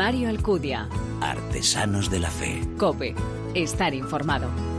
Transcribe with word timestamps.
Mario 0.00 0.30
Alcudia. 0.30 0.88
Artesanos 1.20 2.10
de 2.10 2.20
la 2.20 2.30
Fe. 2.30 2.66
Cope. 2.78 3.14
Estar 3.54 3.92
informado. 3.92 4.69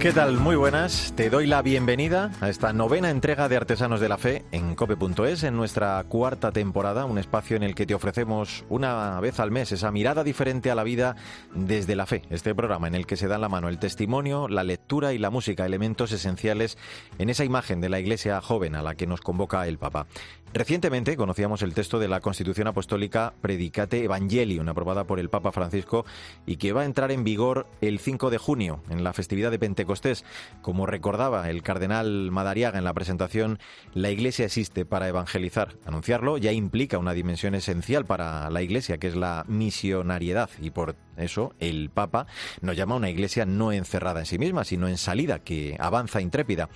¿Qué 0.00 0.12
tal? 0.12 0.38
Muy 0.38 0.56
buenas. 0.56 1.12
Te 1.14 1.28
doy 1.28 1.46
la 1.46 1.60
bienvenida 1.60 2.30
a 2.40 2.48
esta 2.48 2.72
novena 2.72 3.10
entrega 3.10 3.50
de 3.50 3.56
Artesanos 3.58 4.00
de 4.00 4.08
la 4.08 4.16
Fe 4.16 4.46
en 4.50 4.74
cope.es, 4.74 5.42
en 5.42 5.54
nuestra 5.54 6.02
cuarta 6.04 6.52
temporada, 6.52 7.04
un 7.04 7.18
espacio 7.18 7.54
en 7.54 7.62
el 7.62 7.74
que 7.74 7.84
te 7.84 7.94
ofrecemos 7.94 8.64
una 8.70 9.20
vez 9.20 9.38
al 9.40 9.50
mes 9.50 9.72
esa 9.72 9.92
mirada 9.92 10.24
diferente 10.24 10.70
a 10.70 10.74
la 10.74 10.84
vida 10.84 11.16
desde 11.54 11.96
la 11.96 12.06
fe. 12.06 12.22
Este 12.30 12.54
programa 12.54 12.88
en 12.88 12.94
el 12.94 13.04
que 13.04 13.18
se 13.18 13.28
dan 13.28 13.42
la 13.42 13.50
mano 13.50 13.68
el 13.68 13.78
testimonio, 13.78 14.48
la 14.48 14.64
lectura 14.64 15.12
y 15.12 15.18
la 15.18 15.28
música, 15.28 15.66
elementos 15.66 16.12
esenciales 16.12 16.78
en 17.18 17.28
esa 17.28 17.44
imagen 17.44 17.82
de 17.82 17.90
la 17.90 18.00
iglesia 18.00 18.40
joven 18.40 18.76
a 18.76 18.82
la 18.82 18.94
que 18.94 19.06
nos 19.06 19.20
convoca 19.20 19.68
el 19.68 19.76
Papa. 19.76 20.06
Recientemente 20.52 21.16
conocíamos 21.16 21.62
el 21.62 21.74
texto 21.74 22.00
de 22.00 22.08
la 22.08 22.20
Constitución 22.20 22.66
Apostólica 22.66 23.34
Predicate 23.40 24.02
Evangelium, 24.02 24.68
aprobada 24.68 25.04
por 25.04 25.20
el 25.20 25.30
Papa 25.30 25.52
Francisco 25.52 26.04
y 26.44 26.56
que 26.56 26.72
va 26.72 26.80
a 26.80 26.86
entrar 26.86 27.12
en 27.12 27.22
vigor 27.22 27.68
el 27.80 28.00
5 28.00 28.30
de 28.30 28.38
junio, 28.38 28.82
en 28.90 29.04
la 29.04 29.12
festividad 29.12 29.52
de 29.52 29.60
Pentecostés. 29.60 30.24
Como 30.60 30.86
recordaba 30.86 31.48
el 31.48 31.62
cardenal 31.62 32.32
Madariaga 32.32 32.78
en 32.78 32.84
la 32.84 32.94
presentación, 32.94 33.60
la 33.94 34.10
Iglesia 34.10 34.44
existe 34.44 34.84
para 34.84 35.06
evangelizar. 35.06 35.76
Anunciarlo 35.86 36.36
ya 36.36 36.50
implica 36.50 36.98
una 36.98 37.12
dimensión 37.12 37.54
esencial 37.54 38.04
para 38.04 38.50
la 38.50 38.62
Iglesia, 38.62 38.98
que 38.98 39.06
es 39.06 39.14
la 39.14 39.44
misionariedad, 39.46 40.50
y 40.60 40.70
por 40.70 40.96
eso 41.16 41.54
el 41.60 41.90
Papa 41.90 42.26
nos 42.60 42.76
llama 42.76 42.94
a 42.94 42.98
una 42.98 43.10
Iglesia 43.10 43.46
no 43.46 43.70
encerrada 43.70 44.18
en 44.18 44.26
sí 44.26 44.38
misma, 44.38 44.64
sino 44.64 44.88
en 44.88 44.98
salida, 44.98 45.38
que 45.38 45.76
avanza 45.78 46.20
intrépida. 46.20 46.68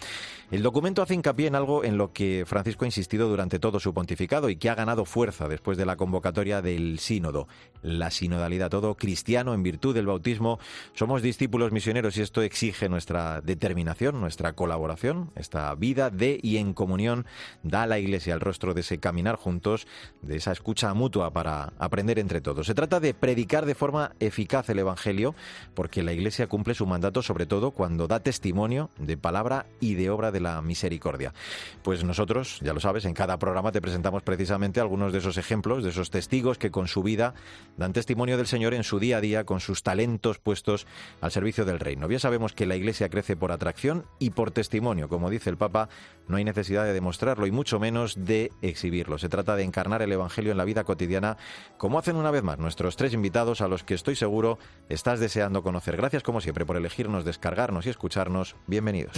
El 0.51 0.63
documento 0.63 1.01
hace 1.01 1.15
hincapié 1.15 1.47
en 1.47 1.55
algo 1.55 1.85
en 1.85 1.97
lo 1.97 2.13
que 2.13 2.45
Francisco 2.47 2.85
ha 2.85 2.89
insistido 2.89 3.29
durante 3.29 3.59
todo 3.59 3.81
su 3.81 3.95
pontificado 3.95 4.51
y 4.51 4.57
que 4.57 4.69
ha 4.69 4.75
ganado 4.75 5.07
fuerza 5.07 5.49
después 5.49 5.79
de 5.79 5.87
la 5.87 5.97
convocatoria 5.97 6.61
del 6.61 6.99
sínodo, 6.99 7.49
la 7.83 8.11
sinodalidad. 8.11 8.71
Todo 8.71 8.95
cristiano 8.95 9.55
en 9.55 9.63
virtud 9.63 9.95
del 9.95 10.07
bautismo 10.07 10.59
somos 10.93 11.23
discípulos 11.23 11.73
misioneros 11.73 12.17
y 12.19 12.23
esto 12.23 12.43
exige 12.43 12.91
nuestra 12.91 13.41
determinación, 13.41 14.21
nuestra 14.21 14.53
colaboración, 14.53 15.31
esta 15.35 15.75
vida 15.75 16.11
de 16.11 16.39
y 16.43 16.59
en 16.59 16.75
comunión 16.75 17.25
da 17.63 17.85
a 17.85 17.87
la 17.87 17.99
Iglesia 17.99 18.35
el 18.35 18.41
rostro 18.41 18.75
de 18.75 18.83
ese 18.83 18.99
caminar 18.99 19.37
juntos, 19.37 19.87
de 20.21 20.37
esa 20.37 20.53
escucha 20.53 20.93
mutua 20.93 21.33
para 21.33 21.73
aprender 21.79 22.19
entre 22.19 22.43
todos. 22.43 22.67
Se 22.67 22.75
trata 22.75 23.01
de 23.01 23.15
predicar 23.15 23.65
de 23.65 23.75
forma 23.75 24.13
eficaz 24.21 24.69
el 24.69 24.79
Evangelio 24.79 25.35
porque 25.75 26.03
la 26.03 26.13
Iglesia 26.13 26.49
cumple 26.49 26.75
su 26.75 26.87
mandato 26.87 27.23
sobre 27.23 27.47
todo 27.47 27.71
cuando 27.71 28.07
da 28.07 28.21
testimonio 28.21 28.91
de 28.99 29.17
palabra 29.17 29.67
y 29.81 29.95
de 29.95 30.11
obra 30.11 30.31
de 30.31 30.44
la 30.45 30.63
misericordia. 30.63 31.35
Pues 31.83 32.05
nosotros, 32.05 32.61
ya 32.63 32.73
lo 32.73 32.79
sabes, 32.79 33.05
en 33.05 33.15
cada 33.15 33.41
programa 33.41 33.73
te 33.73 33.81
presentamos 33.81 34.23
precisamente 34.23 34.79
algunos 34.79 35.13
de 35.13 35.19
esos 35.19 35.37
ejemplos, 35.37 35.83
de 35.83 35.91
esos 35.91 36.11
testigos 36.11 36.59
que 36.59 36.71
con 36.71 36.87
su 36.87 37.03
vida 37.03 37.35
dan 37.77 37.93
testimonio 37.93 38.37
del 38.37 38.47
Señor 38.47 38.75
en 38.75 38.85
su 38.85 39.01
día 39.01 39.17
a 39.17 39.21
día, 39.21 39.45
con 39.45 39.59
sus 39.59 39.83
talentos 39.83 40.39
puestos 40.39 40.87
al 41.21 41.33
servicio 41.33 41.65
del 41.65 41.81
reino. 41.81 42.09
Ya 42.09 42.21
sabemos 42.21 42.53
que 42.53 42.67
la 42.67 42.77
Iglesia 42.77 43.09
crece 43.09 43.37
por 43.37 43.51
atracción 43.51 44.07
y 44.21 44.31
por 44.31 44.53
testimonio. 44.53 45.09
Como 45.09 45.31
dice 45.31 45.51
el 45.51 45.57
Papa, 45.57 45.89
no 46.29 46.37
hay 46.37 46.45
necesidad 46.45 46.85
de 46.85 46.93
demostrarlo 46.93 47.47
y 47.47 47.51
mucho 47.51 47.81
menos 47.81 48.25
de 48.25 48.53
exhibirlo. 48.63 49.19
Se 49.19 49.29
trata 49.29 49.57
de 49.57 49.65
encarnar 49.65 50.03
el 50.03 50.13
Evangelio 50.13 50.53
en 50.53 50.59
la 50.59 50.65
vida 50.65 50.85
cotidiana, 50.85 51.37
como 51.77 51.99
hacen 51.99 52.17
una 52.17 52.31
vez 52.31 52.43
más 52.43 52.59
nuestros 52.59 52.97
tres 52.97 53.13
invitados 53.13 53.61
a 53.61 53.69
los 53.69 53.83
que 53.83 53.95
estoy 53.95 54.17
seguro 54.17 54.59
estás 54.89 55.21
deseando 55.21 55.63
conocer. 55.63 55.97
Gracias 55.97 56.23
como 56.23 56.41
siempre 56.41 56.67
por 56.67 56.77
elegirnos, 56.77 57.25
descargarnos 57.25 57.87
y 57.87 57.91
escucharnos. 57.91 58.57
Bienvenidos. 58.67 59.17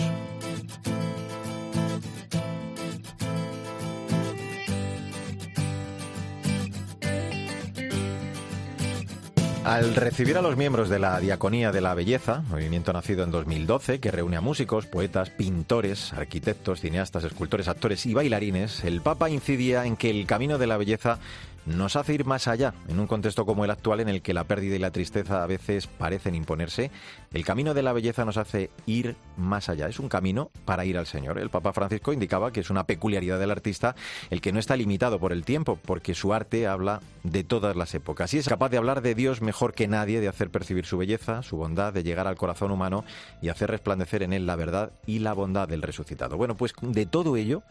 Al 9.66 9.96
recibir 9.96 10.38
a 10.38 10.42
los 10.42 10.56
miembros 10.56 10.88
de 10.88 11.00
la 11.00 11.18
Diaconía 11.18 11.72
de 11.72 11.80
la 11.80 11.92
Belleza, 11.92 12.44
movimiento 12.50 12.92
nacido 12.92 13.24
en 13.24 13.32
2012 13.32 13.98
que 13.98 14.12
reúne 14.12 14.36
a 14.36 14.40
músicos, 14.40 14.86
poetas, 14.86 15.30
pintores, 15.30 16.12
arquitectos, 16.12 16.80
cineastas, 16.80 17.24
escultores, 17.24 17.66
actores 17.66 18.06
y 18.06 18.14
bailarines, 18.14 18.84
el 18.84 19.00
Papa 19.00 19.28
incidía 19.28 19.84
en 19.84 19.96
que 19.96 20.10
el 20.10 20.24
camino 20.24 20.58
de 20.58 20.68
la 20.68 20.76
belleza 20.76 21.18
nos 21.66 21.96
hace 21.96 22.14
ir 22.14 22.24
más 22.24 22.48
allá. 22.48 22.74
En 22.88 23.00
un 23.00 23.06
contexto 23.06 23.44
como 23.44 23.64
el 23.64 23.70
actual 23.70 24.00
en 24.00 24.08
el 24.08 24.22
que 24.22 24.32
la 24.32 24.44
pérdida 24.44 24.76
y 24.76 24.78
la 24.78 24.92
tristeza 24.92 25.42
a 25.42 25.46
veces 25.46 25.86
parecen 25.86 26.34
imponerse, 26.34 26.90
el 27.32 27.44
camino 27.44 27.74
de 27.74 27.82
la 27.82 27.92
belleza 27.92 28.24
nos 28.24 28.36
hace 28.36 28.70
ir 28.86 29.16
más 29.36 29.68
allá. 29.68 29.88
Es 29.88 29.98
un 29.98 30.08
camino 30.08 30.50
para 30.64 30.84
ir 30.84 30.96
al 30.96 31.06
Señor. 31.06 31.38
El 31.38 31.50
Papa 31.50 31.72
Francisco 31.72 32.12
indicaba 32.12 32.52
que 32.52 32.60
es 32.60 32.70
una 32.70 32.84
peculiaridad 32.84 33.38
del 33.38 33.50
artista 33.50 33.96
el 34.30 34.40
que 34.40 34.52
no 34.52 34.60
está 34.60 34.76
limitado 34.76 35.18
por 35.18 35.32
el 35.32 35.44
tiempo, 35.44 35.78
porque 35.84 36.14
su 36.14 36.32
arte 36.32 36.66
habla 36.66 37.00
de 37.24 37.42
todas 37.42 37.74
las 37.74 37.94
épocas 37.94 38.32
y 38.34 38.38
es 38.38 38.48
capaz 38.48 38.68
de 38.68 38.78
hablar 38.78 39.02
de 39.02 39.14
Dios 39.14 39.42
mejor 39.42 39.74
que 39.74 39.88
nadie, 39.88 40.20
de 40.20 40.28
hacer 40.28 40.50
percibir 40.50 40.86
su 40.86 40.96
belleza, 40.96 41.42
su 41.42 41.56
bondad, 41.56 41.92
de 41.92 42.04
llegar 42.04 42.28
al 42.28 42.36
corazón 42.36 42.70
humano 42.70 43.04
y 43.42 43.48
hacer 43.48 43.70
resplandecer 43.70 44.22
en 44.22 44.32
él 44.32 44.46
la 44.46 44.56
verdad 44.56 44.92
y 45.06 45.18
la 45.18 45.32
bondad 45.32 45.68
del 45.68 45.82
resucitado. 45.82 46.36
Bueno, 46.36 46.56
pues 46.56 46.72
de 46.80 47.06
todo 47.06 47.36
ello 47.36 47.62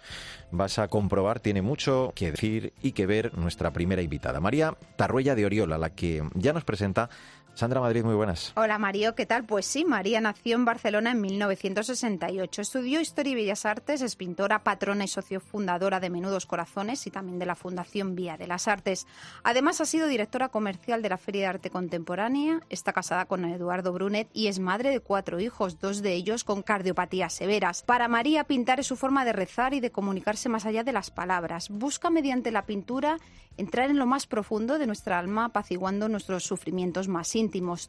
vas 0.52 0.80
a 0.80 0.90
comprobar, 0.90 1.40
tiene 1.40 1.62
mucho 1.62 2.12
que 2.16 2.32
decir 2.32 2.74
y 2.82 2.92
que 2.92 3.06
ver 3.06 3.38
nuestra 3.38 3.72
primera 3.72 3.85
primera 3.86 4.02
invitada, 4.02 4.40
María 4.40 4.74
Tarruella 4.96 5.36
de 5.36 5.46
Oriola, 5.46 5.78
la 5.78 5.92
que 5.92 6.28
ya 6.34 6.54
nos 6.54 6.64
presenta 6.64 7.12
Sandra 7.56 7.80
Madrid, 7.80 8.04
muy 8.04 8.16
buenas. 8.16 8.52
Hola 8.58 8.78
Mario, 8.78 9.16
¿qué 9.16 9.26
tal? 9.26 9.46
Pues 9.46 9.66
sí, 9.66 9.86
María 9.86 10.20
nació 10.20 10.56
en 10.56 10.66
Barcelona 10.66 11.12
en 11.12 11.22
1968. 11.22 12.62
Estudió 12.62 13.00
Historia 13.00 13.32
y 13.32 13.36
Bellas 13.36 13.66
Artes, 13.66 14.02
es 14.02 14.18
pintora, 14.18 14.62
patrona 14.62 15.06
y 15.06 15.08
socio 15.08 15.40
fundadora 15.40 16.02
de 16.02 16.10
Menudos 16.10 16.46
Corazones 16.46 17.08
y 17.08 17.12
también 17.12 17.40
de 17.40 17.46
la 17.46 17.56
Fundación 17.56 18.14
Vía 18.14 18.36
de 18.36 18.48
las 18.48 18.68
Artes. 18.68 19.08
Además 19.44 19.80
ha 19.80 19.86
sido 19.86 20.08
directora 20.08 20.50
comercial 20.50 21.02
de 21.02 21.08
la 21.08 21.18
Feria 21.18 21.44
de 21.44 21.48
Arte 21.48 21.70
Contemporánea, 21.70 22.60
está 22.70 22.92
casada 22.92 23.24
con 23.24 23.46
Eduardo 23.46 23.94
Brunet 23.94 24.28
y 24.34 24.48
es 24.48 24.60
madre 24.60 24.90
de 24.90 25.00
cuatro 25.00 25.40
hijos, 25.40 25.80
dos 25.80 26.02
de 26.02 26.12
ellos 26.12 26.44
con 26.44 26.62
cardiopatías 26.62 27.32
severas. 27.32 27.84
Para 27.84 28.10
María 28.10 28.44
pintar 28.44 28.82
es 28.82 28.88
su 28.88 28.98
forma 28.98 29.24
de 29.24 29.32
rezar 29.32 29.74
y 29.74 29.80
de 29.80 29.92
comunicarse 29.92 30.50
más 30.50 30.66
allá 30.66 30.84
de 30.84 30.92
las 30.92 31.10
palabras. 31.10 31.70
Busca 31.70 32.10
mediante 32.10 32.52
la 32.52 32.66
pintura 32.66 33.18
entrar 33.56 33.90
en 33.90 33.98
lo 33.98 34.06
más 34.06 34.28
profundo 34.28 34.78
de 34.78 34.88
nuestra 34.88 35.18
alma, 35.18 35.46
apaciguando 35.46 36.10
nuestros 36.10 36.44
sufrimientos 36.44 37.08
más 37.08 37.34
íntimos 37.34 37.45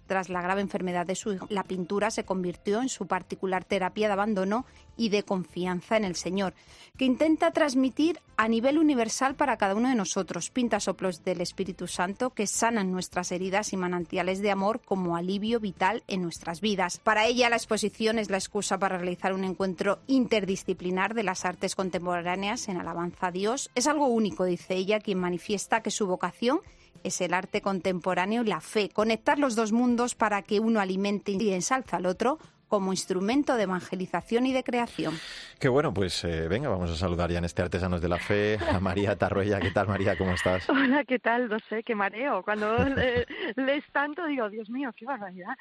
tras 0.06 0.28
la 0.28 0.43
grave 0.43 0.61
enfermedad 0.61 1.06
de 1.06 1.15
su 1.15 1.33
hijo, 1.33 1.47
la 1.50 1.65
pintura 1.65 2.11
se 2.11 2.25
convirtió 2.25 2.83
en 2.83 2.89
su 2.89 3.06
particular 3.06 3.65
terapia 3.65 4.06
de 4.06 4.12
abandono 4.12 4.67
y 4.97 5.11
de 5.11 5.22
confianza 5.22 5.97
en 5.97 6.05
el 6.05 6.17
Señor, 6.17 6.55
que 6.97 7.05
intenta 7.05 7.50
transmitir 7.50 8.21
a 8.37 8.49
nivel 8.49 8.78
universal 8.78 9.34
para 9.34 9.56
cada 9.56 9.75
uno 9.75 9.89
de 9.89 9.95
nosotros. 9.95 10.50
Pinta 10.50 10.81
soplos 10.81 11.22
del 11.25 11.41
Espíritu 11.41 11.87
Santo 11.87 12.31
que 12.31 12.47
sanan 12.47 12.93
nuestras 12.93 13.33
heridas 13.33 13.72
y 13.72 13.77
manantiales 13.77 14.41
de 14.41 14.50
amor 14.50 14.81
como 14.81 15.16
alivio 15.16 15.61
vital 15.61 16.03
en 16.09 16.22
nuestras 16.22 16.61
vidas. 16.61 16.99
Para 16.99 17.27
ella 17.27 17.50
la 17.50 17.56
exposición 17.56 18.19
es 18.19 18.31
la 18.31 18.39
excusa 18.39 18.78
para 18.78 18.99
realizar 18.99 19.33
un 19.33 19.45
encuentro 19.45 19.99
interdisciplinar 20.06 21.15
de 21.15 21.22
las 21.22 21.45
artes 21.45 21.75
contemporáneas 21.75 22.69
en 22.69 22.78
alabanza 22.78 23.28
a 23.28 23.33
Dios. 23.33 23.71
Es 23.75 23.87
algo 23.87 24.06
único, 24.06 24.45
dice 24.45 24.75
ella, 24.75 25.00
quien 25.00 25.19
manifiesta 25.19 25.83
que 25.83 25.91
su 25.91 26.06
vocación 26.06 26.61
es 27.05 27.21
el 27.21 27.34
arte 27.34 27.61
contemporáneo 27.61 28.43
y 28.43 28.47
la 28.47 28.61
fe, 28.61 28.89
conectar 28.89 29.39
los 29.39 29.55
dos 29.55 29.73
mundos 29.73 30.15
para 30.15 30.43
que 30.43 30.61
uno 30.61 30.81
alimente 30.81 31.33
y 31.33 31.51
ensalza 31.51 31.97
al 31.97 32.07
otro 32.07 32.39
como 32.69 32.93
instrumento 32.93 33.54
de 33.56 33.65
evangelización 33.65 34.47
y 34.47 34.53
de 34.53 34.65
creación. 34.65 35.15
Qué 35.59 35.69
bueno, 35.69 35.94
pues 35.94 36.25
eh, 36.25 36.49
venga, 36.49 36.69
vamos 36.69 36.91
a 36.91 36.97
saludar 36.97 37.31
ya 37.31 37.38
en 37.38 37.44
este 37.44 37.62
Artesanos 37.62 38.00
de 38.00 38.09
la 38.09 38.19
Fe 38.19 38.59
a 38.71 38.81
María 38.81 39.16
Tarruella. 39.16 39.60
¿Qué 39.60 39.71
tal, 39.71 39.87
María? 39.88 40.19
¿Cómo 40.19 40.32
estás? 40.32 40.69
Hola, 40.69 41.04
¿qué 41.04 41.19
tal? 41.19 41.49
No 41.49 41.59
sé, 41.69 41.82
qué 41.82 41.94
mareo. 41.94 42.43
Cuando 42.43 42.77
lees 43.56 43.84
tanto 43.93 44.27
digo, 44.27 44.50
Dios 44.50 44.69
mío, 44.69 44.91
qué 44.97 45.06
barbaridad. 45.06 45.54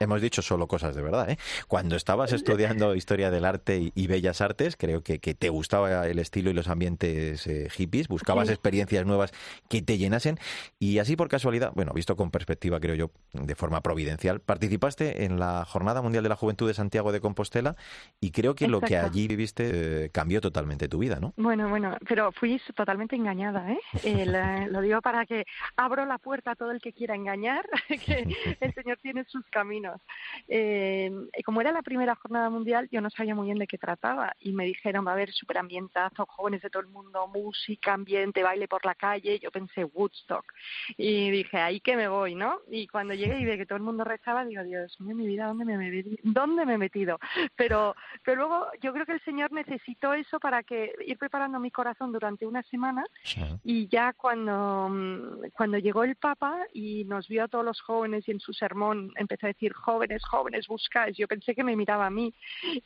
hemos, 0.00 0.22
dicho 0.22 0.42
solo 0.42 0.66
cosas 0.66 0.94
de 0.94 1.02
verdad. 1.02 1.30
¿eh? 1.30 1.38
Cuando 1.68 1.96
estabas 1.96 2.32
estudiando 2.32 2.94
Historia 2.94 3.30
del 3.30 3.44
Arte 3.44 3.92
y, 3.94 4.06
Bellas 4.06 4.40
Artes, 4.40 4.76
creo 4.76 5.02
que, 5.02 5.18
que, 5.18 5.34
te 5.34 5.48
gustaba 5.48 6.06
el 6.06 6.18
estilo 6.18 6.50
y 6.50 6.54
los 6.54 6.68
ambientes 6.68 7.46
eh, 7.46 7.68
hippies, 7.70 8.08
buscabas 8.08 8.48
experiencias 8.50 9.06
nuevas 9.06 9.32
que 9.68 9.82
te 9.82 9.98
llenasen 9.98 10.38
y 10.78 10.98
así 10.98 11.16
por 11.16 11.28
casualidad, 11.28 11.72
bueno, 11.74 11.92
visto 11.94 12.16
con 12.16 12.30
perspectiva, 12.30 12.80
creo 12.80 12.94
yo, 12.94 13.10
de 13.32 13.54
forma 13.54 13.80
providencial, 13.80 14.40
participaste 14.40 15.24
en 15.24 15.38
la 15.38 15.64
Jornada 15.64 16.02
Mundial 16.02 16.21
de 16.22 16.28
la 16.28 16.36
Juventud 16.36 16.68
de 16.68 16.74
Santiago 16.74 17.12
de 17.12 17.20
Compostela 17.20 17.76
y 18.20 18.30
creo 18.30 18.54
que 18.54 18.68
lo 18.68 18.80
que 18.80 18.96
allí 18.96 19.28
viviste 19.28 20.04
eh, 20.04 20.10
cambió 20.10 20.40
totalmente 20.40 20.88
tu 20.88 20.98
vida, 20.98 21.18
¿no? 21.20 21.32
Bueno, 21.36 21.68
bueno, 21.68 21.96
pero 22.08 22.32
fui 22.32 22.60
totalmente 22.74 23.16
engañada, 23.16 23.72
¿eh? 23.72 23.80
lo 24.70 24.80
digo 24.80 25.00
para 25.00 25.26
que 25.26 25.44
abro 25.76 26.06
la 26.06 26.18
puerta 26.18 26.52
a 26.52 26.56
todo 26.56 26.70
el 26.70 26.80
que 26.80 26.92
quiera 26.92 27.14
engañar, 27.14 27.68
que 27.88 28.56
el 28.60 28.74
Señor 28.74 28.98
tiene 29.02 29.24
sus 29.24 29.44
caminos. 29.46 30.00
Eh, 30.48 31.10
como 31.44 31.60
era 31.60 31.72
la 31.72 31.82
primera 31.82 32.14
jornada 32.14 32.50
mundial, 32.50 32.88
yo 32.90 33.00
no 33.00 33.10
sabía 33.10 33.34
muy 33.34 33.46
bien 33.46 33.58
de 33.58 33.66
qué 33.66 33.78
trataba 33.78 34.34
y 34.40 34.52
me 34.52 34.64
dijeron, 34.64 35.06
va 35.06 35.10
a 35.10 35.14
haber 35.14 35.32
superambientazo, 35.32 36.26
jóvenes 36.26 36.62
de 36.62 36.70
todo 36.70 36.82
el 36.82 36.88
mundo, 36.88 37.26
música, 37.28 37.94
ambiente, 37.94 38.42
baile 38.42 38.68
por 38.68 38.84
la 38.84 38.94
calle. 38.94 39.38
Yo 39.38 39.50
pensé 39.50 39.84
Woodstock 39.84 40.52
y 40.96 41.30
dije, 41.30 41.58
ahí 41.58 41.80
que 41.80 41.96
me 41.96 42.08
voy, 42.08 42.34
¿no? 42.34 42.60
Y 42.70 42.86
cuando 42.86 43.14
llegué 43.14 43.38
y 43.38 43.44
vi 43.44 43.56
que 43.56 43.66
todo 43.66 43.76
el 43.76 43.82
mundo 43.82 44.04
rezaba, 44.04 44.44
digo, 44.44 44.62
Dios 44.62 45.00
mío, 45.00 45.14
mi 45.14 45.26
vida, 45.26 45.46
¿dónde 45.46 45.64
me 45.64 45.74
he 45.74 45.90
¿dónde 46.22 46.66
me 46.66 46.74
he 46.74 46.78
metido? 46.78 47.18
Pero, 47.56 47.94
pero 48.24 48.36
luego 48.36 48.66
yo 48.80 48.92
creo 48.92 49.06
que 49.06 49.12
el 49.12 49.24
Señor 49.24 49.52
necesitó 49.52 50.14
eso 50.14 50.38
para 50.38 50.62
que 50.62 50.92
ir 51.06 51.18
preparando 51.18 51.58
mi 51.58 51.70
corazón 51.70 52.12
durante 52.12 52.46
una 52.46 52.62
semana 52.64 53.04
y 53.64 53.88
ya 53.88 54.12
cuando, 54.12 54.88
mm, 54.90 55.50
cuando 55.54 55.78
llegó 55.78 56.04
el 56.04 56.16
Papa 56.16 56.66
y 56.72 57.04
nos 57.04 57.28
vio 57.28 57.44
a 57.44 57.48
todos 57.48 57.64
los 57.64 57.80
jóvenes 57.80 58.26
y 58.28 58.32
en 58.32 58.40
su 58.40 58.52
sermón 58.52 59.12
empezó 59.16 59.46
a 59.46 59.48
decir 59.48 59.72
jóvenes, 59.72 60.24
jóvenes, 60.24 60.66
buscáis, 60.66 61.16
yo 61.16 61.28
pensé 61.28 61.54
que 61.54 61.64
me 61.64 61.76
miraba 61.76 62.06
a 62.06 62.10
mí 62.10 62.32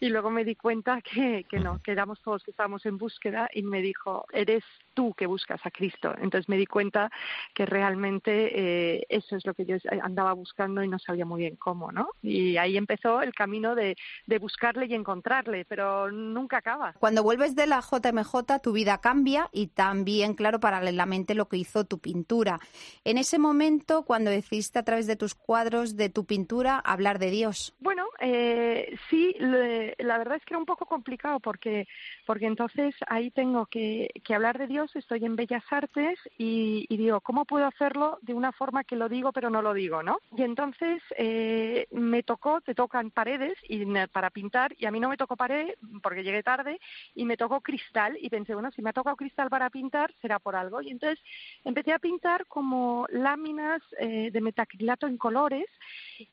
y 0.01 0.09
luego 0.09 0.31
me 0.31 0.45
di 0.45 0.57
cuenta 0.57 1.01
que, 1.03 1.45
que 1.49 1.59
no, 1.59 1.81
que 1.83 1.93
éramos 1.93 2.21
todos 2.21 2.43
que 2.43 2.51
estábamos 2.51 2.85
en 2.87 2.99
búsqueda 2.99 3.49
y 3.53 3.63
me 3.63 3.81
dijo, 3.81 4.27
eres 4.33 4.65
tú 4.97 5.13
que 5.13 5.27
buscas 5.27 5.61
a 5.65 5.71
Cristo. 5.71 6.15
Entonces 6.19 6.49
me 6.49 6.57
di 6.57 6.67
cuenta 6.67 7.13
que 7.55 7.67
realmente 7.67 8.97
eh, 8.97 9.07
eso 9.11 9.37
es 9.37 9.47
lo 9.47 9.53
que 9.53 9.67
yo 9.67 9.77
andaba 10.03 10.33
buscando 10.33 10.83
y 10.83 10.89
no 10.89 10.99
sabía 10.99 11.27
muy 11.27 11.43
bien 11.43 11.57
cómo, 11.57 11.93
¿no? 11.93 12.09
Y 12.23 12.57
ahí 12.57 12.79
empezó 12.79 13.21
el 13.21 13.35
camino 13.35 13.75
de, 13.75 13.95
de 14.27 14.39
buscarle 14.39 14.87
y 14.87 14.95
encontrarle, 14.95 15.67
pero 15.67 16.11
nunca 16.11 16.59
acaba. 16.59 16.95
Cuando 16.95 17.23
vuelves 17.23 17.55
de 17.55 17.67
la 17.67 17.81
JMJ, 17.81 18.61
tu 18.63 18.73
vida 18.73 18.99
cambia 18.99 19.51
y 19.53 19.67
también, 19.69 20.35
claro, 20.35 20.61
paralelamente 20.61 21.35
lo 21.35 21.47
que 21.49 21.59
hizo 21.59 21.85
tu 21.85 21.99
pintura. 21.99 22.59
En 23.05 23.19
ese 23.19 23.39
momento, 23.39 24.05
cuando 24.05 24.31
decidiste 24.31 24.79
a 24.79 24.83
través 24.83 25.07
de 25.07 25.17
tus 25.17 25.35
cuadros, 25.35 25.97
de 25.97 26.09
tu 26.09 26.25
pintura, 26.25 26.79
hablar 26.79 27.19
de 27.19 27.31
Dios. 27.31 27.75
Bueno, 27.81 28.07
eh, 28.19 28.97
sí, 29.11 29.37
la 29.39 30.17
verdad 30.17 30.37
es 30.37 30.45
que 30.47 30.55
era 30.55 30.59
un 30.59 30.65
poco 30.65 30.87
complicado 30.87 31.39
porque, 31.41 31.87
porque 32.25 32.47
entonces 32.47 32.95
ahí 33.09 33.31
tengo 33.31 33.67
que, 33.67 34.09
que 34.25 34.35
hablar 34.35 34.57
de 34.57 34.67
Dios 34.67 34.86
estoy 34.95 35.25
en 35.25 35.37
Bellas 35.37 35.65
Artes 35.71 36.19
y, 36.39 36.87
digo, 36.89 37.21
¿cómo 37.21 37.45
puedo 37.45 37.67
hacerlo 37.67 38.19
de 38.23 38.35
una 38.35 38.53
forma 38.53 38.85
que 38.85 38.97
lo 38.97 39.09
digo 39.09 39.33
pero 39.33 39.51
no 39.51 39.63
lo 39.63 39.75
digo, 39.75 40.03
¿no? 40.03 40.19
Y 40.37 40.43
entonces 40.43 41.03
eh, 41.17 41.87
me 41.91 42.23
tocó, 42.23 42.61
te 42.61 42.75
tocan 42.75 43.11
paredes 43.11 43.59
y 43.69 43.85
para 44.13 44.31
pintar 44.31 44.75
y 44.79 44.87
a 44.87 44.91
mí 44.91 45.01
no 45.01 45.09
me 45.09 45.17
tocó 45.17 45.37
pared 45.37 45.75
porque 46.03 46.23
llegué 46.23 46.43
tarde 46.43 46.79
y 47.15 47.25
me 47.25 47.37
tocó 47.37 47.61
cristal 47.61 48.17
y 48.21 48.29
pensé, 48.29 48.55
bueno, 48.55 48.71
si 48.71 48.83
me 48.83 48.91
ha 48.91 48.93
tocado 48.93 49.17
cristal 49.17 49.49
para 49.49 49.71
pintar 49.71 50.13
será 50.21 50.39
por 50.39 50.55
algo. 50.57 50.83
Y 50.83 50.91
entonces 50.91 51.19
empecé 51.65 51.93
a 51.93 51.99
pintar 51.99 52.47
como 52.47 53.07
láminas 53.11 53.83
eh, 53.99 54.31
de 54.31 54.41
metacrilato 54.41 55.07
en 55.07 55.17
colores 55.17 55.67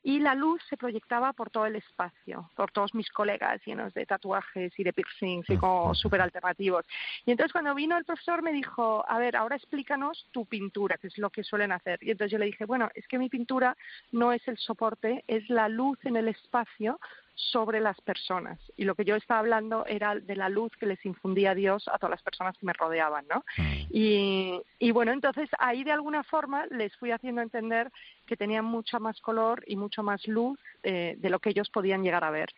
y 0.03 0.19
la 0.19 0.35
luz 0.35 0.61
se 0.69 0.77
proyectaba 0.77 1.33
por 1.33 1.49
todo 1.49 1.65
el 1.65 1.75
espacio, 1.75 2.51
por 2.55 2.71
todos 2.71 2.93
mis 2.93 3.09
colegas 3.09 3.61
llenos 3.65 3.93
de 3.93 4.05
tatuajes 4.05 4.77
y 4.77 4.83
de 4.83 4.93
piercings 4.93 5.49
y 5.49 5.57
como 5.57 5.95
súper 5.95 6.21
alternativos. 6.21 6.85
Y 7.25 7.31
entonces 7.31 7.51
cuando 7.51 7.73
vino 7.73 7.97
el 7.97 8.05
profesor 8.05 8.42
me 8.43 8.53
dijo, 8.53 9.03
a 9.07 9.17
ver, 9.17 9.35
ahora 9.35 9.55
explícanos 9.55 10.27
tu 10.31 10.45
pintura, 10.45 10.97
que 10.97 11.07
es 11.07 11.17
lo 11.17 11.29
que 11.29 11.43
suelen 11.43 11.71
hacer. 11.71 11.99
Y 12.01 12.11
entonces 12.11 12.31
yo 12.31 12.37
le 12.37 12.45
dije, 12.45 12.65
bueno, 12.65 12.89
es 12.93 13.07
que 13.07 13.17
mi 13.17 13.29
pintura 13.29 13.75
no 14.11 14.31
es 14.31 14.47
el 14.47 14.57
soporte, 14.57 15.23
es 15.27 15.49
la 15.49 15.69
luz 15.69 15.97
en 16.03 16.17
el 16.17 16.27
espacio 16.27 16.99
sobre 17.35 17.79
las 17.79 17.99
personas. 18.01 18.59
Y 18.77 18.85
lo 18.85 18.95
que 18.95 19.05
yo 19.05 19.15
estaba 19.15 19.39
hablando 19.39 19.85
era 19.85 20.15
de 20.15 20.35
la 20.35 20.49
luz 20.49 20.71
que 20.79 20.85
les 20.85 21.03
infundía 21.05 21.55
Dios 21.55 21.87
a 21.87 21.97
todas 21.97 22.11
las 22.11 22.21
personas 22.21 22.57
que 22.57 22.65
me 22.65 22.73
rodeaban, 22.73 23.25
¿no? 23.27 23.43
Mm. 23.57 23.85
Y, 23.89 24.61
y 24.79 24.91
bueno, 24.91 25.11
entonces 25.11 25.49
ahí 25.57 25.83
de 25.83 25.91
alguna 25.91 26.23
forma 26.23 26.65
les 26.67 26.95
fui 26.97 27.11
haciendo 27.11 27.41
entender 27.41 27.91
que 28.27 28.37
tenían 28.37 28.65
mucha 28.65 28.99
más 28.99 29.19
color 29.21 29.63
y 29.67 29.75
mucho 29.75 30.03
más 30.03 30.27
luz 30.27 30.59
eh, 30.83 31.15
de 31.17 31.29
lo 31.29 31.39
que 31.39 31.49
ellos 31.49 31.69
podían 31.69 32.03
llegar 32.03 32.23
a 32.23 32.31
ver. 32.31 32.49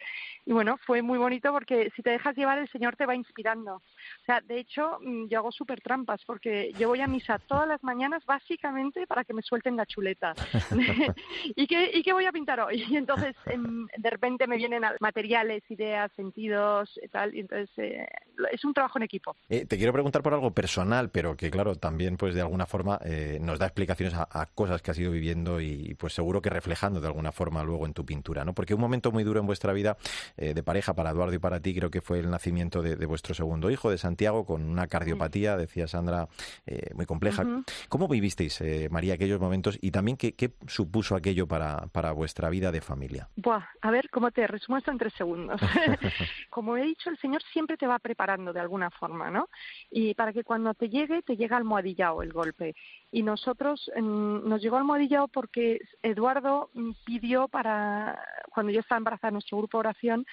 Y 0.45 0.51
bueno, 0.51 0.77
fue 0.85 1.01
muy 1.01 1.17
bonito 1.17 1.51
porque 1.51 1.91
si 1.95 2.01
te 2.01 2.11
dejas 2.11 2.35
llevar, 2.35 2.59
el 2.59 2.69
Señor 2.69 2.95
te 2.95 3.05
va 3.05 3.15
inspirando. 3.15 3.81
O 4.21 4.25
sea, 4.25 4.41
de 4.41 4.59
hecho, 4.59 4.99
mm, 5.01 5.27
yo 5.27 5.39
hago 5.39 5.51
súper 5.51 5.81
trampas 5.81 6.21
porque 6.25 6.71
yo 6.77 6.87
voy 6.87 7.01
a 7.01 7.07
misa 7.07 7.39
todas 7.39 7.67
las 7.67 7.83
mañanas 7.83 8.25
básicamente 8.25 9.07
para 9.07 9.23
que 9.23 9.33
me 9.33 9.41
suelten 9.41 9.75
la 9.75 9.85
chuleta. 9.85 10.33
¿Y, 11.55 11.67
qué, 11.67 11.91
¿Y 11.93 12.03
qué 12.03 12.13
voy 12.13 12.25
a 12.25 12.31
pintar 12.31 12.59
hoy? 12.59 12.83
Y 12.95 12.97
entonces, 12.97 13.35
em, 13.47 13.87
de 13.97 14.09
repente 14.09 14.47
me 14.47 14.57
vienen 14.57 14.83
materiales, 14.99 15.63
ideas, 15.69 16.11
sentidos 16.15 16.97
y 17.03 17.07
tal. 17.07 17.35
Y 17.35 17.41
entonces, 17.41 17.69
eh, 17.77 18.07
es 18.51 18.63
un 18.63 18.73
trabajo 18.73 18.99
en 18.99 19.03
equipo. 19.03 19.35
Eh, 19.49 19.65
te 19.65 19.77
quiero 19.77 19.91
preguntar 19.91 20.21
por 20.21 20.33
algo 20.33 20.51
personal, 20.51 21.09
pero 21.09 21.35
que 21.35 21.51
claro, 21.51 21.75
también 21.75 22.15
pues 22.15 22.35
de 22.35 22.41
alguna 22.41 22.65
forma 22.65 22.99
nos 23.41 23.59
da 23.59 23.65
explicaciones 23.65 24.13
a, 24.13 24.45
cosas 24.53 24.81
que 24.81 24.91
has 24.91 24.99
ido 24.99 25.11
viviendo 25.11 25.59
y 25.59 25.95
pues 25.95 26.13
seguro 26.13 26.41
que 26.41 26.49
reflejando 26.49 27.01
de 27.01 27.07
alguna 27.07 27.31
forma 27.31 27.63
luego 27.63 27.85
en 27.85 27.93
tu 27.93 28.05
pintura, 28.05 28.45
¿no? 28.45 28.53
Porque 28.53 28.73
un 28.73 28.81
momento 28.81 29.11
muy 29.11 29.23
duro 29.23 29.39
en 29.39 29.45
vuestra 29.45 29.73
vida 29.73 29.97
eh, 30.37 30.53
de 30.53 30.63
pareja 30.63 30.93
para 30.93 31.11
Eduardo 31.11 31.33
y 31.33 31.39
para 31.39 31.59
ti 31.59 31.75
creo 31.75 31.89
que 31.89 32.01
fue 32.01 32.19
el 32.19 32.29
nacimiento 32.29 32.81
de, 32.81 33.05
vuestro 33.05 33.33
segundo 33.35 33.69
hijo, 33.69 33.91
Santiago, 33.97 34.45
con 34.45 34.63
una 34.63 34.87
cardiopatía, 34.87 35.57
decía 35.57 35.87
Sandra, 35.87 36.27
eh, 36.65 36.93
muy 36.93 37.05
compleja. 37.05 37.45
¿Cómo 37.89 38.07
vivisteis, 38.07 38.61
eh, 38.61 38.87
María, 38.91 39.15
aquellos 39.15 39.39
momentos 39.39 39.77
y 39.81 39.91
también 39.91 40.17
qué, 40.17 40.53
supuso 40.67 41.15
aquello 41.15 41.47
para, 41.47 41.87
para 41.87 42.11
vuestra 42.11 42.49
vida 42.49 42.71
de 42.71 42.81
familia? 42.81 43.29
Buah, 43.35 43.63
a 43.81 43.91
ver, 43.91 44.09
¿cómo 44.09 44.31
te 44.31 44.47
resumo 44.47 44.77
esto 44.77 44.91
en 44.91 44.97
tres 44.97 45.13
segundos? 45.13 45.59
Como 46.49 46.77
he 46.77 46.83
dicho, 46.83 47.09
el 47.09 47.17
Señor 47.17 47.41
siempre 47.51 47.77
te 47.77 47.87
va 47.87 47.99
preparando 47.99 48.53
de 48.53 48.59
alguna 48.59 48.89
forma, 48.89 49.29
¿no? 49.29 49.49
Y 49.89 50.13
para 50.13 50.33
que 50.33 50.43
cuando 50.43 50.73
te 50.73 50.89
llegue, 50.89 51.21
te 51.21 51.35
llega 51.37 51.57
almohadillado 51.57 52.21
el 52.21 52.33
golpe 52.33 52.75
y 53.15 53.23
nosotros 53.23 53.89
nos 53.95 54.61
llegó 54.61 54.75
almohadillado 54.75 55.29
porque 55.29 55.79
Eduardo 56.03 56.69
pidió 57.05 57.47
para 57.47 58.21
cuando 58.49 58.73
yo 58.73 58.81
estaba 58.81 58.97
embarazada 58.97 59.29
en 59.29 59.35
nuestro 59.35 59.57
grupo 59.57 59.77
de 59.77 59.79
oración 59.87 60.25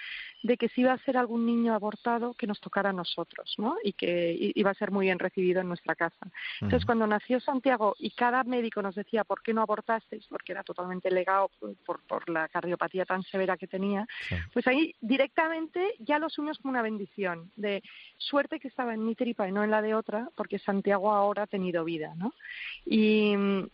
de 0.43 0.57
que 0.57 0.69
si 0.69 0.81
iba 0.81 0.93
a 0.93 0.99
ser 0.99 1.17
algún 1.17 1.47
niño 1.47 1.75
abortado 1.75 2.35
que 2.35 2.49
nos 2.49 2.61
tocara 2.61 2.91
a 2.91 2.93
nosotros, 2.93 3.55
¿no? 3.59 3.77
Y 3.85 3.93
que 3.93 4.53
iba 4.57 4.71
a 4.73 4.75
ser 4.75 4.91
muy 4.91 5.07
bien 5.07 5.21
recibido 5.21 5.61
en 5.61 5.69
nuestra 5.69 5.95
casa. 5.95 6.27
Entonces, 6.61 6.85
cuando 6.85 7.07
nació 7.07 7.39
Santiago 7.39 7.95
y 8.01 8.11
cada 8.11 8.43
médico 8.43 8.83
nos 8.83 8.97
decía 8.97 9.23
por 9.23 9.43
qué 9.43 9.55
no 9.55 9.63
abortasteis, 9.63 10.27
porque 10.27 10.51
era 10.51 10.65
totalmente 10.65 11.09
legado 11.13 11.51
por, 11.87 12.03
por 12.03 12.29
la 12.29 12.49
cardiopatía 12.49 13.05
tan 13.05 13.23
severa 13.23 13.57
que 13.57 13.69
tenía, 13.69 14.09
pues 14.53 14.67
ahí 14.67 14.93
directamente 15.01 15.95
ya 16.01 16.19
lo 16.19 16.27
asumimos 16.27 16.59
como 16.59 16.73
una 16.73 16.83
bendición 16.83 17.53
de 17.55 17.81
suerte 18.19 18.59
que 18.59 18.67
estaba 18.67 18.93
en 18.93 19.05
mi 19.05 19.15
tripa 19.15 19.47
y 19.47 19.53
no 19.53 19.63
en 19.63 19.71
la 19.71 19.83
de 19.83 19.95
otra, 19.95 20.29
porque 20.35 20.59
Santiago 20.59 21.13
ahora 21.13 21.45
ha 21.45 21.47
tenido 21.47 21.85
vida, 21.85 22.15
¿no? 22.17 22.35
Y, 22.85 23.33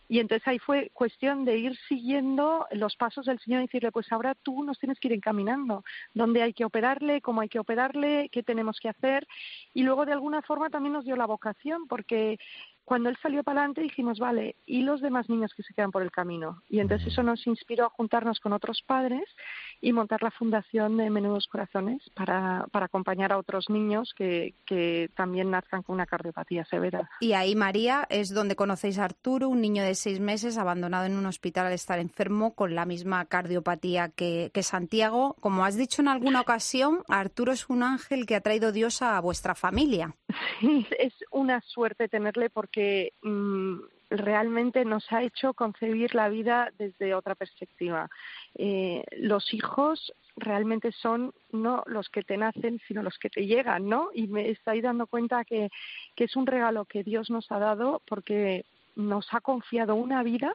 entonces 0.09 0.47
ahí 0.47 0.59
fue 0.59 0.91
cuestión 0.93 1.45
de 1.45 1.57
ir 1.57 1.77
siguiendo 1.87 2.67
los 2.71 2.95
pasos 2.95 3.25
del 3.25 3.39
Señor 3.39 3.61
y 3.61 3.65
decirle, 3.65 3.91
pues 3.91 4.11
ahora 4.11 4.35
tú 4.35 4.63
nos 4.63 4.79
tienes 4.79 4.99
que 4.99 5.07
ir 5.07 5.13
encaminando, 5.13 5.83
dónde 6.13 6.41
hay 6.43 6.53
que 6.53 6.65
operarle, 6.65 7.21
cómo 7.21 7.41
hay 7.41 7.49
que 7.49 7.59
operarle, 7.59 8.29
qué 8.31 8.43
tenemos 8.43 8.79
que 8.79 8.89
hacer. 8.89 9.27
Y 9.73 9.83
luego 9.83 10.05
de 10.05 10.13
alguna 10.13 10.41
forma 10.41 10.69
también 10.69 10.93
nos 10.93 11.05
dio 11.05 11.15
la 11.15 11.25
vocación, 11.25 11.87
porque 11.87 12.37
cuando 12.89 13.09
él 13.09 13.17
salió 13.21 13.43
para 13.43 13.59
adelante 13.59 13.81
dijimos, 13.81 14.17
vale, 14.17 14.55
¿y 14.65 14.81
los 14.81 14.99
demás 14.99 15.29
niños 15.29 15.53
que 15.53 15.61
se 15.61 15.75
quedan 15.75 15.91
por 15.91 16.01
el 16.01 16.09
camino? 16.09 16.63
Y 16.69 16.79
entonces 16.79 17.09
eso 17.09 17.21
nos 17.21 17.45
inspiró 17.45 17.85
a 17.85 17.89
juntarnos 17.91 18.39
con 18.39 18.51
otros 18.51 18.81
padres 18.81 19.29
y 19.79 19.93
montar 19.93 20.23
la 20.23 20.31
fundación 20.31 20.97
de 20.97 21.11
Menudos 21.11 21.45
Corazones 21.45 22.01
para, 22.15 22.65
para 22.71 22.87
acompañar 22.87 23.31
a 23.31 23.37
otros 23.37 23.69
niños 23.69 24.15
que, 24.17 24.55
que 24.65 25.11
también 25.15 25.51
nazcan 25.51 25.83
con 25.83 25.93
una 25.93 26.07
cardiopatía 26.07 26.65
severa. 26.65 27.07
Y 27.19 27.33
ahí, 27.33 27.55
María, 27.55 28.07
es 28.09 28.33
donde 28.33 28.55
conocéis 28.55 28.97
a 28.97 29.05
Arturo, 29.05 29.49
un 29.49 29.61
niño 29.61 29.83
de 29.83 29.93
seis 29.93 30.19
meses 30.19 30.57
abandonado 30.57 31.05
en 31.05 31.15
un 31.15 31.27
hospital 31.27 31.67
al 31.67 31.73
estar 31.73 31.99
enfermo 31.99 32.55
con 32.55 32.73
la 32.73 32.85
misma 32.85 33.23
cardiopatía 33.25 34.09
que, 34.09 34.49
que 34.51 34.63
Santiago. 34.63 35.35
Como 35.41 35.63
has 35.63 35.75
dicho 35.75 36.01
en 36.01 36.07
alguna 36.07 36.41
ocasión, 36.41 37.03
Arturo 37.07 37.51
es 37.51 37.69
un 37.69 37.83
ángel 37.83 38.25
que 38.25 38.35
ha 38.35 38.41
traído 38.41 38.71
Dios 38.71 39.03
a 39.03 39.19
vuestra 39.21 39.53
familia. 39.53 40.15
Sí, 40.59 40.85
es 40.99 41.13
una 41.31 41.61
suerte 41.61 42.07
tenerle 42.07 42.49
porque 42.49 43.13
mm, 43.23 43.79
realmente 44.09 44.85
nos 44.85 45.11
ha 45.11 45.23
hecho 45.23 45.53
concebir 45.53 46.15
la 46.15 46.29
vida 46.29 46.71
desde 46.77 47.13
otra 47.15 47.35
perspectiva. 47.35 48.09
Eh, 48.55 49.03
los 49.17 49.53
hijos 49.53 50.13
realmente 50.35 50.91
son 50.91 51.33
no 51.51 51.83
los 51.85 52.09
que 52.09 52.23
te 52.23 52.37
nacen, 52.37 52.79
sino 52.87 53.03
los 53.03 53.17
que 53.17 53.29
te 53.29 53.45
llegan, 53.45 53.87
¿no? 53.87 54.09
Y 54.13 54.27
me 54.27 54.49
estoy 54.49 54.81
dando 54.81 55.07
cuenta 55.07 55.43
que, 55.45 55.69
que 56.15 56.25
es 56.25 56.35
un 56.35 56.45
regalo 56.45 56.85
que 56.85 57.03
Dios 57.03 57.29
nos 57.29 57.51
ha 57.51 57.59
dado 57.59 58.01
porque 58.07 58.65
nos 58.95 59.27
ha 59.33 59.41
confiado 59.41 59.95
una 59.95 60.23
vida 60.23 60.53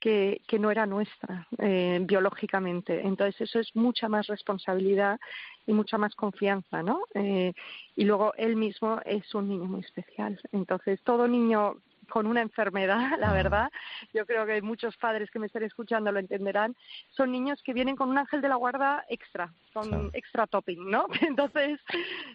que, 0.00 0.40
que 0.48 0.58
no 0.58 0.70
era 0.70 0.86
nuestra 0.86 1.46
eh, 1.58 1.98
biológicamente. 2.02 3.00
Entonces 3.06 3.40
eso 3.42 3.60
es 3.60 3.74
mucha 3.76 4.08
más 4.08 4.26
responsabilidad 4.26 5.20
y 5.66 5.72
mucha 5.72 5.98
más 5.98 6.14
confianza, 6.14 6.82
¿no? 6.82 7.02
Eh, 7.14 7.52
y 7.96 8.04
luego 8.04 8.32
él 8.36 8.56
mismo 8.56 9.00
es 9.04 9.34
un 9.34 9.48
niño 9.48 9.64
muy 9.64 9.80
especial. 9.80 10.40
Entonces 10.52 11.00
todo 11.02 11.28
niño 11.28 11.76
con 12.10 12.26
una 12.26 12.42
enfermedad, 12.42 12.98
la 13.18 13.32
verdad, 13.32 13.70
yo 14.12 14.26
creo 14.26 14.44
que 14.44 14.60
muchos 14.60 14.96
padres 14.98 15.30
que 15.30 15.38
me 15.38 15.46
estén 15.46 15.62
escuchando 15.62 16.12
lo 16.12 16.18
entenderán, 16.18 16.76
son 17.10 17.32
niños 17.32 17.62
que 17.62 17.72
vienen 17.72 17.96
con 17.96 18.10
un 18.10 18.18
ángel 18.18 18.42
de 18.42 18.48
la 18.48 18.56
guarda 18.56 19.04
extra, 19.08 19.52
con 19.72 20.10
extra 20.12 20.46
topping, 20.46 20.90
¿no? 20.90 21.06
Entonces, 21.20 21.80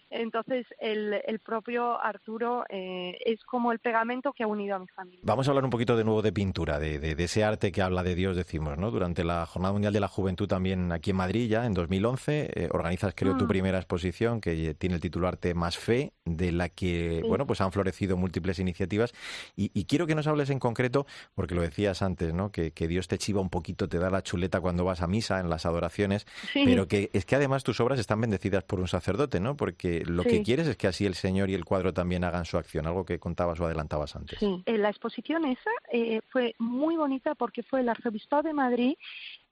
entonces 0.10 0.65
el, 0.80 1.22
el 1.25 1.39
propio 1.39 2.01
Arturo 2.01 2.63
eh, 2.70 3.18
es 3.25 3.44
como 3.44 3.72
el 3.72 3.80
pegamento 3.80 4.34
que 4.34 4.44
ha 4.44 4.48
unido 4.48 4.75
a 4.75 4.80
mi 4.80 4.88
familia. 4.88 5.20
Vamos 5.24 5.48
a 5.48 5.51
hablar 5.51 5.63
un 5.63 5.70
poquito 5.70 5.98
de 5.98 6.04
nuevo 6.04 6.22
de 6.22 6.32
pintura, 6.32 6.80
de, 6.80 7.00
de, 7.00 7.24
ese 7.24 7.44
arte 7.44 7.72
que 7.72 7.82
habla 7.82 8.04
de 8.04 8.15
Dios, 8.15 8.36
decimos, 8.36 8.77
¿no? 8.77 8.92
Durante 8.92 9.24
la 9.24 9.46
Jornada 9.46 9.74
Mundial 9.74 9.94
de 9.94 10.00
la 10.00 10.08
Juventud 10.08 10.48
también 10.48 10.92
aquí 10.92 11.12
en 11.12 11.18
Madrid, 11.18 11.50
ya 11.50 11.65
en 11.65 11.74
2011, 11.74 12.51
eh, 12.54 12.70
organizas, 12.72 13.13
creo, 13.15 13.36
tu 13.38 13.46
mm. 13.46 13.48
primera 13.48 13.77
exposición 13.77 14.42
que 14.42 14.74
tiene 14.75 14.96
el 14.96 15.01
título 15.01 15.27
Arte 15.27 15.54
más 15.54 15.77
Fe, 15.77 16.13
de 16.24 16.51
la 16.51 16.70
que, 16.70 17.24
bueno, 17.27 17.46
pues 17.46 17.62
han 17.62 17.72
florecido 17.72 18.18
múltiples 18.18 18.60
iniciativas. 18.60 19.13
Y, 19.56 19.72
y, 19.74 19.86
quiero 19.86 20.08
que 20.08 20.15
nos 20.15 20.27
hables 20.27 20.50
en 20.50 20.60
concreto, 20.60 21.06
porque 21.34 21.56
lo 21.56 21.62
decías 21.62 22.01
antes, 22.01 22.34
¿no? 22.34 22.51
Que, 22.51 22.72
que 22.72 22.88
Dios 22.88 23.08
te 23.08 23.18
chiva 23.18 23.42
un 23.42 23.50
poquito, 23.50 23.89
te 23.89 24.00
da 24.00 24.10
la 24.10 24.22
chuleta 24.22 24.62
cuando 24.62 24.86
vas 24.86 25.01
a 25.01 25.08
misa, 25.08 25.39
en 25.39 25.50
las 25.50 25.65
adoraciones, 25.65 26.25
pero 26.54 26.88
que 26.88 27.10
es 27.13 27.25
que 27.25 27.36
además 27.36 27.63
tus 27.63 27.79
obras 27.79 28.00
están 28.00 28.22
bendecidas 28.22 28.63
por 28.63 28.79
un 28.79 28.88
sacerdote, 28.88 29.39
¿no? 29.39 29.55
Porque 29.55 30.03
lo 30.05 30.24
que 30.24 30.44
quieres 30.44 30.67
es 30.67 30.77
que 30.77 30.88
así 30.88 31.05
el 31.05 31.15
Señor 31.15 31.50
y 31.50 31.53
el 31.53 31.65
cuadro 31.65 31.94
también 31.94 32.24
hagan 32.24 32.46
su 32.46 32.58
acción, 32.58 32.88
algo 32.88 33.05
que 33.05 33.20
contabas 33.20 33.60
o 33.60 33.65
adelantabas 33.65 34.15
antes. 34.15 34.39
Sí, 34.39 34.63
eh, 34.65 34.77
la 34.77 34.89
exposición 34.89 35.46
esa 35.46 35.72
eh, 35.91 36.22
fue 36.29 36.55
muy 36.60 36.96
bonita 36.96 37.36
porque 37.36 37.63
fue 37.63 37.82
el 37.82 37.89
arzobispado 37.89 38.44
de 38.44 38.53
Madrid 38.53 38.96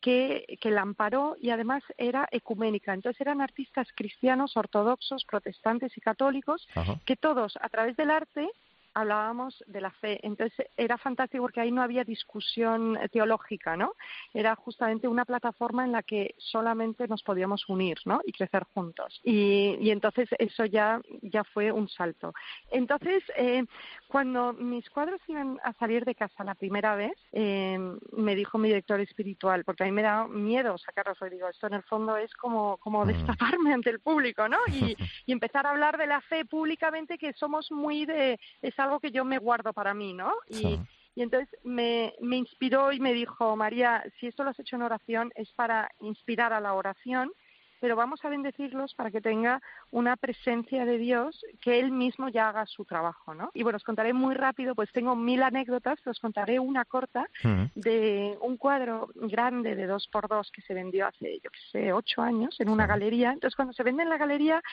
que, 0.02 0.58
que, 0.60 0.70
la 0.70 0.82
amparó 0.82 1.38
y 1.40 1.50
además 1.50 1.82
era 1.98 2.28
ecuménica. 2.32 2.94
Entonces 2.94 3.22
eran 3.22 3.42
artistas 3.42 3.88
cristianos, 3.96 4.58
ortodoxos, 4.58 5.24
protestantes 5.26 5.96
y 5.98 6.02
católicos 6.02 6.68
que 7.06 7.16
todos 7.16 7.58
a 7.62 7.70
través 7.70 7.96
del 7.96 8.12
arte 8.12 8.50
hablábamos 8.94 9.64
de 9.68 9.82
la 9.82 9.92
fe. 9.92 10.20
Entonces 10.24 10.68
era 10.78 10.98
fantástico 10.98 11.44
porque 11.44 11.62
ahí 11.62 11.72
no 11.72 11.82
había 11.82 12.04
discusión 12.04 12.98
teológica, 13.12 13.76
¿no? 13.76 13.94
Era 14.34 14.56
justamente 14.56 15.08
una 15.08 15.26
plataforma 15.26 15.84
en 15.86 15.92
la 15.92 16.04
que 16.04 16.36
solamente 16.38 17.08
nos 17.08 17.24
podíamos 17.24 17.68
unir, 17.70 17.98
¿no? 18.06 18.22
Y 18.26 18.32
crecer 18.32 18.64
juntos. 18.74 19.20
Y, 19.24 19.78
y 19.80 19.92
entonces 19.92 20.30
eso 20.38 20.66
ya, 20.66 21.02
ya 21.22 21.44
fue 21.44 21.72
un 21.72 21.90
salto. 21.90 22.34
Entonces, 22.72 23.24
eh, 23.36 23.66
cuando 24.08 24.54
mis 24.54 24.90
cuadros 24.90 25.22
iban 25.28 25.60
a 25.64 25.74
salir 25.74 26.06
de 26.06 26.16
casa 26.16 26.44
la 26.44 26.56
primera 26.56 26.96
vez, 26.96 27.14
eh, 27.32 27.80
me 28.16 28.36
dijo 28.36 28.58
mi 28.58 28.68
director 28.68 29.00
espiritual, 29.00 29.64
porque 29.64 29.84
a 29.84 29.86
mí 29.86 29.92
me 29.92 30.04
da 30.04 30.28
miedo 30.28 30.78
sacarlos, 30.78 31.18
y 31.26 31.30
digo, 31.30 31.48
esto 31.50 31.68
en 31.68 31.74
el 31.74 31.84
fondo 31.84 32.18
es 32.18 32.34
como, 32.36 32.78
como 32.78 33.06
mm. 33.06 33.08
destaparme 33.08 33.74
ante 33.74 33.90
el 33.90 34.00
público, 34.00 34.48
¿no? 34.48 34.58
Y, 34.68 34.96
y 35.26 35.32
empezar 35.32 35.66
a 35.66 35.72
hablar 35.72 35.98
de 35.98 36.08
la 36.08 36.22
fe 36.22 36.46
públicamente, 36.46 37.18
que 37.18 37.34
somos 37.34 37.72
muy 37.72 38.06
de 38.06 38.40
esa 38.62 38.83
algo 38.84 39.00
que 39.00 39.12
yo 39.12 39.26
me 39.26 39.38
guardo 39.38 39.74
para 39.74 39.94
mí, 39.94 40.14
¿no? 40.14 40.34
Y, 40.50 40.80
y 41.16 41.22
entonces 41.22 41.50
me, 41.64 42.14
me 42.22 42.38
inspiró 42.38 42.92
y 42.92 43.00
me 43.00 43.14
dijo, 43.14 43.56
María, 43.56 44.04
si 44.20 44.28
esto 44.28 44.44
lo 44.44 44.50
has 44.50 44.60
hecho 44.60 44.76
en 44.76 44.82
oración 44.84 45.32
es 45.36 45.52
para 45.54 45.90
inspirar 46.00 46.54
a 46.54 46.60
la 46.60 46.74
oración 46.74 47.32
pero 47.84 47.98
vamos 47.98 48.24
a 48.24 48.30
bendecirlos 48.30 48.94
para 48.94 49.12
que 49.12 49.20
tenga 49.20 49.62
una 49.92 50.16
presencia 50.16 50.86
de 50.86 50.98
Dios 50.98 51.44
que 51.60 51.82
Él 51.82 51.92
mismo 51.92 52.30
ya 52.30 52.48
haga 52.48 52.66
su 52.66 52.86
trabajo, 52.86 53.34
¿no? 53.34 53.52
Y 53.54 53.64
bueno, 53.64 53.76
os 53.76 53.84
contaré 53.84 54.14
muy 54.14 54.36
rápido, 54.36 54.74
pues 54.74 54.90
tengo 54.94 55.18
mil 55.18 55.44
anécdotas, 55.44 56.00
os 56.08 56.18
contaré 56.22 56.62
una 56.62 56.86
corta 56.86 57.28
de 57.76 58.38
un 58.40 58.56
cuadro 58.56 59.10
grande 59.16 59.76
de 59.76 59.86
dos 59.86 60.08
por 60.08 60.30
dos 60.30 60.50
que 60.52 60.62
se 60.62 60.74
vendió 60.74 61.08
hace, 61.08 61.42
yo 61.44 61.50
qué 61.52 61.60
sé, 61.74 61.92
ocho 61.92 62.22
años 62.22 62.56
en 62.62 62.70
una 62.70 62.88
galería. 62.88 63.34
Entonces, 63.34 63.58
cuando 63.58 63.74
se 63.74 63.84
vende 63.84 64.04
en 64.04 64.10
la 64.10 64.18
galería, 64.18 64.64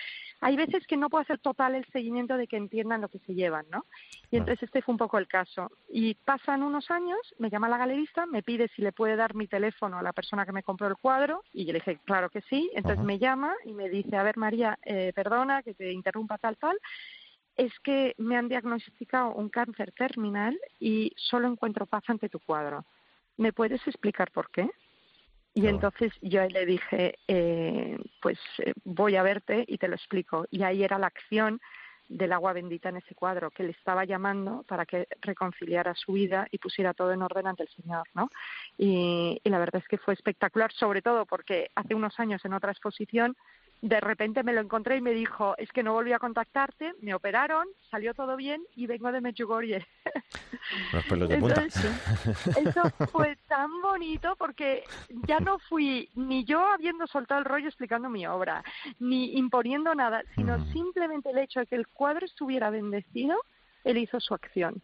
hay 0.41 0.55
veces 0.55 0.87
que 0.87 0.97
no 0.97 1.11
puedo 1.11 1.23
hacer 1.23 1.41
total 1.41 1.75
el 1.75 1.87
seguimiento 1.87 2.37
de 2.37 2.47
que 2.47 2.59
entiendan 2.59 3.01
lo 3.01 3.09
que 3.09 3.19
se 3.19 3.35
llevan, 3.35 3.67
¿no? 3.73 3.87
Y 4.31 4.37
entonces 4.37 4.63
este 4.63 4.81
fue 4.83 4.93
un 4.93 4.99
poco 4.99 5.19
el 5.19 5.27
caso. 5.27 5.73
Y 5.89 6.15
pasan 6.15 6.63
unos 6.63 6.89
años, 6.91 7.19
me 7.39 7.51
llama 7.51 7.69
la 7.69 7.79
galerista, 7.79 8.27
me 8.27 8.43
pide 8.43 8.69
si 8.77 8.83
le 8.83 8.93
puede 8.93 9.17
dar 9.17 9.35
mi 9.35 9.49
teléfono 9.49 9.99
a 9.99 10.03
la 10.03 10.13
persona 10.13 10.47
que 10.47 10.53
me 10.53 10.63
compró 10.63 10.87
el 10.87 10.97
cuadro, 10.97 11.43
y 11.53 11.65
yo 11.65 11.73
le 11.73 11.81
dije, 11.81 11.99
claro 12.05 12.31
que 12.31 12.41
sí. 12.43 12.71
Entonces 12.75 13.05
me 13.05 13.19
llama 13.19 13.55
y 13.65 13.73
me 13.73 13.89
dice, 13.89 14.17
a 14.17 14.23
ver 14.23 14.37
María, 14.37 14.79
eh, 14.85 15.13
perdona 15.15 15.63
que 15.63 15.75
te 15.75 15.93
interrumpa 15.93 16.39
tal, 16.39 16.57
tal, 16.59 16.79
es 17.57 17.73
que 17.81 18.15
me 18.19 18.37
han 18.37 18.49
diagnosticado 18.49 19.35
un 19.35 19.49
cáncer 19.49 19.93
terminal 19.93 20.59
y 20.79 21.13
solo 21.17 21.49
encuentro 21.49 21.87
paz 21.87 22.05
ante 22.07 22.29
tu 22.29 22.39
cuadro. 22.39 22.85
¿Me 23.37 23.53
puedes 23.53 23.85
explicar 23.87 24.31
por 24.31 24.51
qué? 24.51 24.71
Y 25.53 25.67
entonces 25.67 26.13
yo 26.23 26.47
le 26.47 26.65
dije, 26.65 27.19
eh, 27.27 27.99
pues 28.23 28.39
eh, 28.59 28.73
voy 28.85 29.17
a 29.17 29.25
verte 29.25 29.65
y 29.67 29.79
te 29.79 29.89
lo 29.89 29.97
explico. 29.97 30.47
Y 30.51 30.63
ahí 30.63 30.85
era 30.85 30.99
la 30.99 31.09
acción 31.09 31.61
del 32.11 32.33
agua 32.33 32.53
bendita 32.53 32.89
en 32.89 32.97
ese 32.97 33.15
cuadro, 33.15 33.51
que 33.51 33.63
le 33.63 33.71
estaba 33.71 34.05
llamando 34.05 34.65
para 34.65 34.85
que 34.85 35.07
reconciliara 35.21 35.95
su 35.95 36.13
vida 36.13 36.47
y 36.51 36.59
pusiera 36.59 36.93
todo 36.93 37.13
en 37.13 37.23
orden 37.23 37.47
ante 37.47 37.63
el 37.63 37.69
Señor, 37.71 38.07
¿no? 38.15 38.29
Y, 38.77 39.41
y 39.43 39.49
la 39.49 39.61
verdad 39.61 39.81
es 39.81 39.89
que 39.89 39.97
fue 39.97 40.15
espectacular, 40.15 40.73
sobre 40.73 41.03
todo 41.03 41.25
porque 41.25 41.71
hace 41.77 41.95
unos 41.95 42.19
años 42.19 42.45
en 42.45 42.53
otra 42.53 42.73
exposición 42.73 43.37
de 43.83 44.01
repente 44.01 44.43
me 44.43 44.53
lo 44.53 44.61
encontré 44.61 44.97
y 44.97 45.01
me 45.01 45.13
dijo, 45.13 45.55
es 45.57 45.71
que 45.73 45.83
no 45.83 45.95
volví 45.95 46.13
a 46.13 46.19
contactarte, 46.19 46.93
me 47.01 47.15
operaron, 47.15 47.67
salió 47.91 48.15
todo 48.15 48.37
bien 48.37 48.63
y 48.77 48.87
vengo 48.87 49.11
de 49.11 49.21
Medjugorje. 49.21 49.87
eso 52.57 52.83
fue 53.11 53.37
tan 53.49 53.81
bonito 53.81 54.37
porque 54.37 54.85
ya 55.27 55.41
no 55.41 55.59
fui 55.59 56.11
ni 56.15 56.45
yo 56.45 56.65
habiendo 56.65 57.07
soltado 57.07 57.41
el 57.41 57.47
rollo 57.47 57.69
explicando 57.69 58.11
mi 58.11 58.27
obra, 58.27 58.63
ni 58.99 59.37
imponiendo 59.37 59.95
nada, 59.95 60.23
sino 60.35 60.59
mm. 60.59 60.73
simplemente 60.73 61.31
el 61.31 61.39
hecho 61.39 61.61
de 61.61 61.67
que 61.67 61.77
el 61.77 61.89
cuadro 61.89 62.27
estuviera 62.27 62.71
bendecido, 62.71 63.37
él 63.85 63.97
hizo 63.97 64.21
su 64.21 64.35
acción 64.35 64.83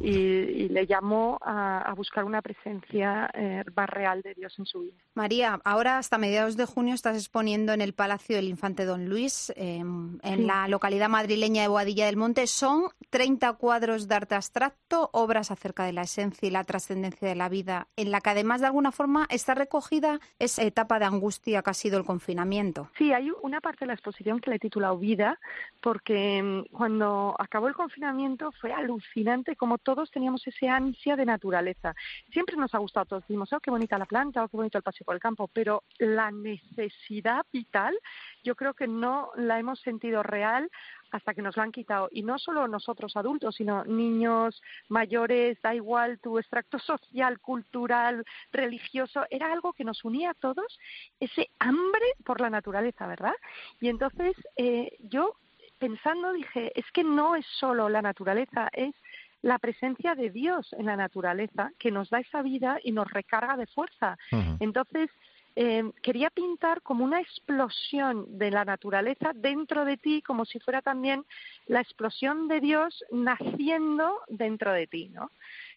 y, 0.00 0.68
le 0.68 0.86
llamó 0.86 1.38
a, 1.42 1.92
buscar 1.96 2.24
una 2.24 2.40
presencia 2.40 3.30
eh, 3.34 3.64
más 3.76 3.88
real 3.88 4.22
de 4.22 4.34
Dios 4.34 4.58
en 4.58 4.66
su 4.66 4.80
vida. 4.80 4.94
María, 5.14 5.60
ahora 5.64 5.98
hasta 5.98 6.18
mediados 6.18 6.56
de 6.56 6.64
junio 6.64 6.94
estás 6.94 7.16
exponiendo 7.16 7.72
en 7.72 7.80
el 7.80 7.92
Palacio 7.92 8.36
del 8.36 8.48
Infante 8.48 8.84
Don 8.84 9.08
Luis, 9.08 9.52
em, 9.56 10.18
en 10.22 10.46
la 10.46 10.68
localidad 10.68 11.08
madrileña 11.08 11.62
de 11.62 11.68
Boadilla 11.68 12.06
del 12.06 12.16
Monte. 12.16 12.46
Son 12.46 12.84
30 13.10 13.52
cuadros 13.54 14.08
de 14.08 14.14
arte 14.14 14.34
abstracto, 14.34 15.10
obras 15.12 15.50
acerca 15.50 15.84
de 15.84 15.92
la 15.92 16.02
esencia 16.02 16.48
y 16.48 16.50
la 16.50 16.64
trascendencia 16.64 17.28
de 17.28 17.34
la 17.34 17.48
vida, 17.48 17.88
en 17.96 18.10
la 18.10 18.20
que 18.20 18.30
además 18.30 18.60
de 18.60 18.68
alguna 18.68 18.92
forma 18.92 19.26
está 19.28 19.54
recogida 19.54 20.20
esa 20.38 20.62
etapa 20.62 20.98
de 20.98 21.04
angustia 21.04 21.62
que 21.62 21.70
ha 21.70 21.74
sido 21.74 21.98
el 21.98 22.04
confinamiento. 22.04 22.88
Sí, 22.96 23.12
hay 23.12 23.30
una 23.42 23.60
parte 23.60 23.80
de 23.80 23.88
la 23.88 23.94
exposición 23.94 24.40
que 24.40 24.50
le 24.50 24.56
he 24.56 24.60
titulado 24.60 24.98
Vida, 24.98 25.38
porque 25.80 26.38
em, 26.38 26.64
cuando 26.66 27.34
acabó 27.38 27.68
el 27.68 27.74
confinamiento 27.74 28.52
fue 28.52 28.72
alucinante 28.72 29.56
como 29.56 29.71
todos 29.78 30.10
teníamos 30.10 30.46
ese 30.46 30.68
ansia 30.68 31.16
de 31.16 31.24
naturaleza. 31.24 31.94
Siempre 32.32 32.56
nos 32.56 32.74
ha 32.74 32.78
gustado, 32.78 33.06
todos 33.06 33.22
decimos, 33.22 33.52
oh, 33.52 33.60
qué 33.60 33.70
bonita 33.70 33.98
la 33.98 34.06
planta, 34.06 34.44
oh, 34.44 34.48
qué 34.48 34.56
bonito 34.56 34.78
el 34.78 34.84
paseo 34.84 35.04
por 35.04 35.14
el 35.14 35.20
campo, 35.20 35.48
pero 35.48 35.82
la 35.98 36.30
necesidad 36.30 37.44
vital 37.52 37.98
yo 38.42 38.54
creo 38.56 38.74
que 38.74 38.86
no 38.86 39.30
la 39.36 39.58
hemos 39.58 39.80
sentido 39.80 40.22
real 40.22 40.70
hasta 41.12 41.34
que 41.34 41.42
nos 41.42 41.56
la 41.56 41.64
han 41.64 41.72
quitado. 41.72 42.08
Y 42.10 42.22
no 42.22 42.38
solo 42.38 42.66
nosotros 42.66 43.16
adultos, 43.16 43.56
sino 43.56 43.84
niños, 43.84 44.60
mayores, 44.88 45.60
da 45.62 45.74
igual 45.74 46.18
tu 46.18 46.38
extracto 46.38 46.78
social, 46.78 47.38
cultural, 47.40 48.24
religioso, 48.50 49.24
era 49.30 49.52
algo 49.52 49.72
que 49.72 49.84
nos 49.84 50.04
unía 50.04 50.30
a 50.30 50.34
todos, 50.34 50.78
ese 51.20 51.50
hambre 51.58 52.06
por 52.24 52.40
la 52.40 52.50
naturaleza, 52.50 53.06
¿verdad? 53.06 53.34
Y 53.80 53.88
entonces 53.88 54.34
eh, 54.56 54.96
yo 55.00 55.36
pensando 55.78 56.32
dije, 56.32 56.70
es 56.78 56.88
que 56.92 57.02
no 57.02 57.34
es 57.34 57.44
solo 57.58 57.88
la 57.88 58.02
naturaleza, 58.02 58.68
es 58.72 58.94
la 59.42 59.58
presencia 59.58 60.14
de 60.14 60.30
Dios 60.30 60.72
en 60.78 60.86
la 60.86 60.96
naturaleza 60.96 61.72
que 61.78 61.90
nos 61.90 62.08
da 62.10 62.20
esa 62.20 62.42
vida 62.42 62.78
y 62.82 62.92
nos 62.92 63.10
recarga 63.10 63.56
de 63.56 63.66
fuerza. 63.66 64.16
Entonces, 64.60 65.10
eh, 65.54 65.84
quería 66.02 66.30
pintar 66.30 66.80
como 66.80 67.04
una 67.04 67.20
explosión 67.20 68.38
de 68.38 68.50
la 68.50 68.64
naturaleza 68.64 69.32
dentro 69.34 69.84
de 69.84 69.98
ti, 69.98 70.22
como 70.22 70.46
si 70.46 70.58
fuera 70.60 70.80
también 70.80 71.24
la 71.66 71.80
explosión 71.80 72.48
de 72.48 72.60
Dios 72.60 73.04
naciendo 73.10 74.20
dentro 74.28 74.72
de 74.72 74.86
ti, 74.86 75.08
¿no? 75.10 75.30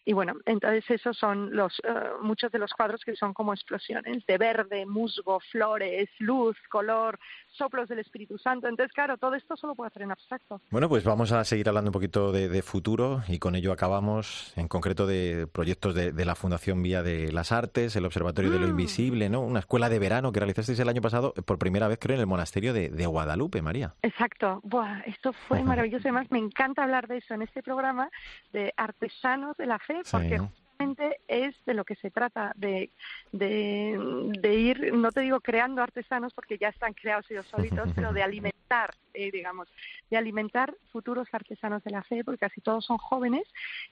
Y 0.08 0.12
bueno, 0.12 0.34
entonces 0.46 0.88
esos 0.88 1.18
son 1.18 1.54
los 1.54 1.80
eh, 1.80 1.92
muchos 2.22 2.52
de 2.52 2.60
los 2.60 2.72
cuadros 2.72 3.02
que 3.04 3.16
son 3.16 3.34
como 3.34 3.52
explosiones 3.52 4.24
de 4.24 4.38
verde, 4.38 4.86
musgo, 4.86 5.40
flores, 5.50 6.08
luz, 6.20 6.56
color, 6.70 7.18
soplos 7.50 7.88
del 7.88 7.98
Espíritu 7.98 8.38
Santo. 8.38 8.68
Entonces, 8.68 8.94
claro, 8.94 9.18
todo 9.18 9.34
esto 9.34 9.56
solo 9.56 9.74
puede 9.74 9.88
hacer 9.88 10.02
en 10.02 10.12
abstracto. 10.12 10.60
Bueno, 10.70 10.88
pues 10.88 11.02
vamos 11.02 11.32
a 11.32 11.42
seguir 11.42 11.68
hablando 11.68 11.88
un 11.88 11.92
poquito 11.92 12.30
de, 12.30 12.62
futuro 12.62 13.22
y 13.26 13.40
con 13.40 13.56
ello 13.56 13.72
acabamos, 13.72 14.52
en 14.56 14.68
concreto, 14.68 15.08
de 15.08 15.48
proyectos 15.52 15.92
de, 15.96 16.24
la 16.24 16.36
Fundación 16.36 16.84
Vía 16.84 17.02
de 17.02 17.32
las 17.32 17.50
Artes, 17.50 17.96
el 17.96 18.04
Observatorio 18.04 18.52
de 18.52 18.60
lo 18.60 18.66
mm. 18.68 18.70
Invisible, 18.70 19.28
¿no? 19.28 19.40
Una 19.40 19.58
escuela 19.58 19.88
de 19.88 19.98
verano 19.98 20.30
que 20.30 20.38
realizasteis 20.38 20.78
el 20.78 20.88
año 20.88 21.02
pasado 21.02 21.34
por 21.34 21.58
primera 21.58 21.88
vez, 21.88 21.98
creo, 22.00 22.14
en 22.14 22.20
el 22.20 22.26
monasterio 22.28 22.72
de, 22.72 23.06
Guadalupe, 23.06 23.60
María. 23.60 23.94
Exacto. 24.02 24.60
Buah, 24.62 25.00
esto 25.00 25.32
fue 25.48 25.62
maravilloso. 25.64 26.02
Además, 26.04 26.30
me 26.30 26.38
encanta 26.38 26.84
hablar 26.84 27.08
de 27.08 27.18
eso 27.18 27.34
en 27.34 27.42
este 27.42 27.62
programa 27.64 28.08
de 28.52 28.72
artesanos 28.76 29.56
de 29.56 29.66
la 29.66 29.80
fe 29.80 29.95
porque 30.10 30.38
justamente 30.38 31.20
es 31.28 31.54
de 31.64 31.74
lo 31.74 31.84
que 31.84 31.96
se 31.96 32.10
trata, 32.10 32.52
de, 32.56 32.90
de, 33.32 34.54
ir, 34.54 34.92
no 34.94 35.10
te 35.12 35.20
digo 35.20 35.40
creando 35.40 35.82
artesanos 35.82 36.34
porque 36.34 36.58
ya 36.58 36.68
están 36.68 36.92
creados 36.94 37.30
ellos 37.30 37.46
solitos, 37.46 37.90
pero 37.94 38.12
de 38.12 38.22
alimentar, 38.22 38.94
eh, 39.14 39.30
digamos, 39.30 39.68
de 40.10 40.16
alimentar 40.16 40.74
futuros 40.92 41.28
artesanos 41.32 41.82
de 41.84 41.90
la 41.90 42.02
fe, 42.02 42.24
porque 42.24 42.46
casi 42.46 42.60
todos 42.60 42.84
son 42.84 42.98
jóvenes. 42.98 43.44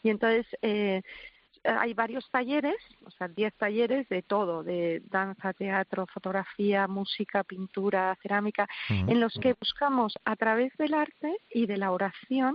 Y 0.03 0.11
entonces... 0.11 0.47
Eh, 0.63 1.03
hay 1.65 1.95
varios 1.95 2.29
talleres, 2.31 2.77
o 3.05 3.11
sea, 3.11 3.29
10 3.29 3.55
talleres 3.55 4.09
de 4.09 4.23
todo, 4.23 4.63
de 4.63 5.03
danza, 5.07 5.53
teatro, 5.55 6.07
fotografía, 6.07 6.87
música, 6.87 7.43
pintura, 7.43 8.17
cerámica, 8.23 8.69
en 8.89 9.19
los 9.19 9.33
que 9.35 9.55
buscamos 9.55 10.15
a 10.25 10.37
través 10.37 10.77
del 10.77 10.95
arte 10.95 11.35
y 11.51 11.67
de 11.67 11.79
la 11.79 11.91
oración 11.91 12.55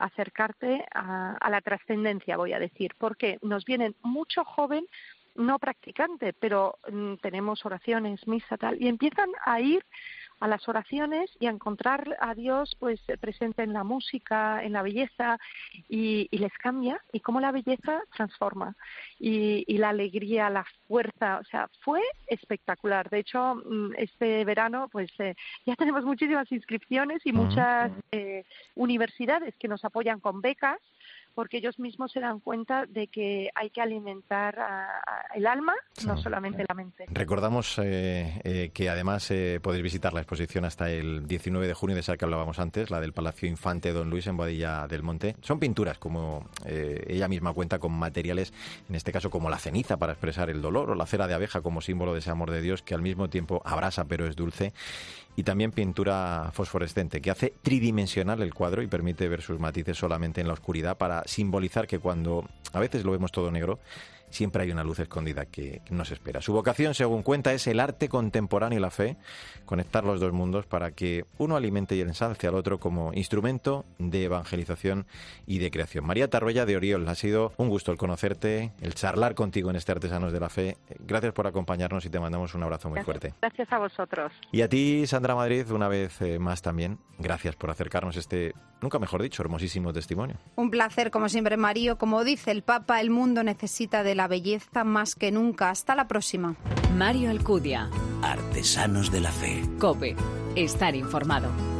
acercarte 0.00 0.84
a, 0.92 1.36
a 1.36 1.50
la 1.50 1.60
trascendencia, 1.60 2.36
voy 2.36 2.52
a 2.52 2.58
decir, 2.58 2.92
porque 2.98 3.38
nos 3.42 3.64
vienen 3.64 3.94
mucho 4.02 4.44
joven 4.44 4.86
no 5.34 5.58
practicante, 5.58 6.32
pero 6.32 6.78
mm, 6.90 7.14
tenemos 7.16 7.64
oraciones, 7.64 8.26
misa, 8.26 8.56
tal, 8.56 8.80
y 8.82 8.88
empiezan 8.88 9.30
a 9.44 9.60
ir 9.60 9.84
a 10.40 10.48
las 10.48 10.66
oraciones 10.68 11.30
y 11.38 11.46
a 11.46 11.50
encontrar 11.50 12.16
a 12.18 12.34
Dios 12.34 12.74
pues 12.78 13.00
presente 13.20 13.62
en 13.62 13.72
la 13.72 13.84
música, 13.84 14.64
en 14.64 14.72
la 14.72 14.82
belleza 14.82 15.38
y, 15.88 16.28
les 16.32 16.52
cambia 16.54 16.98
y 17.12 17.20
cómo 17.20 17.40
la 17.40 17.52
belleza 17.52 18.00
transforma 18.16 18.74
y, 19.18 19.76
la 19.76 19.90
alegría, 19.90 20.50
la 20.50 20.66
fuerza, 20.88 21.38
o 21.38 21.44
sea, 21.44 21.70
fue 21.82 22.00
espectacular. 22.26 23.08
De 23.10 23.18
hecho, 23.18 23.56
mm, 23.56 23.92
este 23.96 24.44
verano 24.44 24.88
pues 24.90 25.10
eh, 25.18 25.34
ya 25.66 25.76
tenemos 25.76 26.04
muchísimas 26.04 26.50
inscripciones 26.50 27.20
y 27.24 27.32
muchas 27.32 27.92
eh, 28.12 28.44
universidades 28.74 29.54
que 29.58 29.68
nos 29.68 29.84
apoyan 29.84 30.20
con 30.20 30.40
becas 30.40 30.78
porque 31.34 31.58
ellos 31.58 31.78
mismos 31.78 32.12
se 32.12 32.20
dan 32.20 32.40
cuenta 32.40 32.86
de 32.86 33.08
que 33.08 33.50
hay 33.54 33.70
que 33.70 33.80
alimentar 33.80 34.56
el 35.34 35.46
alma, 35.46 35.74
no 36.04 36.16
solamente 36.16 36.64
la 36.68 36.74
mente. 36.74 37.06
Recordamos 37.08 37.78
eh, 37.78 38.40
eh, 38.44 38.70
que 38.72 38.88
además 38.88 39.30
eh, 39.30 39.60
podéis 39.62 39.82
visitar 39.82 40.12
la 40.12 40.20
exposición 40.20 40.64
hasta 40.64 40.90
el 40.90 41.26
19 41.26 41.66
de 41.66 41.74
junio 41.74 41.94
de 41.94 42.00
esa 42.00 42.16
que 42.16 42.24
hablábamos 42.24 42.58
antes, 42.58 42.90
la 42.90 43.00
del 43.00 43.12
Palacio 43.12 43.48
Infante 43.48 43.92
Don 43.92 44.10
Luis 44.10 44.26
en 44.26 44.36
Boadilla 44.36 44.86
del 44.86 45.02
Monte. 45.02 45.36
Son 45.42 45.58
pinturas, 45.58 45.98
como 45.98 46.48
ella 46.66 47.28
misma 47.28 47.52
cuenta, 47.52 47.78
con 47.78 47.92
materiales, 47.92 48.52
en 48.88 48.94
este 48.94 49.12
caso 49.12 49.30
como 49.30 49.50
la 49.50 49.58
ceniza 49.58 49.96
para 49.96 50.12
expresar 50.12 50.50
el 50.50 50.62
dolor 50.62 50.90
o 50.90 50.94
la 50.94 51.06
cera 51.06 51.26
de 51.26 51.34
abeja 51.34 51.62
como 51.62 51.80
símbolo 51.80 52.12
de 52.12 52.20
ese 52.20 52.30
amor 52.30 52.50
de 52.50 52.62
Dios 52.62 52.82
que 52.82 52.94
al 52.94 53.02
mismo 53.02 53.28
tiempo 53.28 53.62
abrasa 53.64 54.04
pero 54.04 54.26
es 54.26 54.36
dulce 54.36 54.72
y 55.36 55.42
también 55.42 55.70
pintura 55.70 56.50
fosforescente 56.52 57.20
que 57.20 57.30
hace 57.30 57.54
tridimensional 57.62 58.42
el 58.42 58.52
cuadro 58.52 58.82
y 58.82 58.88
permite 58.88 59.28
ver 59.28 59.42
sus 59.42 59.58
matices 59.58 59.96
solamente 59.96 60.40
en 60.40 60.48
la 60.48 60.54
oscuridad 60.54 60.98
para 60.98 61.19
simbolizar 61.26 61.86
que 61.86 61.98
cuando 61.98 62.44
a 62.72 62.80
veces 62.80 63.04
lo 63.04 63.12
vemos 63.12 63.32
todo 63.32 63.50
negro, 63.50 63.78
siempre 64.30 64.62
hay 64.62 64.70
una 64.70 64.84
luz 64.84 64.98
escondida 65.00 65.46
que, 65.46 65.82
nos 65.90 66.10
espera. 66.10 66.40
Su 66.40 66.52
vocación, 66.52 66.94
según 66.94 67.22
cuenta, 67.22 67.52
es 67.52 67.66
el 67.66 67.80
arte 67.80 68.08
contemporáneo 68.08 68.78
y 68.78 68.82
la 68.82 68.90
fe, 68.90 69.16
conectar 69.64 70.04
los 70.04 70.20
dos 70.20 70.32
mundos 70.32 70.66
para 70.66 70.92
que 70.92 71.24
uno 71.38 71.56
alimente 71.56 71.96
y 71.96 72.00
ensalce 72.00 72.46
al 72.46 72.54
otro 72.54 72.78
como 72.78 73.12
instrumento 73.12 73.84
de 73.98 74.24
evangelización 74.24 75.06
y 75.46 75.58
de 75.58 75.70
creación. 75.70 76.06
María 76.06 76.30
Tarroya 76.30 76.64
de 76.66 76.76
Oriol, 76.76 77.08
ha 77.08 77.14
sido 77.14 77.52
un 77.56 77.68
gusto 77.68 77.92
el 77.92 77.98
conocerte, 77.98 78.72
el 78.80 78.94
charlar 78.94 79.34
contigo 79.34 79.70
en 79.70 79.76
este 79.76 79.92
Artesanos 79.92 80.32
de 80.32 80.40
la 80.40 80.48
Fe. 80.48 80.76
Gracias 81.00 81.32
por 81.32 81.46
acompañarnos 81.46 82.04
y 82.04 82.10
te 82.10 82.20
mandamos 82.20 82.54
un 82.54 82.62
abrazo 82.62 82.88
muy 82.88 83.02
fuerte. 83.02 83.34
Gracias 83.40 83.72
a 83.72 83.78
vosotros. 83.78 84.32
Y 84.52 84.62
a 84.62 84.68
ti, 84.68 85.06
Sandra 85.06 85.34
Madrid, 85.34 85.70
una 85.70 85.88
vez 85.88 86.20
eh, 86.22 86.38
más 86.38 86.62
también, 86.62 86.98
gracias 87.18 87.56
por 87.56 87.70
acercarnos 87.70 88.16
este, 88.16 88.54
nunca 88.80 88.98
mejor 88.98 89.22
dicho, 89.22 89.42
hermosísimo 89.42 89.92
testimonio. 89.92 90.36
Un 90.56 90.70
placer, 90.70 91.10
como 91.10 91.28
siempre, 91.28 91.56
Mario. 91.56 91.98
Como 91.98 92.24
dice 92.24 92.50
el 92.50 92.62
Papa, 92.62 93.00
el 93.00 93.10
mundo 93.10 93.42
necesita 93.42 94.02
de 94.02 94.14
la 94.14 94.19
belleza 94.28 94.84
más 94.84 95.14
que 95.14 95.30
nunca. 95.30 95.70
Hasta 95.70 95.94
la 95.94 96.08
próxima. 96.08 96.56
Mario 96.96 97.30
Alcudia. 97.30 97.88
Artesanos 98.22 99.10
de 99.10 99.20
la 99.20 99.32
Fe. 99.32 99.62
Cope. 99.78 100.16
Estar 100.56 100.94
informado. 100.94 101.79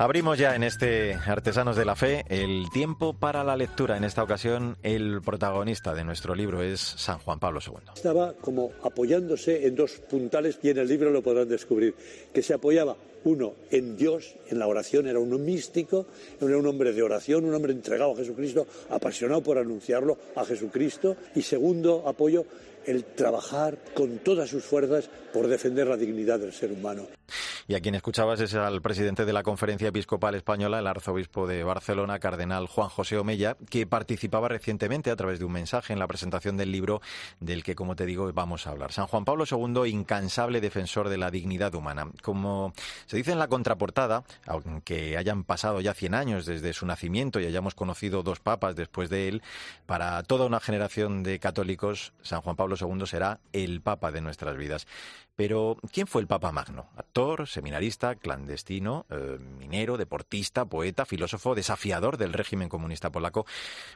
Abrimos 0.00 0.38
ya 0.38 0.54
en 0.54 0.62
este 0.62 1.14
Artesanos 1.14 1.74
de 1.74 1.84
la 1.84 1.96
Fe 1.96 2.24
el 2.28 2.66
tiempo 2.72 3.14
para 3.14 3.42
la 3.42 3.56
lectura. 3.56 3.96
En 3.96 4.04
esta 4.04 4.22
ocasión, 4.22 4.76
el 4.84 5.20
protagonista 5.22 5.92
de 5.92 6.04
nuestro 6.04 6.36
libro 6.36 6.62
es 6.62 6.78
San 6.78 7.18
Juan 7.18 7.40
Pablo 7.40 7.58
II. 7.66 7.94
Estaba 7.96 8.32
como 8.34 8.70
apoyándose 8.84 9.66
en 9.66 9.74
dos 9.74 9.94
puntales 10.08 10.60
y 10.62 10.70
en 10.70 10.78
el 10.78 10.86
libro 10.86 11.10
lo 11.10 11.20
podrán 11.20 11.48
descubrir, 11.48 11.96
que 12.32 12.44
se 12.44 12.54
apoyaba 12.54 12.96
uno 13.24 13.54
en 13.72 13.96
Dios, 13.96 14.36
en 14.48 14.60
la 14.60 14.68
oración, 14.68 15.08
era 15.08 15.18
un 15.18 15.44
místico, 15.44 16.06
era 16.40 16.56
un 16.56 16.66
hombre 16.68 16.92
de 16.92 17.02
oración, 17.02 17.44
un 17.44 17.54
hombre 17.54 17.72
entregado 17.72 18.12
a 18.12 18.16
Jesucristo, 18.16 18.68
apasionado 18.90 19.42
por 19.42 19.58
anunciarlo 19.58 20.16
a 20.36 20.44
Jesucristo, 20.44 21.16
y 21.34 21.42
segundo 21.42 22.04
apoyo, 22.06 22.44
el 22.86 23.04
trabajar 23.04 23.76
con 23.94 24.18
todas 24.18 24.48
sus 24.48 24.64
fuerzas 24.64 25.10
por 25.32 25.48
defender 25.48 25.86
la 25.86 25.96
dignidad 25.96 26.38
del 26.38 26.52
ser 26.52 26.72
humano. 26.72 27.06
Y 27.66 27.74
a 27.74 27.80
quien 27.80 27.94
escuchabas 27.94 28.40
es 28.40 28.54
al 28.54 28.80
presidente 28.80 29.26
de 29.26 29.32
la 29.34 29.42
Conferencia 29.42 29.88
Episcopal 29.88 30.34
Española, 30.34 30.78
el 30.78 30.86
arzobispo 30.86 31.46
de 31.46 31.64
Barcelona, 31.64 32.18
cardenal 32.18 32.66
Juan 32.66 32.88
José 32.88 33.18
Omella, 33.18 33.58
que 33.68 33.86
participaba 33.86 34.48
recientemente 34.48 35.10
a 35.10 35.16
través 35.16 35.38
de 35.38 35.44
un 35.44 35.52
mensaje 35.52 35.92
en 35.92 35.98
la 35.98 36.06
presentación 36.06 36.56
del 36.56 36.72
libro 36.72 37.02
del 37.40 37.62
que, 37.62 37.74
como 37.74 37.94
te 37.94 38.06
digo, 38.06 38.32
vamos 38.32 38.66
a 38.66 38.70
hablar. 38.70 38.92
San 38.92 39.06
Juan 39.06 39.26
Pablo 39.26 39.44
II, 39.50 39.86
incansable 39.86 40.62
defensor 40.62 41.10
de 41.10 41.18
la 41.18 41.30
dignidad 41.30 41.74
humana. 41.74 42.10
Como 42.22 42.72
se 43.04 43.18
dice 43.18 43.32
en 43.32 43.38
la 43.38 43.48
contraportada, 43.48 44.24
aunque 44.46 45.18
hayan 45.18 45.44
pasado 45.44 45.82
ya 45.82 45.92
100 45.92 46.14
años 46.14 46.46
desde 46.46 46.72
su 46.72 46.86
nacimiento 46.86 47.38
y 47.38 47.44
hayamos 47.44 47.74
conocido 47.74 48.22
dos 48.22 48.40
papas 48.40 48.76
después 48.76 49.10
de 49.10 49.28
él, 49.28 49.42
para 49.84 50.22
toda 50.22 50.46
una 50.46 50.60
generación 50.60 51.22
de 51.22 51.38
católicos, 51.38 52.14
San 52.22 52.40
Juan 52.40 52.56
Pablo 52.56 52.76
II 52.80 53.06
será 53.06 53.40
el 53.52 53.82
papa 53.82 54.10
de 54.10 54.22
nuestras 54.22 54.56
vidas. 54.56 54.86
Pero, 55.38 55.76
¿quién 55.92 56.08
fue 56.08 56.20
el 56.20 56.26
Papa 56.26 56.50
Magno? 56.50 56.88
Actor, 56.96 57.46
seminarista, 57.46 58.16
clandestino, 58.16 59.06
eh, 59.08 59.38
minero, 59.38 59.96
deportista, 59.96 60.64
poeta, 60.64 61.04
filósofo, 61.04 61.54
desafiador 61.54 62.16
del 62.16 62.32
régimen 62.32 62.68
comunista 62.68 63.12
polaco. 63.12 63.46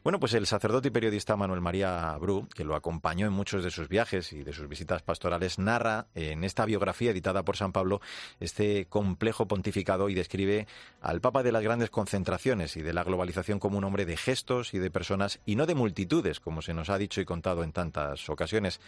Bueno, 0.04 0.20
pues 0.20 0.34
el 0.34 0.46
sacerdote 0.46 0.86
y 0.86 0.90
periodista 0.92 1.34
Manuel 1.34 1.60
María 1.60 2.16
Bru, 2.20 2.46
que 2.54 2.62
lo 2.62 2.76
acompañó 2.76 3.26
en 3.26 3.32
muchos 3.32 3.64
de 3.64 3.72
sus 3.72 3.88
viajes 3.88 4.32
y 4.32 4.44
de 4.44 4.52
sus 4.52 4.68
visitas 4.68 5.02
pastorales, 5.02 5.58
narra 5.58 6.06
en 6.14 6.44
esta 6.44 6.64
biografía 6.64 7.10
editada 7.10 7.44
por 7.44 7.56
San 7.56 7.72
Pablo 7.72 8.00
este 8.38 8.86
complejo 8.86 9.48
pontificado 9.48 10.08
y 10.10 10.14
describe 10.14 10.68
al 11.00 11.20
Papa 11.20 11.42
de 11.42 11.50
las 11.50 11.64
grandes 11.64 11.90
concentraciones 11.90 12.76
y 12.76 12.82
de 12.82 12.92
la 12.92 13.02
globalización 13.02 13.58
como 13.58 13.78
un 13.78 13.84
hombre 13.84 14.06
de 14.06 14.16
gestos 14.16 14.74
y 14.74 14.78
de 14.78 14.92
personas 14.92 15.40
y 15.44 15.56
no 15.56 15.66
de 15.66 15.74
multitudes, 15.74 16.38
como 16.38 16.62
se 16.62 16.72
nos 16.72 16.88
ha 16.88 16.98
dicho 16.98 17.20
y 17.20 17.24
contado 17.24 17.64
en 17.64 17.72
tantas 17.72 18.30
ocasiones. 18.30 18.80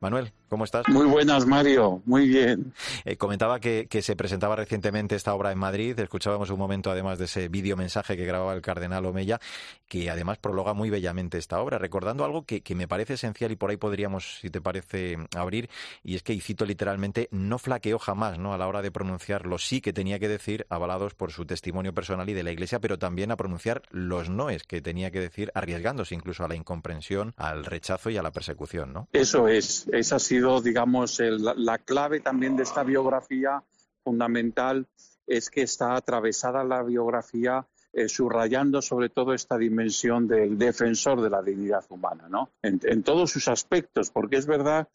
Manuel, 0.00 0.32
¿cómo 0.48 0.64
estás? 0.64 0.88
Muy 0.88 1.06
buenas, 1.06 1.46
Mario 1.46 1.99
muy 2.04 2.28
bien. 2.28 2.72
Eh, 3.04 3.16
comentaba 3.16 3.60
que, 3.60 3.86
se 4.00 4.16
presentaba 4.16 4.56
recientemente 4.56 5.16
esta 5.16 5.34
obra 5.34 5.52
en 5.52 5.58
Madrid. 5.58 5.98
Escuchábamos 5.98 6.50
un 6.50 6.58
momento, 6.58 6.90
además 6.90 7.18
de 7.18 7.26
ese 7.26 7.48
vídeo 7.48 7.76
mensaje 7.76 8.16
que 8.16 8.24
grababa 8.24 8.54
el 8.54 8.62
cardenal 8.62 9.04
Omeya, 9.06 9.40
que 9.88 10.10
además 10.10 10.38
prologa 10.38 10.74
muy 10.74 10.90
bellamente 10.90 11.38
esta 11.38 11.60
obra, 11.60 11.78
recordando 11.78 12.24
algo 12.24 12.44
que, 12.44 12.62
me 12.74 12.88
parece 12.88 13.14
esencial 13.14 13.52
y 13.52 13.56
por 13.56 13.70
ahí 13.70 13.76
podríamos, 13.76 14.38
si 14.40 14.50
te 14.50 14.60
parece, 14.60 15.18
abrir. 15.36 15.68
Y 16.02 16.14
es 16.14 16.22
que, 16.22 16.32
y 16.32 16.40
cito 16.40 16.64
literalmente, 16.64 17.28
no 17.30 17.58
flaqueó 17.58 17.98
jamás 17.98 18.38
¿no? 18.38 18.54
a 18.54 18.58
la 18.58 18.68
hora 18.68 18.82
de 18.82 18.90
pronunciar 18.90 19.46
los 19.46 19.66
sí 19.66 19.80
que 19.80 19.92
tenía 19.92 20.18
que 20.18 20.28
decir, 20.28 20.66
avalados 20.70 21.14
por 21.14 21.32
su 21.32 21.44
testimonio 21.44 21.92
personal 21.92 22.28
y 22.28 22.34
de 22.34 22.42
la 22.42 22.52
Iglesia, 22.52 22.80
pero 22.80 22.98
también 22.98 23.30
a 23.30 23.36
pronunciar 23.36 23.82
los 23.90 24.30
noes 24.30 24.62
que 24.62 24.80
tenía 24.80 25.10
que 25.10 25.20
decir, 25.20 25.50
arriesgándose 25.54 26.14
incluso 26.14 26.44
a 26.44 26.48
la 26.48 26.54
incomprensión, 26.54 27.34
al 27.36 27.64
rechazo 27.64 28.10
y 28.10 28.16
a 28.16 28.22
la 28.22 28.30
persecución. 28.30 28.92
¿no? 28.92 29.08
Eso 29.12 29.48
es. 29.48 29.86
Esa 29.92 30.16
ha 30.16 30.18
sido, 30.20 30.60
digamos, 30.60 31.20
la 31.20 31.78
clave 31.90 32.20
también 32.20 32.54
de 32.54 32.62
esta 32.62 32.84
biografía 32.84 33.64
fundamental 34.04 34.86
es 35.26 35.50
que 35.50 35.62
está 35.62 35.96
atravesada 35.96 36.62
la 36.62 36.84
biografía 36.84 37.66
eh, 37.92 38.08
subrayando 38.08 38.80
sobre 38.80 39.08
todo 39.08 39.34
esta 39.34 39.58
dimensión 39.58 40.28
del 40.28 40.56
defensor 40.56 41.20
de 41.20 41.30
la 41.30 41.42
dignidad 41.42 41.84
humana, 41.88 42.28
¿no? 42.28 42.50
En, 42.62 43.02
todos 43.02 43.32
sus 43.32 43.48
aspectos, 43.48 44.12
porque 44.12 44.36
es 44.36 44.46
verdad, 44.46 44.86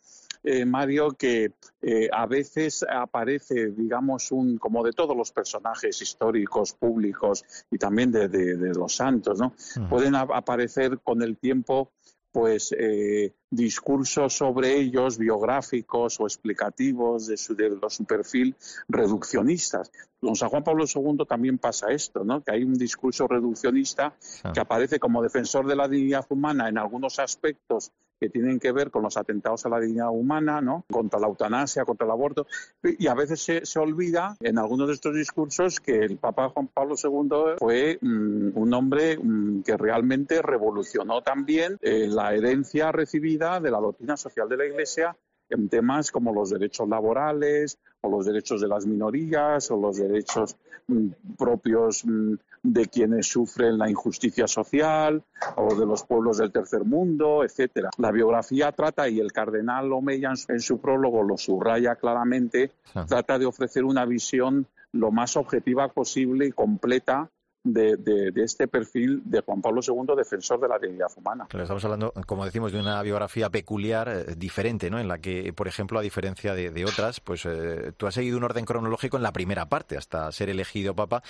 eh, 0.45 0.63
Mario, 0.63 1.11
que 1.11 1.51
eh, 1.81 2.07
a 2.13 2.27
veces 2.27 2.85
aparece, 2.89 3.71
digamos, 3.71 4.31
un, 4.31 4.57
como 4.57 4.81
de 4.81 4.93
todos 4.93 5.17
los 5.17 5.33
personajes 5.33 6.01
históricos, 6.01 6.71
públicos 6.75 7.43
y 7.69 7.77
también 7.77 8.09
de, 8.09 8.73
los 8.73 8.95
santos, 8.95 9.37
¿no? 9.37 9.53
Pueden 9.89 10.15
aparecer 10.15 10.99
con 11.03 11.21
el 11.21 11.35
tiempo 11.35 11.91
pues 12.35 12.75
eh, 12.77 13.33
discursos 13.49 14.33
sobre 14.33 14.77
ellos 14.77 15.17
biográficos 15.17 16.19
o 16.19 16.25
explicativos 16.25 17.27
de 17.27 17.37
su, 17.37 17.55
de 17.55 17.79
su 17.87 18.03
perfil 18.03 18.53
reduccionistas. 18.89 19.89
Con 20.25 20.35
San 20.35 20.49
Juan 20.49 20.63
Pablo 20.63 20.85
II 20.87 21.23
también 21.27 21.59
pasa 21.59 21.91
esto, 21.91 22.23
¿no? 22.23 22.41
que 22.41 22.51
hay 22.51 22.63
un 22.63 22.73
discurso 22.73 23.27
reduccionista 23.27 24.15
ah. 24.43 24.51
que 24.51 24.59
aparece 24.59 24.97
como 24.97 25.21
defensor 25.21 25.67
de 25.67 25.75
la 25.75 25.87
dignidad 25.87 26.25
humana 26.29 26.67
en 26.67 26.79
algunos 26.79 27.19
aspectos 27.19 27.91
que 28.19 28.29
tienen 28.29 28.59
que 28.59 28.71
ver 28.71 28.89
con 28.89 29.03
los 29.03 29.17
atentados 29.17 29.67
a 29.67 29.69
la 29.69 29.79
dignidad 29.79 30.09
humana, 30.09 30.61
¿no? 30.61 30.83
contra 30.89 31.19
la 31.19 31.27
eutanasia, 31.27 31.85
contra 31.85 32.05
el 32.05 32.11
aborto, 32.11 32.47
y 32.81 33.05
a 33.05 33.13
veces 33.13 33.41
se, 33.63 33.79
olvida 33.79 34.35
en 34.39 34.57
algunos 34.57 34.87
de 34.87 34.93
estos 34.93 35.13
discursos 35.13 35.79
que 35.79 35.99
el 35.99 36.17
Papa 36.17 36.49
Juan 36.49 36.69
Pablo 36.73 36.95
II 36.95 37.57
fue 37.59 37.99
mm, 38.01 38.51
un 38.55 38.73
hombre 38.73 39.19
mm, 39.21 39.61
que 39.61 39.77
realmente 39.77 40.41
revolucionó 40.41 41.21
también 41.21 41.77
eh, 41.81 42.07
la 42.07 42.33
herencia 42.33 42.91
recibida 42.91 43.59
de 43.59 43.69
la 43.69 43.79
doctrina 43.79 44.17
social 44.17 44.49
de 44.49 44.57
la 44.57 44.65
Iglesia 44.65 45.15
en 45.49 45.69
temas 45.69 46.11
como 46.11 46.33
los 46.33 46.49
derechos 46.49 46.87
laborales 46.87 47.79
o 48.01 48.09
los 48.09 48.25
derechos 48.25 48.61
de 48.61 48.67
las 48.67 48.85
minorías 48.85 49.69
o 49.71 49.77
los 49.77 49.97
derechos 49.97 50.57
mm, 50.87 51.07
propios 51.37 52.05
mm, 52.05 52.35
de 52.63 52.87
quienes 52.87 53.27
sufren 53.27 53.77
la 53.77 53.89
injusticia 53.89 54.47
social 54.47 55.23
o 55.55 55.75
de 55.75 55.85
los 55.85 56.03
pueblos 56.03 56.37
del 56.37 56.51
tercer 56.51 56.83
mundo, 56.83 57.43
etcétera. 57.43 57.89
La 57.97 58.11
biografía 58.11 58.71
trata 58.71 59.07
y 59.07 59.19
el 59.19 59.31
cardenal 59.31 59.93
Omeya 59.93 60.33
en 60.47 60.59
su 60.59 60.79
prólogo 60.79 61.23
lo 61.23 61.37
subraya 61.37 61.95
claramente, 61.95 62.71
trata 63.07 63.37
de 63.37 63.45
ofrecer 63.45 63.83
una 63.83 64.05
visión 64.05 64.67
lo 64.91 65.11
más 65.11 65.37
objetiva 65.37 65.89
posible 65.89 66.47
y 66.47 66.51
completa 66.51 67.29
de, 67.65 68.31
este 68.35 68.67
perfil 68.67 69.21
de 69.25 69.41
Juan 69.41 69.61
Pablo 69.61 69.81
II, 69.85 70.15
defensor 70.15 70.59
de 70.59 70.67
la 70.67 70.77
dignidad 70.77 71.11
humana. 71.17 71.47
estamos 71.51 71.83
hablando, 71.83 72.13
como 72.25 72.45
decimos, 72.45 72.71
de 72.71 72.79
una 72.79 73.01
biografía 73.01 73.49
peculiar, 73.49 74.07
eh, 74.07 74.35
diferente, 74.37 74.89
¿no? 74.89 74.99
En 74.99 75.07
la 75.07 75.17
que, 75.17 75.51
por 75.51 75.67
ejemplo, 75.67 75.99
a 75.99 76.01
diferencia 76.01 76.53
de, 76.53 76.85
otras, 76.85 77.19
pues 77.19 77.45
eh, 77.45 77.91
tú 77.97 78.05
has 78.05 78.13
seguido 78.13 78.37
un 78.37 78.43
orden 78.43 78.65
cronológico 78.65 79.17
en 79.17 79.23
la 79.23 79.33
primera 79.33 79.67
parte, 79.67 79.97
hasta 79.97 80.31
ser 80.31 80.49
elegido 80.49 80.95
papa, 80.95 81.23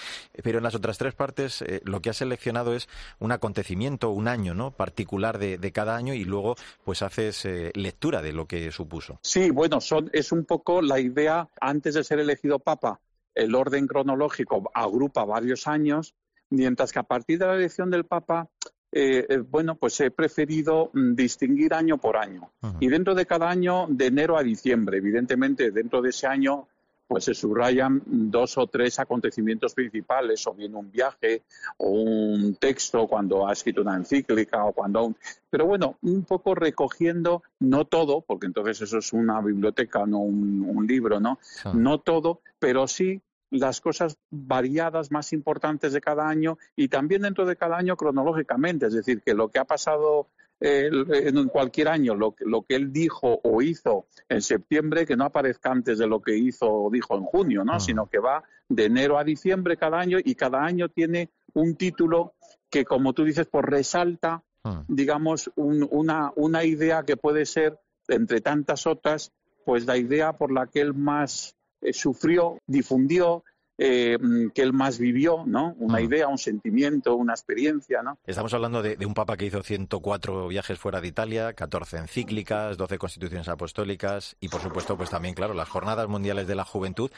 pero 0.43 0.57
en 0.57 0.63
las 0.63 0.75
otras 0.75 0.97
tres 0.97 1.13
partes 1.13 1.61
eh, 1.61 1.81
lo 1.85 2.01
que 2.01 2.09
has 2.09 2.17
seleccionado 2.17 2.75
es 2.75 2.89
un 3.19 3.31
acontecimiento, 3.31 4.09
un 4.09 4.27
año, 4.27 4.53
¿no? 4.53 4.71
Particular 4.71 5.39
de, 5.39 5.71
cada 5.71 5.95
año 5.95 6.13
y 6.13 6.23
luego, 6.23 6.55
pues 6.83 7.01
haces 7.01 7.45
lectura 7.73 8.21
de 8.21 8.33
lo 8.33 8.45
que 8.45 8.71
supuso. 8.71 9.19
Sí, 9.23 9.49
bueno, 9.49 9.81
son, 9.81 10.09
es 10.13 10.31
un 10.31 10.45
poco 10.45 10.81
la 10.81 10.99
idea, 10.99 11.49
antes 11.59 11.95
de 11.95 12.03
ser 12.03 12.19
elegido 12.19 12.59
papa, 12.59 12.99
el 13.33 13.53
orden 13.55 13.87
cronológico 13.87 14.71
agrupa 14.73 15.25
varios 15.25 15.67
años 15.67 16.15
mientras 16.55 16.91
que 16.91 16.99
a 16.99 17.03
partir 17.03 17.39
de 17.39 17.45
la 17.45 17.55
elección 17.55 17.91
del 17.91 18.05
Papa, 18.05 18.49
eh, 18.91 19.25
eh, 19.27 19.37
bueno, 19.39 19.75
pues 19.75 19.99
he 19.99 20.09
preferido 20.09 20.89
mm, 20.93 21.15
distinguir 21.15 21.73
año 21.73 21.97
por 21.97 22.17
año. 22.17 22.51
Y 22.79 22.87
dentro 22.87 23.13
de 23.13 23.25
cada 23.25 23.49
año, 23.49 23.87
de 23.89 24.07
enero 24.07 24.37
a 24.37 24.43
diciembre, 24.43 24.97
evidentemente, 24.97 25.71
dentro 25.71 26.01
de 26.01 26.09
ese 26.09 26.27
año, 26.27 26.67
pues 27.07 27.25
se 27.25 27.33
subrayan 27.33 28.01
dos 28.05 28.57
o 28.57 28.67
tres 28.67 28.97
acontecimientos 28.99 29.73
principales, 29.73 30.47
o 30.47 30.53
bien 30.53 30.75
un 30.75 30.89
viaje, 30.89 31.43
o 31.77 31.89
un 31.89 32.55
texto 32.55 33.05
cuando 33.07 33.47
ha 33.47 33.53
escrito 33.53 33.81
una 33.81 33.95
encíclica, 33.95 34.63
o 34.63 34.71
cuando... 34.71 35.13
Pero 35.49 35.65
bueno, 35.65 35.97
un 36.01 36.23
poco 36.23 36.55
recogiendo, 36.55 37.43
no 37.59 37.85
todo, 37.85 38.21
porque 38.21 38.47
entonces 38.47 38.81
eso 38.81 38.97
es 38.97 39.13
una 39.13 39.41
biblioteca, 39.41 40.05
no 40.05 40.19
un, 40.19 40.85
libro, 40.87 41.19
¿no? 41.19 41.39
No 41.73 41.99
todo, 41.99 42.41
pero 42.59 42.87
sí 42.87 43.21
las 43.59 43.81
cosas 43.81 44.17
variadas 44.29 45.11
más 45.11 45.33
importantes 45.33 45.93
de 45.93 46.01
cada 46.01 46.27
año 46.27 46.57
y 46.75 46.87
también 46.87 47.23
dentro 47.23 47.45
de 47.45 47.55
cada 47.55 47.77
año 47.77 47.95
cronológicamente, 47.95 48.87
es 48.87 48.93
decir, 48.93 49.21
que 49.21 49.33
lo 49.33 49.49
que 49.49 49.59
ha 49.59 49.65
pasado 49.65 50.29
eh, 50.61 50.89
en 51.09 51.49
cualquier 51.49 51.89
año, 51.89 52.15
lo, 52.15 52.33
que 52.33 52.75
él 52.75 52.93
dijo 52.93 53.41
o 53.43 53.61
hizo 53.61 54.07
en 54.29 54.41
septiembre, 54.41 55.05
que 55.05 55.17
no 55.17 55.25
aparezca 55.25 55.71
antes 55.71 55.97
de 55.97 56.07
lo 56.07 56.21
que 56.21 56.37
hizo 56.37 56.71
o 56.71 56.89
dijo 56.89 57.15
en 57.17 57.23
junio, 57.23 57.65
¿no? 57.65 57.73
Ah. 57.73 57.79
sino 57.79 58.07
que 58.07 58.19
va 58.19 58.43
de 58.69 58.85
enero 58.85 59.17
a 59.17 59.25
diciembre 59.25 59.75
cada 59.75 59.99
año 59.99 60.17
y 60.23 60.35
cada 60.35 60.63
año 60.63 60.87
tiene 60.87 61.29
un 61.53 61.75
título 61.75 62.35
que, 62.69 62.85
como 62.85 63.13
tú 63.13 63.25
dices, 63.25 63.47
pues 63.51 63.65
resalta, 63.65 64.43
ah. 64.63 64.83
digamos, 64.87 65.51
una, 65.55 66.31
una 66.37 66.63
idea 66.63 67.03
que 67.03 67.17
puede 67.17 67.45
ser, 67.45 67.77
entre 68.07 68.39
tantas 68.39 68.87
otras, 68.87 69.33
pues 69.65 69.85
la 69.85 69.97
idea 69.97 70.33
por 70.33 70.53
la 70.53 70.67
que 70.67 70.79
él 70.79 70.93
más 70.93 71.57
eh, 71.81 71.93
sufrió, 71.93 72.57
difundió, 72.67 73.43
eh, 73.77 74.17
que 74.53 74.61
él 74.61 74.71
más 74.71 74.99
vivió, 74.99 75.43
¿no? 75.45 75.75
Una 75.77 75.97
ah. 75.97 76.01
idea, 76.01 76.27
un 76.27 76.37
sentimiento, 76.37 77.15
una 77.15 77.33
experiencia, 77.33 78.01
¿no? 78.01 78.17
Estamos 78.25 78.53
hablando 78.53 78.81
de, 78.81 79.05
un 79.05 79.13
papa 79.13 79.35
que 79.35 79.45
hizo 79.45 79.61
104 79.61 80.47
viajes 80.47 80.79
fuera 80.79 81.01
de 81.01 81.07
Italia, 81.07 81.53
14 81.53 81.97
encíclicas, 81.97 82.77
12 82.77 82.97
constituciones 82.97 83.49
apostólicas 83.49 84.37
y, 84.39 84.47
por 84.47 84.61
supuesto, 84.61 84.95
pues 84.95 85.09
también, 85.09 85.35
claro, 85.35 85.53
las 85.53 85.67
jornadas 85.67 86.07
mundiales 86.07 86.47
de 86.47 86.55
la 86.55 86.63
juventud. 86.63 87.11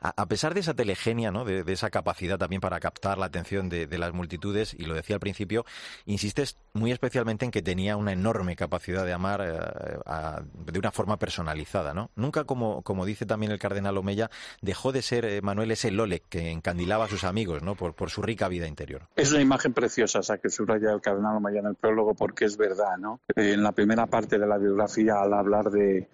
A, 0.00 0.26
pesar 0.26 0.54
de 0.54 0.60
esa 0.60 0.74
telegenia, 0.74 1.32
¿no? 1.32 1.44
De, 1.44 1.64
esa 1.72 1.90
capacidad 1.90 2.38
también 2.38 2.60
para 2.60 2.78
captar 2.78 3.18
la 3.18 3.26
atención 3.26 3.68
de, 3.68 3.98
las 3.98 4.12
multitudes, 4.12 4.74
y 4.74 4.84
lo 4.84 4.94
decía 4.94 5.16
al 5.16 5.20
principio, 5.20 5.64
insistes 6.06 6.58
muy 6.72 6.92
especialmente 6.92 7.44
en 7.44 7.50
que 7.50 7.62
tenía 7.62 7.96
una 7.96 8.12
enorme 8.12 8.54
capacidad 8.54 9.04
de 9.04 9.12
amar 9.12 9.40
eh, 9.40 10.72
de 10.72 10.78
una 10.78 10.92
forma 10.92 11.18
personalizada, 11.18 11.92
¿no? 11.94 12.10
Nunca, 12.14 12.44
como, 12.44 12.82
como 12.82 13.04
dice 13.04 13.26
también 13.26 13.50
el 13.50 13.58
cardenal 13.58 13.96
Omeya, 13.98 14.30
dejó 14.60 14.92
de 14.92 15.02
ser, 15.02 15.24
eh, 15.24 15.42
Manuel, 15.42 15.70
ese 15.70 15.90
que 16.28 16.50
encandilaba 16.50 17.04
a 17.04 17.08
sus 17.08 17.24
amigos, 17.24 17.62
¿no? 17.62 17.74
Por, 17.74 18.10
su 18.10 18.22
rica 18.22 18.48
vida 18.48 18.66
interior. 18.66 19.02
Es 19.16 19.32
una 19.32 19.40
imagen 19.40 19.72
preciosa, 19.72 20.20
esa 20.20 20.38
que 20.38 20.50
subraya 20.50 20.92
el 20.92 21.00
cardenal 21.00 21.36
Omaya 21.36 21.60
en 21.60 21.66
el 21.66 21.74
prólogo, 21.74 22.14
porque 22.14 22.44
es 22.44 22.56
verdad, 22.56 22.96
¿no? 22.98 23.20
En 23.34 23.62
la 23.62 23.72
primera 23.72 24.06
parte 24.06 24.38
de 24.38 24.46
la 24.46 24.58
biografía, 24.58 25.20
al 25.20 25.32
hablar 25.32 25.70
de, 25.70 26.08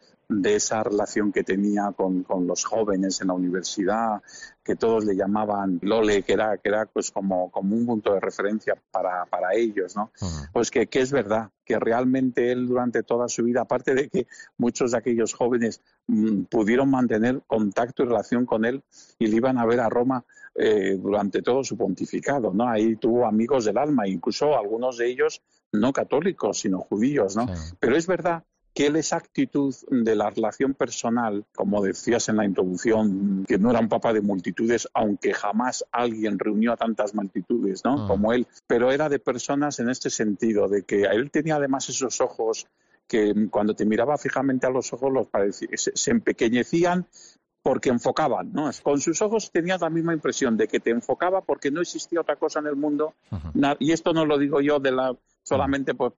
esa 0.44 0.82
relación 0.82 1.32
que 1.32 1.42
tenía 1.42 1.92
con, 1.96 2.24
los 2.46 2.64
jóvenes 2.64 3.20
en 3.20 3.28
la 3.28 3.34
universidad, 3.34 4.22
que 4.62 4.76
todos 4.76 5.04
le 5.04 5.16
llamaban 5.16 5.78
Lole, 5.82 6.22
que 6.22 6.32
era, 6.32 6.56
que 6.58 6.68
era 6.68 6.86
pues 6.86 7.10
como, 7.10 7.50
como 7.50 7.76
un 7.76 7.86
punto 7.86 8.14
de 8.14 8.20
referencia 8.20 8.74
para, 8.90 9.26
para 9.26 9.54
ellos, 9.54 9.96
¿no? 9.96 10.12
Pues 10.52 10.70
que, 10.70 10.86
que, 10.86 11.00
es 11.00 11.12
verdad, 11.12 11.50
que 11.64 11.78
realmente 11.78 12.52
él 12.52 12.66
durante 12.66 13.02
toda 13.02 13.28
su 13.28 13.44
vida, 13.44 13.62
aparte 13.62 13.94
de 13.94 14.08
que 14.08 14.26
muchos 14.58 14.92
de 14.92 14.98
aquellos 14.98 15.34
jóvenes 15.34 15.82
mm, 16.06 16.42
pudieron 16.44 16.90
mantener 16.90 17.42
contacto 17.46 18.02
y 18.02 18.06
relación 18.06 18.46
con 18.46 18.64
él 18.64 18.82
y 19.18 19.26
le 19.26 19.36
iban 19.36 19.58
a 19.58 19.66
ver 19.66 19.80
a 19.80 19.88
Roma 19.88 20.24
eh, 20.54 20.98
durante 21.00 21.42
todo 21.42 21.62
su 21.64 21.76
pontificado, 21.76 22.52
¿no? 22.52 22.68
Ahí 22.68 22.96
tuvo 22.96 23.26
amigos 23.26 23.64
del 23.64 23.78
alma, 23.78 24.08
incluso 24.08 24.58
algunos 24.58 24.98
de 24.98 25.08
ellos 25.08 25.42
no 25.72 25.92
católicos, 25.92 26.58
sino 26.58 26.80
judíos, 26.80 27.36
¿no? 27.36 27.46
Pero 27.78 27.96
es 27.96 28.06
verdad 28.06 28.44
que 28.74 28.86
él 28.86 28.96
esa 28.96 29.16
actitud 29.16 29.74
de 29.90 30.14
la 30.14 30.30
relación 30.30 30.74
personal, 30.74 31.44
como 31.54 31.82
decías 31.82 32.28
en 32.28 32.36
la 32.36 32.44
introducción, 32.44 33.44
que 33.46 33.58
no 33.58 33.70
era 33.70 33.80
un 33.80 33.88
papa 33.88 34.12
de 34.12 34.20
multitudes, 34.20 34.88
aunque 34.94 35.34
jamás 35.34 35.84
alguien 35.90 36.38
reunió 36.38 36.72
a 36.72 36.76
tantas 36.76 37.14
multitudes, 37.14 37.84
¿no? 37.84 38.04
Ah. 38.04 38.08
Como 38.08 38.32
él, 38.32 38.46
pero 38.66 38.92
era 38.92 39.08
de 39.08 39.18
personas 39.18 39.80
en 39.80 39.90
este 39.90 40.10
sentido, 40.10 40.68
de 40.68 40.82
que 40.82 41.02
él 41.02 41.30
tenía 41.30 41.56
además 41.56 41.88
esos 41.88 42.20
ojos 42.20 42.66
que 43.08 43.34
cuando 43.50 43.74
te 43.74 43.84
miraba 43.84 44.16
fijamente 44.18 44.68
a 44.68 44.70
los 44.70 44.92
ojos 44.92 45.12
los 45.12 45.26
se, 45.74 46.10
empequeñecían 46.12 47.06
porque 47.60 47.90
enfocaban, 47.90 48.52
¿no? 48.52 48.70
Con 48.82 49.00
sus 49.00 49.20
ojos 49.20 49.50
tenías 49.50 49.80
la 49.80 49.90
misma 49.90 50.14
impresión 50.14 50.56
de 50.56 50.68
que 50.68 50.78
te 50.78 50.90
enfocaba 50.90 51.42
porque 51.42 51.72
no 51.72 51.80
existía 51.80 52.20
otra 52.20 52.36
cosa 52.36 52.60
en 52.60 52.68
el 52.68 52.76
mundo. 52.76 53.14
Y 53.80 53.92
esto 53.92 54.12
no 54.12 54.24
lo 54.24 54.38
digo 54.38 54.60
yo 54.60 54.78
de 54.78 54.92
la 54.92 55.16
solamente 55.42 55.94
por 55.94 56.14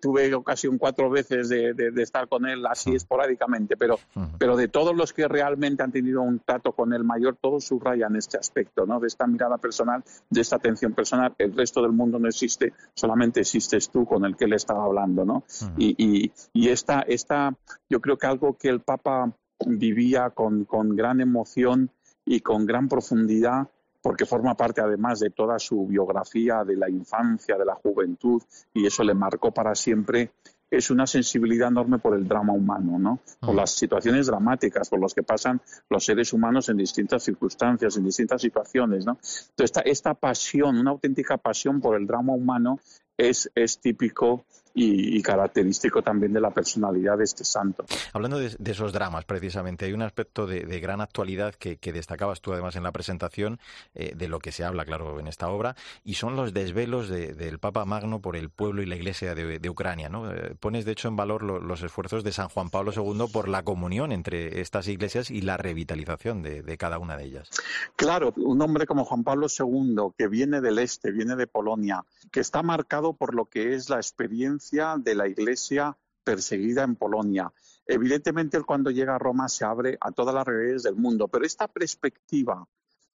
tuve 0.00 0.34
ocasión 0.34 0.78
cuatro 0.78 1.10
veces 1.10 1.48
de, 1.48 1.92
estar 1.96 2.28
con 2.28 2.46
él 2.46 2.66
así 2.66 2.94
esporádicamente, 2.94 3.76
pero, 3.76 3.98
pero 4.38 4.56
de 4.56 4.68
todos 4.68 4.96
los 4.96 5.12
que 5.12 5.28
realmente 5.28 5.82
han 5.82 5.92
tenido 5.92 6.22
un 6.22 6.40
trato 6.40 6.72
con 6.72 6.92
él 6.92 7.04
mayor, 7.04 7.36
todos 7.40 7.64
subrayan 7.64 8.16
este 8.16 8.36
aspecto, 8.36 8.86
¿no? 8.86 9.00
De 9.00 9.06
esta 9.06 9.26
mirada 9.26 9.58
personal, 9.58 10.02
de 10.30 10.40
esta 10.40 10.56
atención 10.56 10.92
personal. 10.92 11.34
El 11.38 11.56
resto 11.56 11.82
del 11.82 11.92
mundo 11.92 12.18
no 12.18 12.28
existe, 12.28 12.72
solamente 12.94 13.40
existes 13.40 13.90
tú 13.90 14.04
con 14.04 14.24
el 14.24 14.36
que 14.36 14.46
él 14.46 14.52
estaba 14.52 14.84
hablando, 14.84 15.24
¿no? 15.24 15.44
Y, 15.76 16.30
y, 16.52 16.68
esta, 16.68 17.00
esta, 17.02 17.54
yo 17.88 18.00
creo 18.00 18.18
que 18.18 18.26
algo 18.26 18.56
que 18.56 18.68
el 18.68 18.80
Papa 18.80 19.32
vivía 19.66 20.30
con, 20.30 20.64
con 20.64 20.94
gran 20.94 21.20
emoción 21.20 21.90
y 22.24 22.40
con 22.40 22.66
gran 22.66 22.88
profundidad 22.88 23.68
porque 24.02 24.26
forma 24.26 24.54
parte 24.54 24.80
además 24.80 25.20
de 25.20 25.30
toda 25.30 25.58
su 25.58 25.86
biografía 25.86 26.64
de 26.64 26.76
la 26.76 26.88
infancia, 26.88 27.56
de 27.56 27.64
la 27.64 27.74
juventud, 27.74 28.42
y 28.72 28.86
eso 28.86 29.02
le 29.02 29.14
marcó 29.14 29.52
para 29.52 29.74
siempre, 29.74 30.32
es 30.70 30.90
una 30.90 31.06
sensibilidad 31.06 31.68
enorme 31.68 31.98
por 31.98 32.14
el 32.14 32.28
drama 32.28 32.52
humano, 32.52 32.98
¿no? 32.98 33.20
Por 33.40 33.54
las 33.54 33.70
situaciones 33.70 34.26
dramáticas 34.26 34.88
por 34.90 35.00
las 35.00 35.14
que 35.14 35.22
pasan 35.22 35.60
los 35.88 36.04
seres 36.04 36.32
humanos 36.32 36.68
en 36.68 36.76
distintas 36.76 37.22
circunstancias, 37.22 37.96
en 37.96 38.04
distintas 38.04 38.42
situaciones, 38.42 39.06
¿no? 39.06 39.12
Entonces, 39.12 39.54
esta, 39.64 39.80
esta 39.80 40.14
pasión, 40.14 40.78
una 40.78 40.90
auténtica 40.90 41.38
pasión 41.38 41.80
por 41.80 41.96
el 41.96 42.06
drama 42.06 42.34
humano 42.34 42.80
es, 43.16 43.50
es 43.54 43.80
típico 43.80 44.44
y, 44.74 45.20
característico 45.22 46.02
también 46.02 46.32
de 46.32 46.40
la 46.40 46.50
personalidad 46.50 47.18
de 47.18 47.24
este 47.24 47.44
santo. 47.44 47.84
Hablando 48.12 48.38
de, 48.38 48.56
esos 48.70 48.92
dramas, 48.92 49.24
precisamente, 49.24 49.84
hay 49.86 49.92
un 49.92 50.02
aspecto 50.02 50.46
de, 50.46 50.80
gran 50.80 51.00
actualidad 51.00 51.54
que, 51.54 51.78
destacabas 51.92 52.40
tú 52.40 52.52
además 52.52 52.76
en 52.76 52.82
la 52.82 52.92
presentación, 52.92 53.58
eh, 53.94 54.12
de 54.14 54.28
lo 54.28 54.38
que 54.38 54.52
se 54.52 54.64
habla, 54.64 54.84
claro, 54.84 55.18
en 55.18 55.26
esta 55.26 55.48
obra, 55.48 55.74
y 56.04 56.14
son 56.14 56.36
los 56.36 56.52
desvelos 56.52 57.08
del 57.08 57.58
Papa 57.58 57.84
Magno 57.84 58.20
por 58.20 58.36
el 58.36 58.50
pueblo 58.50 58.82
y 58.82 58.86
la 58.86 58.96
Iglesia 58.96 59.34
de, 59.34 59.68
Ucrania. 59.68 60.08
¿no? 60.08 60.30
Eh, 60.32 60.54
pones, 60.58 60.84
de 60.84 60.92
hecho, 60.92 61.08
en 61.08 61.16
valor 61.16 61.42
los 61.42 61.82
esfuerzos 61.82 62.24
de 62.24 62.32
San 62.32 62.48
Juan 62.48 62.70
Pablo 62.70 62.92
II 62.94 63.26
por 63.32 63.48
la 63.48 63.62
comunión 63.62 64.12
entre 64.12 64.60
estas 64.60 64.88
iglesias 64.88 65.30
y 65.30 65.42
la 65.42 65.56
revitalización 65.56 66.42
de, 66.42 66.78
cada 66.78 66.98
una 66.98 67.16
de 67.16 67.24
ellas. 67.24 67.50
Claro, 67.96 68.32
un 68.36 68.62
hombre 68.62 68.86
como 68.86 69.04
Juan 69.04 69.24
Pablo 69.24 69.46
II, 69.48 70.12
que 70.16 70.28
viene 70.28 70.60
del 70.60 70.78
este, 70.78 71.10
viene 71.10 71.34
de 71.34 71.46
Polonia, 71.46 72.04
que 72.30 72.40
está 72.40 72.62
marcado 72.62 73.14
por 73.14 73.34
lo 73.34 73.46
que 73.46 73.74
es 73.74 73.88
la 73.90 73.96
experiencia 73.96 74.57
de 74.98 75.14
la 75.14 75.28
Iglesia 75.28 75.96
perseguida 76.24 76.82
en 76.82 76.96
Polonia. 76.96 77.52
Evidentemente, 77.86 78.56
él 78.56 78.66
cuando 78.66 78.90
llega 78.90 79.14
a 79.14 79.18
Roma 79.18 79.48
se 79.48 79.64
abre 79.64 79.96
a 80.00 80.12
todas 80.12 80.34
las 80.34 80.46
realidades 80.46 80.82
del 80.82 80.96
mundo, 80.96 81.28
pero 81.28 81.46
esta 81.46 81.68
perspectiva 81.68 82.66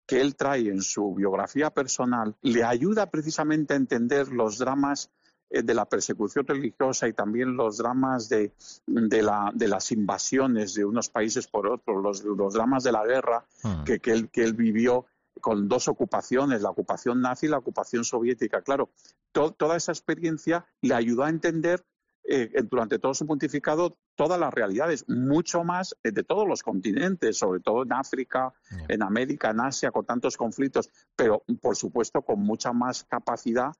que 0.05 0.21
él 0.21 0.35
trae 0.35 0.69
en 0.69 0.81
su 0.81 1.15
biografía 1.15 1.69
personal 1.69 2.35
le 2.41 2.63
ayuda 2.63 3.09
precisamente 3.09 3.73
a 3.73 3.77
entender 3.77 4.29
los 4.29 4.57
dramas 4.57 5.11
eh, 5.49 5.63
de 5.63 5.73
la 5.73 5.85
persecución 5.85 6.45
religiosa 6.45 7.07
y 7.07 7.13
también 7.13 7.55
los 7.55 7.77
dramas 7.77 8.29
de, 8.29 8.53
de, 8.85 9.21
la, 9.23 9.51
de 9.53 9.67
las 9.67 9.91
invasiones 9.91 10.75
de 10.75 10.85
unos 10.85 11.09
países 11.09 11.47
por 11.47 11.67
otros, 11.67 12.03
los, 12.03 12.23
los 12.23 12.53
dramas 12.53 12.83
de 12.83 12.91
la 12.91 13.05
guerra 13.05 13.45
Mm. 13.63 13.83
que, 13.83 13.99
que, 13.99 14.11
él, 14.11 14.29
que 14.29 14.43
él 14.43 14.53
vivió 14.53 15.05
con 15.39 15.67
dos 15.67 15.87
ocupaciones, 15.87 16.61
la 16.61 16.69
ocupación 16.69 17.21
nazi 17.21 17.45
y 17.45 17.49
la 17.49 17.57
ocupación 17.57 18.03
soviética. 18.03 18.61
Claro, 18.61 18.89
to- 19.31 19.51
toda 19.51 19.77
esa 19.77 19.91
experiencia 19.91 20.65
le 20.81 20.93
ayudó 20.93 21.23
a 21.23 21.29
entender 21.29 21.83
eh, 22.31 22.51
durante 22.69 22.99
todo 22.99 23.13
su 23.15 23.25
pontificado 23.25 23.97
todas 24.15 24.39
las 24.39 24.53
realidades, 24.53 25.05
mucho 25.07 25.63
más 25.63 25.95
eh, 26.03 26.11
de 26.11 26.23
todos 26.23 26.47
los 26.47 26.61
continentes, 26.61 27.37
sobre 27.37 27.59
todo 27.59 27.83
en 27.83 27.93
África, 27.93 28.53
en 28.87 29.01
América, 29.01 29.49
en 29.49 29.61
Asia, 29.61 29.89
con 29.91 30.05
tantos 30.05 30.37
conflictos, 30.37 30.89
pero 31.15 31.41
por 31.61 31.75
supuesto 31.75 32.21
con 32.21 32.39
mucha 32.41 32.71
más 32.71 33.05
capacidad 33.05 33.71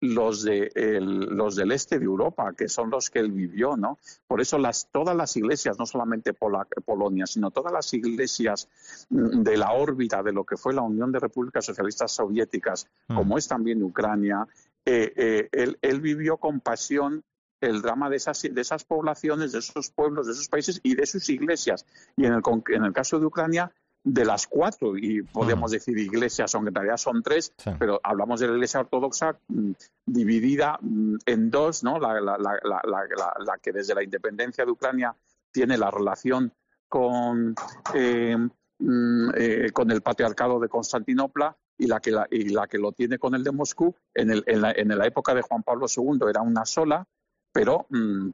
los, 0.00 0.42
de, 0.44 0.70
el- 0.74 1.20
los 1.36 1.56
del 1.56 1.72
este 1.72 1.98
de 1.98 2.04
Europa, 2.04 2.52
que 2.56 2.68
son 2.68 2.90
los 2.90 3.10
que 3.10 3.18
él 3.18 3.32
vivió, 3.32 3.76
¿no? 3.76 3.98
Por 4.26 4.40
eso 4.40 4.56
las, 4.58 4.88
todas 4.92 5.16
las 5.16 5.36
iglesias, 5.36 5.78
no 5.78 5.86
solamente 5.86 6.32
Pola- 6.34 6.66
Polonia, 6.84 7.26
sino 7.26 7.50
todas 7.50 7.72
las 7.72 7.92
iglesias 7.94 8.68
mm, 9.10 9.42
de 9.42 9.56
la 9.56 9.72
órbita 9.72 10.22
de 10.22 10.32
lo 10.32 10.44
que 10.44 10.56
fue 10.56 10.72
la 10.74 10.82
Unión 10.82 11.10
de 11.10 11.18
Repúblicas 11.18 11.64
Socialistas 11.64 12.12
Soviéticas, 12.12 12.86
Mm. 13.08 13.16
como 13.16 13.38
es 13.38 13.48
también 13.48 13.82
Ucrania, 13.82 14.46
eh, 14.84 15.12
eh, 15.16 15.48
él, 15.52 15.78
él 15.82 16.00
vivió 16.00 16.36
con 16.36 16.60
pasión 16.60 17.24
el 17.60 17.82
drama 17.82 18.08
de 18.08 18.16
esas, 18.16 18.40
de 18.42 18.60
esas 18.60 18.84
poblaciones, 18.84 19.50
de 19.52 19.58
esos 19.58 19.90
pueblos, 19.90 20.26
de 20.26 20.32
esos 20.32 20.48
países 20.48 20.78
y 20.84 20.94
de 20.94 21.06
sus 21.06 21.28
iglesias. 21.28 21.84
Y 22.16 22.24
en 22.24 22.34
el, 22.34 22.42
en 22.68 22.84
el 22.84 22.92
caso 22.92 23.18
de 23.18 23.26
Ucrania, 23.26 23.72
de 24.04 24.24
las 24.24 24.46
cuatro, 24.46 24.96
y 24.96 25.22
podemos 25.22 25.70
decir 25.70 25.98
iglesias, 25.98 26.54
aunque 26.54 26.68
en 26.70 26.74
realidad 26.76 26.96
son 26.96 27.22
tres, 27.22 27.52
Sí. 27.58 27.70
pero 27.78 28.00
hablamos 28.02 28.40
de 28.40 28.46
la 28.48 28.54
iglesia 28.54 28.80
ortodoxa 28.80 29.38
mm, 29.48 29.72
dividida 30.06 30.78
mm, 30.80 31.16
en 31.26 31.50
dos, 31.50 31.82
¿no? 31.84 31.98
La, 31.98 32.20
la- 32.20 32.38
la- 32.38 32.60
la- 32.64 33.58
que 33.60 33.72
desde 33.72 33.94
la 33.94 34.02
independencia 34.02 34.64
de 34.64 34.70
Ucrania 34.70 35.14
tiene 35.50 35.76
la 35.76 35.90
relación 35.90 36.52
con, 36.88 37.54
eh, 37.94 38.36
mm, 38.78 39.30
eh, 39.34 39.70
con 39.72 39.90
el 39.90 40.00
patriarcado 40.00 40.58
de 40.60 40.68
Constantinopla 40.68 41.56
y 41.76 41.86
la 41.86 42.00
que, 42.00 42.10
la, 42.10 42.26
y 42.30 42.48
la 42.48 42.66
que 42.66 42.78
lo 42.78 42.92
tiene 42.92 43.18
con 43.18 43.34
el 43.34 43.44
de 43.44 43.52
Moscú. 43.52 43.94
En, 44.14 44.30
el- 44.30 44.44
en 44.46 44.62
la, 44.62 44.72
en 44.72 44.88
la 44.96 45.06
época 45.06 45.34
de 45.34 45.42
Juan 45.42 45.62
Pablo 45.62 45.86
II 45.94 46.18
era 46.30 46.40
una 46.40 46.64
sola, 46.64 47.06
pero 47.52 47.86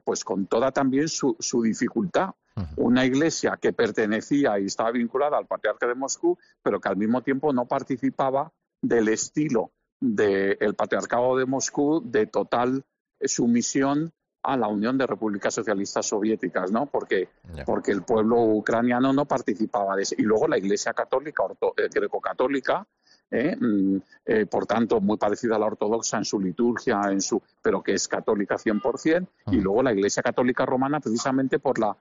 pues 0.03 0.23
con 0.23 0.45
toda 0.45 0.71
también 0.71 1.07
su, 1.09 1.35
su 1.39 1.61
dificultad. 1.63 2.29
Una 2.77 3.05
iglesia 3.05 3.57
que 3.61 3.73
pertenecía 3.73 4.57
y 4.59 4.65
estaba 4.65 4.91
vinculada 4.91 5.37
al 5.37 5.45
patriarca 5.45 5.87
de 5.87 5.95
Moscú, 5.95 6.37
pero 6.63 6.79
que 6.79 6.87
al 6.87 6.95
mismo 6.95 7.21
tiempo 7.21 7.51
no 7.51 7.65
participaba 7.65 8.51
del 8.81 9.09
estilo 9.09 9.71
del 9.99 10.75
patriarcado 10.75 11.37
de 11.37 11.45
Moscú 11.45 12.01
de 12.05 12.27
total 12.27 12.83
sumisión 13.21 14.11
a 14.43 14.55
la 14.55 14.67
Unión 14.67 14.97
de 14.97 15.07
Repúblicas 15.07 15.53
Socialistas 15.53 16.05
Soviéticas, 16.05 16.71
¿no? 16.71 16.85
Porque, 16.85 17.29
porque 17.65 17.91
el 17.91 18.03
pueblo 18.03 18.41
ucraniano 18.43 19.11
no 19.11 19.25
participaba 19.25 19.95
de 19.95 20.03
eso. 20.03 20.15
Y 20.17 20.21
luego 20.21 20.47
la 20.47 20.57
Iglesia 20.57 20.93
Católica, 20.93 21.43
eh, 21.77 21.89
greco-católica, 21.91 22.87
¿eh? 23.31 23.55
Mm, 23.59 23.97
eh, 24.25 24.45
por 24.45 24.67
tanto, 24.67 25.01
muy 25.01 25.17
parecida 25.17 25.55
a 25.55 25.59
la 25.59 25.65
ortodoxa 25.65 26.17
en 26.17 26.25
su 26.25 26.39
liturgia, 26.39 27.01
en 27.09 27.21
su, 27.21 27.41
pero 27.61 27.81
que 27.81 27.93
es 27.93 28.07
católica 28.07 28.57
100%, 28.57 29.27
y 29.47 29.55
Ujú. 29.55 29.63
luego 29.63 29.83
la 29.83 29.93
Iglesia 29.93 30.21
Católica 30.21 30.63
Romana, 30.65 30.99
precisamente 30.99 31.57
por 31.57 31.79
la 31.79 31.97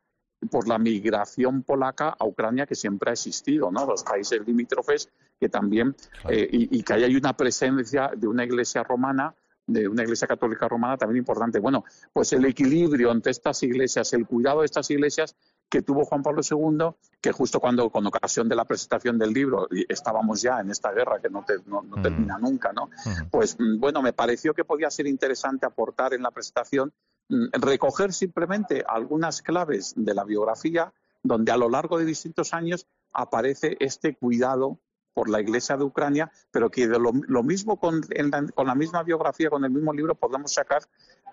por 0.50 0.68
la 0.68 0.78
migración 0.78 1.62
polaca 1.62 2.14
a 2.18 2.24
Ucrania 2.26 2.66
que 2.66 2.74
siempre 2.74 3.10
ha 3.10 3.12
existido, 3.14 3.70
¿no? 3.70 3.86
Los 3.86 4.02
países 4.04 4.40
limítrofes 4.46 5.08
que 5.40 5.48
también 5.48 5.94
Claro. 6.20 6.36
eh, 6.36 6.48
y, 6.50 6.78
y 6.78 6.82
que 6.82 6.92
ahí 6.94 7.04
hay 7.04 7.16
una 7.16 7.34
presencia 7.36 8.10
de 8.14 8.26
una 8.28 8.44
iglesia 8.44 8.82
romana, 8.82 9.34
de 9.66 9.88
una 9.88 10.02
iglesia 10.02 10.28
católica 10.28 10.68
romana 10.68 10.98
también 10.98 11.18
importante. 11.18 11.58
Bueno, 11.60 11.84
pues 12.12 12.32
el 12.34 12.44
equilibrio 12.44 13.10
entre 13.10 13.32
estas 13.32 13.62
iglesias, 13.62 14.12
el 14.12 14.26
cuidado 14.26 14.60
de 14.60 14.66
estas 14.66 14.90
iglesias 14.90 15.34
que 15.70 15.80
tuvo 15.80 16.04
Juan 16.04 16.22
Pablo 16.22 16.42
II, 16.48 16.90
que 17.22 17.32
justo 17.32 17.58
cuando, 17.58 17.88
con 17.88 18.06
ocasión 18.06 18.46
de 18.48 18.54
la 18.54 18.66
presentación 18.66 19.18
del 19.18 19.32
libro, 19.32 19.66
estábamos 19.88 20.42
ya 20.42 20.60
en 20.60 20.70
esta 20.70 20.92
guerra 20.92 21.18
que 21.20 21.30
no, 21.30 21.42
te- 21.44 21.56
no- 21.66 21.82
no 21.82 21.96
Mm. 21.96 22.02
termina 22.02 22.38
nunca, 22.38 22.72
¿no? 22.74 22.84
Ujú. 22.84 23.28
Pues 23.30 23.56
mm, 23.58 23.80
bueno, 23.80 24.02
me 24.02 24.12
pareció 24.12 24.52
que 24.52 24.64
podía 24.64 24.90
ser 24.90 25.06
interesante 25.06 25.64
aportar 25.64 26.12
en 26.12 26.22
la 26.22 26.30
presentación, 26.30 26.90
mm, 26.90 27.13
recoger 27.28 28.12
simplemente 28.12 28.84
algunas 28.86 29.42
claves 29.42 29.94
de 29.96 30.14
la 30.14 30.24
biografía, 30.24 30.92
donde 31.22 31.52
a 31.52 31.56
lo 31.56 31.68
largo 31.68 31.98
de 31.98 32.04
distintos 32.04 32.52
años 32.54 32.86
aparece 33.12 33.76
este 33.80 34.14
cuidado 34.16 34.78
por 35.14 35.30
la 35.30 35.40
Iglesia 35.40 35.76
de 35.76 35.84
Ucrania, 35.84 36.30
pero 36.50 36.70
que 36.70 36.88
de 36.88 36.98
lo, 36.98 37.12
lo 37.28 37.42
mismo 37.44 37.78
con, 37.78 38.00
en 38.10 38.30
la, 38.30 38.44
con 38.48 38.66
la 38.66 38.74
misma 38.74 39.04
biografía, 39.04 39.48
con 39.48 39.64
el 39.64 39.70
mismo 39.70 39.92
libro, 39.92 40.16
podemos 40.16 40.52
sacar 40.52 40.82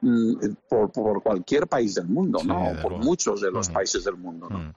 mm, 0.02 0.36
por, 0.70 0.92
por 0.92 1.24
cualquier 1.24 1.66
país 1.68 1.96
del 1.96 2.08
mundo, 2.08 2.40
Sí, 2.40 2.48
¿no? 2.48 2.74
Por 2.82 2.92
luego. 2.92 3.04
muchos 3.04 3.42
de 3.42 3.50
los 3.52 3.68
Ujú. 3.68 3.74
países 3.74 4.04
del 4.04 4.18
mundo, 4.18 4.48
¿no? 4.50 4.60
Mm. 4.60 4.74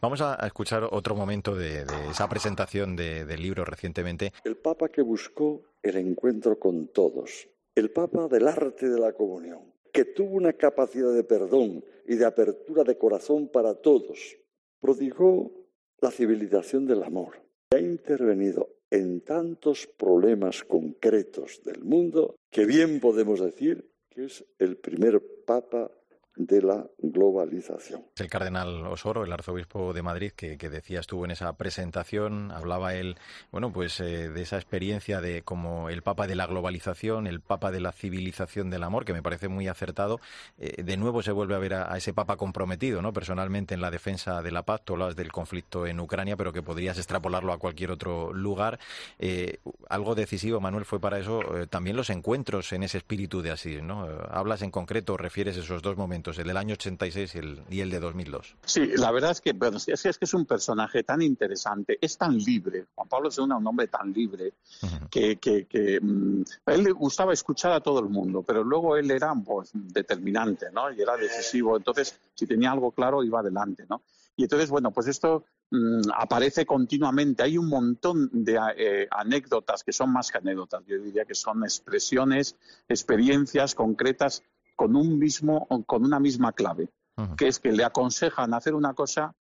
Vamos 0.00 0.20
a 0.22 0.42
a 0.42 0.46
escuchar 0.46 0.88
otro 0.90 1.14
momento 1.14 1.54
de, 1.54 1.84
de 1.84 2.10
esa 2.10 2.28
presentación 2.30 2.96
de- 2.96 3.26
del 3.26 3.42
libro 3.42 3.64
recientemente. 3.66 4.32
El 4.42 4.56
Papa 4.56 4.88
que 4.88 5.02
buscó 5.02 5.60
el 5.82 5.96
encuentro 5.98 6.58
con 6.58 6.88
todos, 6.88 7.48
el 7.74 7.90
Papa 7.90 8.26
del 8.26 8.48
arte 8.48 8.88
de 8.88 8.98
la 8.98 9.12
comunión, 9.12 9.60
que 9.96 10.04
tuvo 10.04 10.36
una 10.36 10.52
capacidad 10.52 11.14
de 11.14 11.24
perdón 11.24 11.82
y 12.06 12.16
de 12.16 12.26
apertura 12.26 12.84
de 12.84 12.98
corazón 12.98 13.48
para 13.48 13.72
todos, 13.72 14.36
prodigó 14.78 15.50
la 16.02 16.10
civilización 16.10 16.86
del 16.86 17.02
amor, 17.02 17.40
y 17.72 17.76
ha 17.76 17.80
intervenido 17.80 18.68
en 18.90 19.22
tantos 19.22 19.86
problemas 19.86 20.64
concretos 20.64 21.62
del 21.64 21.82
mundo 21.82 22.36
que 22.50 22.66
bien 22.66 23.00
podemos 23.00 23.40
decir 23.40 23.90
que 24.10 24.26
es 24.26 24.44
el 24.58 24.76
primer 24.76 25.22
Papa 25.46 25.90
de 26.36 26.62
la 26.62 26.86
globalización. 26.98 28.04
El 28.16 28.28
cardenal 28.28 28.86
Osoro, 28.86 29.24
el 29.24 29.32
arzobispo 29.32 29.92
de 29.92 30.02
Madrid, 30.02 30.32
que, 30.32 30.58
que 30.58 30.68
decía 30.68 31.00
estuvo 31.00 31.24
en 31.24 31.30
esa 31.30 31.52
presentación, 31.54 32.52
hablaba 32.52 32.94
él, 32.94 33.16
bueno, 33.50 33.72
pues 33.72 34.00
eh, 34.00 34.28
de 34.28 34.42
esa 34.42 34.56
experiencia 34.56 35.20
de 35.20 35.42
como 35.42 35.88
el 35.88 36.02
papa 36.02 36.26
de 36.26 36.34
la 36.34 36.46
globalización, 36.46 37.26
el 37.26 37.40
papa 37.40 37.70
de 37.70 37.80
la 37.80 37.92
civilización 37.92 38.70
del 38.70 38.82
amor, 38.82 39.04
que 39.04 39.12
me 39.12 39.22
parece 39.22 39.48
muy 39.48 39.66
acertado. 39.68 40.20
Eh, 40.58 40.82
de 40.82 40.96
nuevo 40.96 41.22
se 41.22 41.32
vuelve 41.32 41.54
a 41.54 41.58
ver 41.58 41.74
a, 41.74 41.96
ese 41.96 42.12
papa 42.12 42.36
comprometido, 42.36 43.00
¿no? 43.00 43.12
Personalmente 43.12 43.74
en 43.74 43.80
la 43.80 43.90
defensa 43.90 44.42
de 44.42 44.52
la 44.52 44.62
paz, 44.62 44.82
tú 44.84 44.92
hablas 44.92 45.16
del 45.16 45.32
conflicto 45.32 45.86
en 45.86 45.98
Ucrania, 46.00 46.36
pero 46.36 46.52
que 46.52 46.62
podrías 46.62 46.98
extrapolarlo 46.98 47.52
a 47.52 47.58
cualquier 47.58 47.90
otro 47.90 48.32
lugar. 48.32 48.78
Eh, 49.18 49.58
algo 49.88 50.14
decisivo, 50.14 50.60
Manuel, 50.60 50.84
fue 50.84 51.00
para 51.00 51.18
eso 51.18 51.40
también 51.70 51.96
los 51.96 52.10
encuentros 52.10 52.72
en 52.72 52.82
ese 52.82 52.98
espíritu 52.98 53.40
de 53.42 53.50
así, 53.50 53.80
¿no? 53.80 54.06
Hablas 54.30 54.62
en 54.62 54.70
concreto, 54.70 55.16
refieres 55.16 55.56
esos 55.56 55.82
dos 55.82 55.96
momentos, 55.96 56.25
el 56.30 56.46
del 56.46 56.56
año 56.56 56.74
86 56.74 57.34
y 57.34 57.38
el, 57.38 57.62
y 57.70 57.80
el 57.80 57.90
de 57.90 58.00
2002. 58.00 58.56
Sí, 58.64 58.86
la 58.96 59.10
verdad 59.10 59.30
es 59.30 59.40
que, 59.40 59.52
bueno, 59.52 59.78
es, 59.78 60.02
que 60.02 60.24
es 60.24 60.34
un 60.34 60.46
personaje 60.46 61.02
tan 61.02 61.22
interesante, 61.22 61.98
es 62.00 62.18
tan 62.18 62.36
libre. 62.36 62.86
Juan 62.94 63.08
Pablo 63.08 63.30
II 63.36 63.44
era 63.44 63.56
un 63.56 63.66
hombre 63.66 63.88
tan 63.88 64.12
libre 64.12 64.54
Ujú. 64.82 65.08
que, 65.10 65.36
que, 65.36 65.66
que, 65.66 66.00
mm, 66.00 66.42
a 66.66 66.74
él 66.74 66.84
le 66.84 66.92
gustaba 66.92 67.32
escuchar 67.32 67.72
a 67.72 67.80
todo 67.80 68.00
el 68.00 68.08
mundo, 68.08 68.42
pero 68.42 68.64
luego 68.64 68.96
él 68.96 69.10
era 69.10 69.32
pues, 69.44 69.70
determinante, 69.72 70.66
¿no? 70.72 70.92
Y 70.92 71.00
era 71.00 71.16
decisivo. 71.16 71.76
Entonces, 71.76 72.18
si 72.34 72.46
tenía 72.46 72.72
algo 72.72 72.90
claro, 72.92 73.22
iba 73.22 73.40
adelante, 73.40 73.86
¿no? 73.88 74.02
Y 74.36 74.42
entonces, 74.42 74.68
bueno, 74.68 74.90
pues 74.90 75.06
esto 75.06 75.44
mm, 75.70 76.10
aparece 76.14 76.66
continuamente. 76.66 77.42
Hay 77.42 77.56
un 77.56 77.68
montón 77.68 78.28
de 78.32 78.58
eh, 78.76 79.08
anécdotas 79.10 79.82
que 79.82 79.92
son 79.92 80.12
más 80.12 80.30
que 80.30 80.38
anécdotas. 80.38 80.84
Yo 80.86 80.98
diría 80.98 81.24
que 81.24 81.34
son 81.34 81.64
expresiones, 81.64 82.56
experiencias 82.88 83.74
concretas 83.74 84.42
con 84.76 84.94
un 84.94 85.18
mismo, 85.18 85.66
con 85.86 86.04
una 86.04 86.20
misma 86.20 86.52
clave, 86.52 86.88
que 87.36 87.48
es 87.48 87.58
que 87.58 87.72
le 87.72 87.82
aconsejan 87.84 88.52
hacer 88.54 88.74
una 88.74 88.92
cosa 88.94 89.34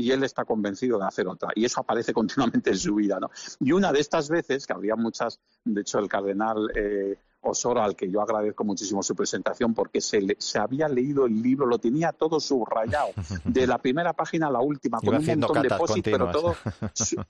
y 0.00 0.12
él 0.12 0.22
está 0.24 0.44
convencido 0.44 0.98
de 0.98 1.04
hacer 1.06 1.26
otra. 1.28 1.50
Y 1.54 1.64
eso 1.64 1.80
aparece 1.80 2.12
continuamente 2.14 2.70
en 2.70 2.78
su 2.78 2.94
vida, 2.94 3.18
¿no? 3.20 3.30
Y 3.60 3.72
una 3.72 3.92
de 3.92 4.00
estas 4.00 4.28
veces, 4.28 4.66
que 4.66 4.72
habría 4.72 4.96
muchas, 4.96 5.38
de 5.64 5.80
hecho 5.82 5.98
el 5.98 6.08
cardenal 6.08 6.70
eh, 6.74 7.18
Osoro, 7.40 7.80
al 7.82 7.94
que 7.94 8.10
yo 8.10 8.20
agradezco 8.20 8.64
muchísimo 8.64 9.00
su 9.02 9.14
presentación, 9.14 9.72
porque 9.72 10.00
se, 10.00 10.20
le- 10.20 10.36
se 10.40 10.58
había 10.58 10.88
leído 10.88 11.24
el 11.26 11.40
libro, 11.40 11.66
lo 11.66 11.78
tenía 11.78 12.12
todo 12.12 12.40
subrayado, 12.40 13.10
de 13.44 13.66
la 13.66 13.78
primera 13.78 14.12
página 14.12 14.48
a 14.48 14.50
la 14.50 14.60
última, 14.60 14.98
con 14.98 15.10
un 15.14 15.24
montón 15.40 15.62
de 15.62 15.68
posit, 15.78 16.04
pero 16.04 16.30
todo, 16.32 16.56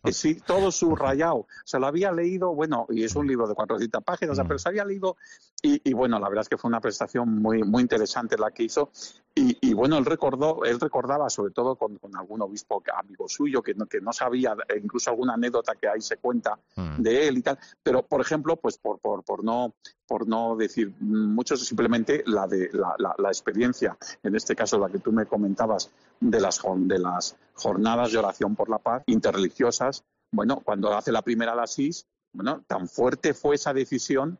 eh, 0.04 0.12
sí, 0.12 0.34
todo 0.46 0.70
subrayado. 0.72 1.46
Se 1.64 1.78
lo 1.78 1.86
había 1.86 2.10
leído, 2.10 2.54
bueno, 2.54 2.86
y 2.88 3.04
es 3.04 3.14
un 3.16 3.26
libro 3.26 3.46
de 3.46 3.54
400 3.54 4.02
páginas, 4.02 4.32
o 4.32 4.34
sea, 4.36 4.44
Mm. 4.44 4.48
pero 4.48 4.58
se 4.58 4.68
había 4.70 4.84
leído, 4.86 5.16
y, 5.62 5.80
y 5.90 5.92
bueno, 5.92 6.18
la 6.18 6.28
verdad 6.28 6.42
es 6.42 6.48
que 6.48 6.56
fue 6.56 6.68
una 6.68 6.80
presentación 6.80 7.42
muy, 7.42 7.62
muy 7.62 7.82
interesante 7.82 8.36
la 8.38 8.50
que 8.50 8.62
hizo. 8.64 8.90
Y, 9.34 9.72
bueno, 9.72 9.98
él 9.98 10.04
recordó, 10.04 10.64
él 10.64 10.80
recordaba 10.80 11.30
sobre 11.30 11.52
todo 11.52 11.76
con, 11.76 11.96
algún 12.16 12.42
obispo 12.42 12.82
amigo 12.92 13.28
suyo 13.28 13.62
que 13.62 13.72
no, 13.72 13.86
que 13.86 14.00
no 14.00 14.12
sabía, 14.12 14.56
e 14.68 14.78
incluso 14.78 15.10
alguna 15.10 15.34
anécdota 15.34 15.76
que 15.76 15.88
ahí 15.88 16.00
se 16.00 16.16
cuenta 16.16 16.58
mm. 16.74 17.00
de 17.00 17.28
él 17.28 17.38
y 17.38 17.42
tal. 17.42 17.56
Pero, 17.80 18.02
por 18.02 18.20
ejemplo, 18.20 18.56
pues 18.56 18.78
por, 18.78 18.98
por, 18.98 19.22
por 19.22 19.44
no 19.44 19.74
por 20.08 20.26
no 20.26 20.56
decir 20.56 20.92
muchos, 21.00 21.64
simplemente 21.64 22.24
la 22.26 22.48
de 22.48 22.70
la, 22.72 23.14
la, 23.18 23.28
experiencia, 23.28 23.96
en 24.22 24.34
este 24.34 24.56
caso 24.56 24.78
la 24.78 24.88
que 24.88 24.98
tú 24.98 25.12
me 25.12 25.26
comentabas 25.26 25.90
de 26.18 26.40
las, 26.40 26.62
de 26.78 26.98
las 26.98 27.36
jornadas 27.52 28.10
de 28.10 28.18
oración 28.18 28.56
por 28.56 28.70
la 28.70 28.78
paz 28.78 29.02
interreligiosas, 29.06 30.02
bueno, 30.32 30.62
cuando 30.64 30.92
hace 30.96 31.12
la 31.12 31.20
primera 31.20 31.54
la 31.54 31.66
SIS, 31.66 32.06
bueno, 32.32 32.64
tan 32.66 32.88
fuerte 32.88 33.34
fue 33.34 33.56
esa 33.56 33.74
decisión 33.74 34.38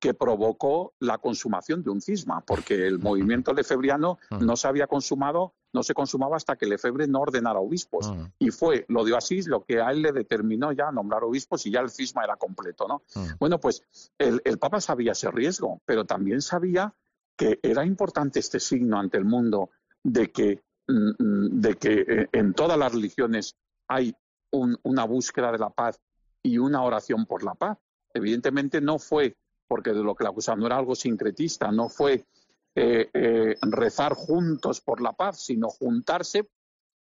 que 0.00 0.14
provocó 0.14 0.94
la 0.98 1.18
consumación 1.18 1.82
de 1.84 1.90
un 1.90 2.00
cisma, 2.00 2.40
porque 2.40 2.86
el 2.86 2.98
movimiento 2.98 3.52
lefebriano 3.52 4.18
no 4.40 4.56
se 4.56 4.66
había 4.66 4.86
consumado, 4.86 5.52
no 5.74 5.82
se 5.82 5.92
consumaba 5.92 6.38
hasta 6.38 6.56
que 6.56 6.64
Lefebvre 6.64 7.06
no 7.06 7.20
ordenara 7.20 7.60
obispos. 7.60 8.10
Y 8.38 8.50
fue 8.50 8.86
lo 8.88 9.04
de 9.04 9.14
Asís 9.14 9.46
lo 9.46 9.62
que 9.62 9.80
a 9.82 9.90
él 9.90 10.00
le 10.00 10.12
determinó 10.12 10.72
ya 10.72 10.90
nombrar 10.90 11.22
obispos 11.22 11.66
y 11.66 11.70
ya 11.70 11.80
el 11.80 11.90
cisma 11.90 12.24
era 12.24 12.36
completo, 12.36 12.88
¿no? 12.88 13.02
Bueno, 13.38 13.60
pues 13.60 13.84
el, 14.18 14.40
Papa 14.58 14.80
sabía 14.80 15.12
ese 15.12 15.30
riesgo, 15.30 15.82
pero 15.84 16.06
también 16.06 16.40
sabía 16.40 16.94
que 17.36 17.60
era 17.62 17.84
importante 17.84 18.40
este 18.40 18.58
signo 18.58 18.98
ante 18.98 19.18
el 19.18 19.26
mundo 19.26 19.68
de 20.02 20.32
que, 20.32 20.62
mm, 20.88 21.60
de 21.60 21.74
que 21.76 22.04
eh, 22.08 22.28
en 22.32 22.54
todas 22.54 22.78
las 22.78 22.92
religiones 22.92 23.54
hay 23.86 24.14
una 24.50 25.04
búsqueda 25.04 25.52
de 25.52 25.58
la 25.58 25.70
paz 25.70 26.00
y 26.42 26.56
una 26.58 26.82
oración 26.82 27.26
por 27.26 27.44
la 27.44 27.54
paz. 27.54 27.78
Evidentemente 28.14 28.80
no 28.80 28.98
fue 28.98 29.36
porque 29.70 29.92
de 29.92 30.02
lo 30.02 30.16
que 30.16 30.24
la 30.24 30.30
acusaban 30.30 30.58
no 30.58 30.66
era 30.66 30.78
algo 30.78 30.96
sincretista, 30.96 31.70
no 31.70 31.88
fue 31.88 32.26
eh, 32.74 33.08
eh, 33.14 33.54
rezar 33.62 34.14
juntos 34.14 34.80
por 34.80 35.00
la 35.00 35.12
paz, 35.12 35.44
sino 35.44 35.68
juntarse 35.68 36.50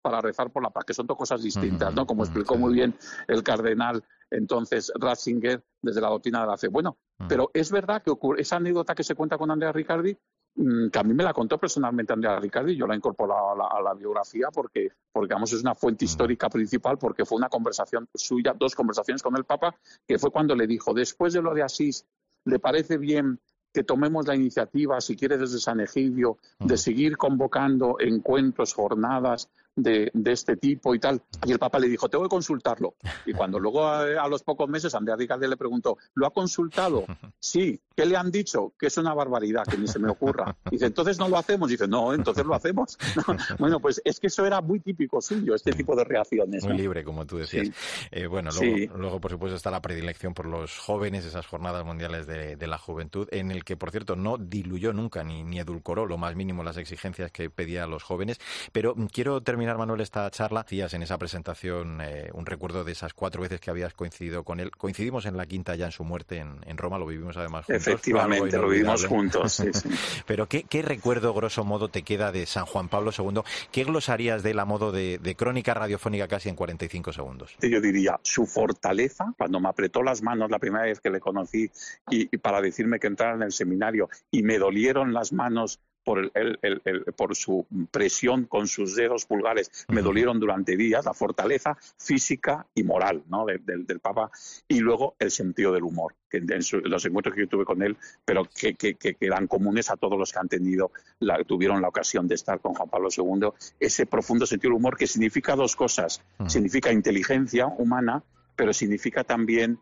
para 0.01 0.23
rezar 0.23 0.51
por 0.51 0.63
la 0.63 0.71
paz, 0.71 0.87
que 0.87 0.95
son 0.95 1.07
dos 1.07 1.19
cosas 1.19 1.43
distintas, 1.43 1.95
¿no? 1.95 2.07
Como 2.07 2.25
explicó 2.25 2.57
muy 2.57 2.73
bien 2.73 2.95
el 3.29 3.43
cardenal 3.43 4.03
entonces 4.31 4.91
Ratzinger 4.95 5.63
desde 5.83 6.01
la 6.01 6.09
doctrina 6.09 6.41
de 6.41 6.47
la 6.47 6.57
fe. 6.57 6.69
Bueno, 6.69 6.97
pero 7.29 7.51
es 7.53 7.71
verdad 7.71 8.03
que 8.03 8.11
ocurre, 8.11 8.41
esa 8.41 8.57
anécdota 8.57 8.95
que 8.95 9.05
se 9.05 9.15
cuenta 9.15 9.37
con 9.37 9.51
Andrea 9.51 9.71
Riccardi, 9.71 10.17
mm, 10.57 10.89
que 10.89 10.99
a 10.99 11.03
mí 11.03 11.13
me 11.13 11.23
la 11.23 11.35
contó 11.35 11.59
personalmente 11.59 12.15
Andrea 12.15 12.41
Riccardi, 12.41 12.77
yo 12.77 12.87
la 12.87 12.97
incorporé 12.97 13.35
a 13.35 13.55
la, 13.55 13.67
a 13.67 13.83
la 13.83 13.93
biografía 13.93 14.49
porque, 14.51 14.89
porque, 15.13 15.27
digamos, 15.27 15.53
es 15.53 15.61
una 15.61 15.75
fuente 15.75 16.07
histórica 16.07 16.49
principal, 16.49 16.97
porque 16.97 17.27
fue 17.27 17.37
una 17.37 17.51
conversación 17.51 18.09
suya, 18.15 18.55
dos 18.59 18.75
conversaciones 18.75 19.23
con 19.23 19.37
el 19.37 19.45
Papa, 19.45 19.77
que 20.09 20.19
fue 20.19 20.31
cuando 20.31 20.55
le 20.55 20.67
dijo, 20.67 20.95
después 20.95 21.35
de 21.35 21.43
lo 21.43 21.53
de 21.53 21.63
Asís, 21.63 22.07
le 22.45 22.59
parece 22.59 22.99
bien 22.99 23.41
que 23.73 23.83
tomemos 23.83 24.27
la 24.27 24.37
iniciativa, 24.37 25.01
si 25.01 25.17
quiere 25.17 25.37
desde 25.37 25.59
San 25.59 25.81
Egidio, 25.81 26.39
de 26.61 26.77
seguir 26.77 27.17
convocando 27.17 27.97
encuentros, 27.99 28.73
jornadas 28.73 29.51
de, 29.77 30.11
este 30.27 30.57
tipo 30.57 30.95
y 30.95 30.99
tal. 30.99 31.23
Y 31.45 31.53
el 31.53 31.59
Papa 31.59 31.79
le 31.79 31.89
dijo, 31.89 32.09
tengo 32.09 32.25
que 32.25 32.31
consultarlo. 32.31 32.95
Y 33.27 33.33
cuando 33.33 33.59
luego 33.59 33.87
a, 33.87 34.29
los 34.29 34.43
pocos 34.43 34.69
meses 34.69 34.95
Andrea 34.95 35.17
Riccardi 35.17 35.47
le 35.49 35.57
preguntó, 35.57 35.99
¿lo 36.15 36.27
ha 36.27 36.31
consultado? 36.31 37.05
Sí. 37.41 37.79
¿Qué 37.95 38.07
le 38.07 38.17
han 38.17 38.31
dicho? 38.31 38.73
Que 38.79 38.87
es 38.87 38.97
una 38.97 39.15
barbaridad, 39.15 39.65
que 39.65 39.77
ni 39.77 39.87
se 39.87 39.99
me 39.99 40.11
ocurra. 40.11 40.57
dice, 40.71 40.87
entonces 40.87 41.19
no 41.19 41.29
lo 41.29 41.37
hacemos. 41.37 41.69
dice, 41.69 41.87
no, 41.87 42.13
entonces 42.13 42.45
lo 42.45 42.55
hacemos. 42.55 42.99
Bueno, 43.59 43.81
pues 43.81 44.01
es 44.05 44.19
que 44.19 44.29
eso 44.29 44.45
era 44.45 44.61
muy 44.61 44.81
típico 44.81 45.21
suyo, 45.21 45.55
este 45.55 45.73
tipo 45.73 45.95
de 45.95 46.05
reacciones. 46.05 46.65
Muy 46.65 46.77
libre, 46.77 47.05
como 47.05 47.27
tú 47.27 47.39
decías. 47.39 47.71
Eh, 48.11 48.27
bueno, 48.27 48.51
luego, 48.51 48.97
luego, 48.97 49.21
por 49.21 49.31
supuesto, 49.31 49.57
está 49.57 49.71
la 49.71 49.81
predilección 49.81 50.35
por 50.35 50.47
los 50.47 50.79
jóvenes, 50.79 51.25
esas 51.25 51.47
jornadas 51.47 51.85
mundiales 51.85 52.27
de, 52.27 52.67
la 52.67 52.79
juventud, 52.79 53.29
en 53.31 53.51
el 53.51 53.63
que, 53.63 53.77
por 53.77 53.91
cierto, 53.91 54.17
no 54.17 54.39
diluyó 54.39 54.93
nunca 54.93 55.23
ni, 55.23 55.43
ni 55.43 55.59
edulcoró 55.59 56.07
lo 56.07 56.17
más 56.17 56.35
mínimo 56.35 56.65
las 56.65 56.77
exigencias 56.79 57.31
que 57.31 57.51
pedía 57.51 57.85
a 57.85 57.87
los 57.87 58.03
jóvenes. 58.03 58.41
Pero 58.73 58.95
quiero 59.13 59.43
terminar 59.43 59.64
Manuel, 59.73 60.03
esta 60.03 60.31
charla. 60.31 60.61
Hacías 60.61 60.93
en 60.95 61.03
esa 61.03 61.17
presentación 61.17 62.01
eh, 62.03 62.31
un 62.35 62.45
recuerdo 62.45 62.85
de 62.85 62.93
esas 62.93 63.15
cuatro 63.15 63.43
veces 63.43 63.61
que 63.61 63.71
habías 63.71 63.95
coincidido 63.95 64.45
con 64.45 64.61
él. 64.61 64.71
Coincidimos 64.71 65.25
en 65.27 65.37
la 65.37 65.47
quinta 65.47 65.75
ya 65.75 65.87
en 65.87 65.93
su 65.93 66.05
muerte 66.05 66.39
en, 66.39 66.77
Roma, 66.77 66.99
lo 66.99 67.07
vivimos 67.07 67.37
además 67.37 67.65
juntos. 67.65 67.87
Efectivamente, 67.87 68.59
lo 68.59 68.69
vivimos 68.69 69.07
juntos. 69.07 69.63
Pero 70.27 70.49
¿qué, 70.49 70.83
recuerdo, 70.83 71.33
grosso 71.33 71.65
modo, 71.65 71.89
te 71.89 72.03
queda 72.03 72.31
de 72.33 72.47
San 72.47 72.67
Juan 72.67 72.89
Pablo 72.89 73.11
II? 73.17 73.41
¿Qué 73.73 73.85
glosarías 73.85 74.43
de 74.43 74.51
él 74.51 74.59
a 74.59 74.65
modo 74.65 74.93
de, 74.93 75.35
crónica 75.37 75.73
radiofónica 75.73 76.29
casi 76.29 76.51
en 76.51 76.57
45 76.57 77.13
segundos? 77.13 77.57
Yo 77.63 77.81
diría 77.81 78.21
su 78.23 78.47
fortaleza, 78.47 79.33
cuando 79.39 79.61
me 79.61 79.69
apretó 79.69 80.03
las 80.03 80.23
manos 80.23 80.51
la 80.51 80.59
primera 80.59 80.85
vez 80.85 81.01
que 81.01 81.11
le 81.11 81.21
conocí 81.21 81.71
y 82.11 82.37
para 82.39 82.61
decirme 82.61 83.01
que 83.01 83.07
entrara 83.07 83.35
en 83.35 83.43
el 83.43 83.53
seminario 83.53 84.11
y 84.31 84.43
me 84.43 84.59
dolieron 84.59 85.15
las 85.15 85.33
manos 85.33 85.81
por, 86.05 86.31
el, 86.35 87.05
por 87.17 87.35
su 87.35 87.67
presión 87.91 88.45
con 88.45 88.69
sus 88.69 88.95
dedos 88.95 89.25
pulgares. 89.25 89.87
Me 89.89 90.03
dolieron 90.03 90.39
durante 90.39 90.77
días, 90.77 91.05
la 91.05 91.15
fortaleza 91.15 91.77
física 91.97 92.67
y 92.75 92.85
moral 92.85 93.23
¿no? 93.29 93.47
del, 93.47 94.01
Papa, 94.01 94.31
y 94.69 94.81
luego 94.81 95.17
el 95.19 95.31
sentido 95.31 95.73
del 95.73 95.85
humor, 95.85 96.15
que 96.29 96.39
en, 96.39 96.61
los 96.85 97.05
encuentros 97.05 97.35
que 97.35 97.43
yo 97.43 97.49
tuve 97.49 97.65
con 97.65 97.83
él, 97.83 97.97
pero 98.25 98.45
que, 98.45 98.75
que, 98.75 99.17
eran 99.21 99.47
comunes 99.47 99.91
a 99.91 99.97
todos 99.97 100.19
los 100.19 100.33
que 100.33 100.39
han 100.39 100.49
tenido, 100.49 100.91
la, 101.21 101.43
tuvieron 101.45 101.81
la 101.81 101.89
ocasión 101.89 102.29
de 102.29 102.35
estar 102.35 102.61
con 102.61 102.75
Juan 102.75 102.91
Pablo 102.91 103.09
II, 103.17 103.51
ese 103.81 104.07
profundo 104.07 104.47
sentido 104.47 104.71
del 104.71 104.79
humor 104.79 104.97
que 104.97 105.07
significa 105.07 105.57
dos 105.57 105.75
cosas, 105.77 106.23
significa 106.47 106.93
inteligencia 106.93 107.67
humana, 107.67 108.23
pero 108.57 108.73
significa 108.73 109.25
también 109.25 109.79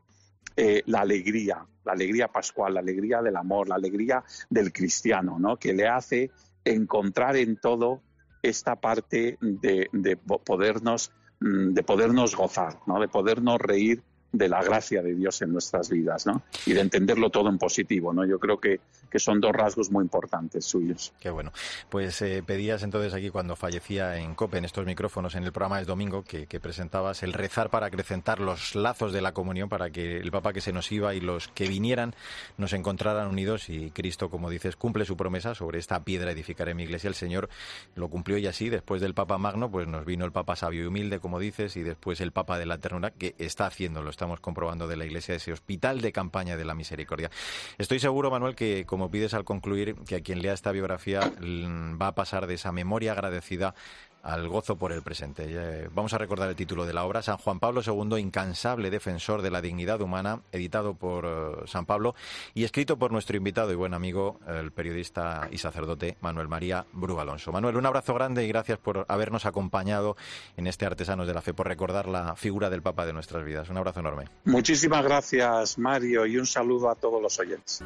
eh, 0.56 0.82
la 0.86 1.00
alegría, 1.00 1.66
la 1.84 1.92
alegría 1.92 2.28
pascual, 2.28 2.74
la 2.74 2.80
alegría 2.80 3.22
del 3.22 3.36
amor, 3.36 3.68
la 3.68 3.76
alegría 3.76 4.22
del 4.50 4.72
cristiano, 4.72 5.38
¿no? 5.38 5.56
que 5.56 5.72
le 5.72 5.88
hace 5.88 6.30
encontrar 6.64 7.36
en 7.36 7.56
todo 7.56 8.02
esta 8.42 8.76
parte 8.76 9.38
de, 9.40 9.88
de 9.92 10.16
podernos 10.16 11.12
mm, 11.40 11.74
de 11.74 11.82
podernos 11.82 12.36
gozar, 12.36 12.78
¿no? 12.86 13.00
de 13.00 13.08
podernos 13.08 13.60
reír 13.60 14.02
de 14.32 14.48
la 14.48 14.62
gracia 14.62 15.02
de 15.02 15.14
Dios 15.14 15.42
en 15.42 15.52
nuestras 15.52 15.90
vidas, 15.90 16.26
¿no? 16.26 16.42
Y 16.64 16.72
de 16.72 16.80
entenderlo 16.80 17.28
todo 17.30 17.50
en 17.50 17.58
positivo, 17.58 18.14
¿no? 18.14 18.24
Yo 18.24 18.38
creo 18.38 18.58
que, 18.58 18.80
que 19.12 19.18
son 19.18 19.40
dos 19.42 19.52
rasgos 19.52 19.90
muy 19.90 20.04
importantes 20.04 20.64
suyos. 20.64 21.12
Qué 21.20 21.28
bueno. 21.28 21.52
Pues 21.90 22.22
eh, 22.22 22.42
pedías 22.44 22.82
entonces 22.82 23.12
aquí 23.12 23.28
cuando 23.28 23.56
fallecía 23.56 24.16
en 24.16 24.34
COPE, 24.34 24.56
en 24.56 24.64
estos 24.64 24.86
micrófonos, 24.86 25.34
en 25.34 25.44
el 25.44 25.52
programa 25.52 25.78
de 25.78 25.84
domingo, 25.84 26.24
que, 26.24 26.46
presentabas 26.62 27.22
el 27.22 27.32
rezar 27.32 27.70
para 27.70 27.86
acrecentar 27.86 28.40
los 28.40 28.74
lazos 28.74 29.12
de 29.12 29.20
la 29.20 29.32
comunión, 29.32 29.68
para 29.68 29.90
que 29.90 30.16
el 30.16 30.30
Papa 30.30 30.52
que 30.52 30.60
se 30.60 30.72
nos 30.72 30.90
iba 30.92 31.14
y 31.14 31.20
los 31.20 31.48
que 31.48 31.68
vinieran 31.68 32.14
nos 32.56 32.72
encontraran 32.72 33.28
unidos 33.28 33.68
y 33.68 33.90
Cristo, 33.90 34.30
como 34.30 34.48
dices, 34.48 34.76
cumple 34.76 35.04
su 35.04 35.16
promesa 35.16 35.54
sobre 35.54 35.78
esta 35.78 36.04
piedra 36.04 36.30
edificaré 36.30 36.72
mi 36.72 36.84
iglesia. 36.84 37.08
El 37.08 37.14
Señor 37.14 37.50
lo 37.96 38.08
cumplió 38.08 38.38
y 38.38 38.46
así, 38.46 38.70
después 38.70 39.02
del 39.02 39.12
Papa 39.12 39.36
Magno, 39.36 39.70
pues 39.70 39.88
nos 39.88 40.06
vino 40.06 40.24
el 40.24 40.32
Papa 40.32 40.56
sabio 40.56 40.84
y 40.84 40.86
humilde, 40.86 41.20
como 41.20 41.38
dices, 41.38 41.76
y 41.76 41.82
después 41.82 42.20
el 42.20 42.32
Papa 42.32 42.58
de 42.58 42.64
la 42.64 42.78
ternura, 42.78 43.10
que 43.10 43.34
está 43.38 43.66
haciéndolo, 43.66 44.08
estamos 44.08 44.40
comprobando 44.40 44.88
de 44.88 44.96
la 44.96 45.04
Iglesia, 45.04 45.34
ese 45.34 45.52
hospital 45.52 46.00
de 46.00 46.12
campaña 46.12 46.56
de 46.56 46.64
la 46.64 46.74
misericordia. 46.74 47.30
Estoy 47.76 47.98
seguro, 47.98 48.30
Manuel, 48.30 48.54
que 48.54 48.86
como 48.86 49.01
pides 49.10 49.34
al 49.34 49.44
concluir, 49.44 49.94
que 50.06 50.16
a 50.16 50.20
quien 50.20 50.42
lea 50.42 50.52
esta 50.52 50.72
biografía 50.72 51.20
mm, 51.40 52.00
va 52.00 52.08
a 52.08 52.14
pasar 52.14 52.46
de 52.46 52.54
esa 52.54 52.72
memoria 52.72 53.12
agradecida 53.12 53.74
al 54.22 54.48
gozo 54.48 54.76
por 54.76 54.92
el 54.92 55.02
presente. 55.02 55.46
Eh, 55.48 55.88
vamos 55.92 56.12
a 56.14 56.18
recordar 56.18 56.48
el 56.48 56.56
título 56.56 56.86
de 56.86 56.92
la 56.92 57.04
obra, 57.04 57.22
San 57.22 57.38
Juan 57.38 57.58
Pablo 57.58 57.82
II, 57.84 58.20
incansable 58.20 58.90
defensor 58.90 59.42
de 59.42 59.50
la 59.50 59.60
dignidad 59.60 60.00
humana, 60.00 60.40
editado 60.52 60.94
por 60.94 61.24
eh, 61.26 61.66
San 61.66 61.86
Pablo 61.86 62.14
y 62.54 62.64
escrito 62.64 62.98
por 62.98 63.10
nuestro 63.10 63.36
invitado 63.36 63.72
y 63.72 63.74
buen 63.74 63.94
amigo, 63.94 64.38
el 64.46 64.70
periodista 64.70 65.48
y 65.50 65.58
sacerdote 65.58 66.16
Manuel 66.20 66.48
María 66.48 66.86
Brugalonso. 66.92 67.52
Manuel, 67.52 67.76
un 67.76 67.86
abrazo 67.86 68.14
grande 68.14 68.44
y 68.44 68.48
gracias 68.48 68.78
por 68.78 69.04
habernos 69.08 69.44
acompañado 69.44 70.16
en 70.56 70.66
este 70.66 70.86
Artesanos 70.86 71.26
de 71.26 71.34
la 71.34 71.42
Fe, 71.42 71.52
por 71.52 71.66
recordar 71.66 72.06
la 72.06 72.36
figura 72.36 72.70
del 72.70 72.82
Papa 72.82 73.04
de 73.06 73.12
nuestras 73.12 73.44
vidas. 73.44 73.68
Un 73.68 73.78
abrazo 73.78 74.00
enorme. 74.00 74.26
Muchísimas 74.44 75.02
gracias, 75.02 75.78
Mario, 75.78 76.26
y 76.26 76.38
un 76.38 76.46
saludo 76.46 76.90
a 76.90 76.94
todos 76.94 77.20
los 77.20 77.38
oyentes. 77.40 77.82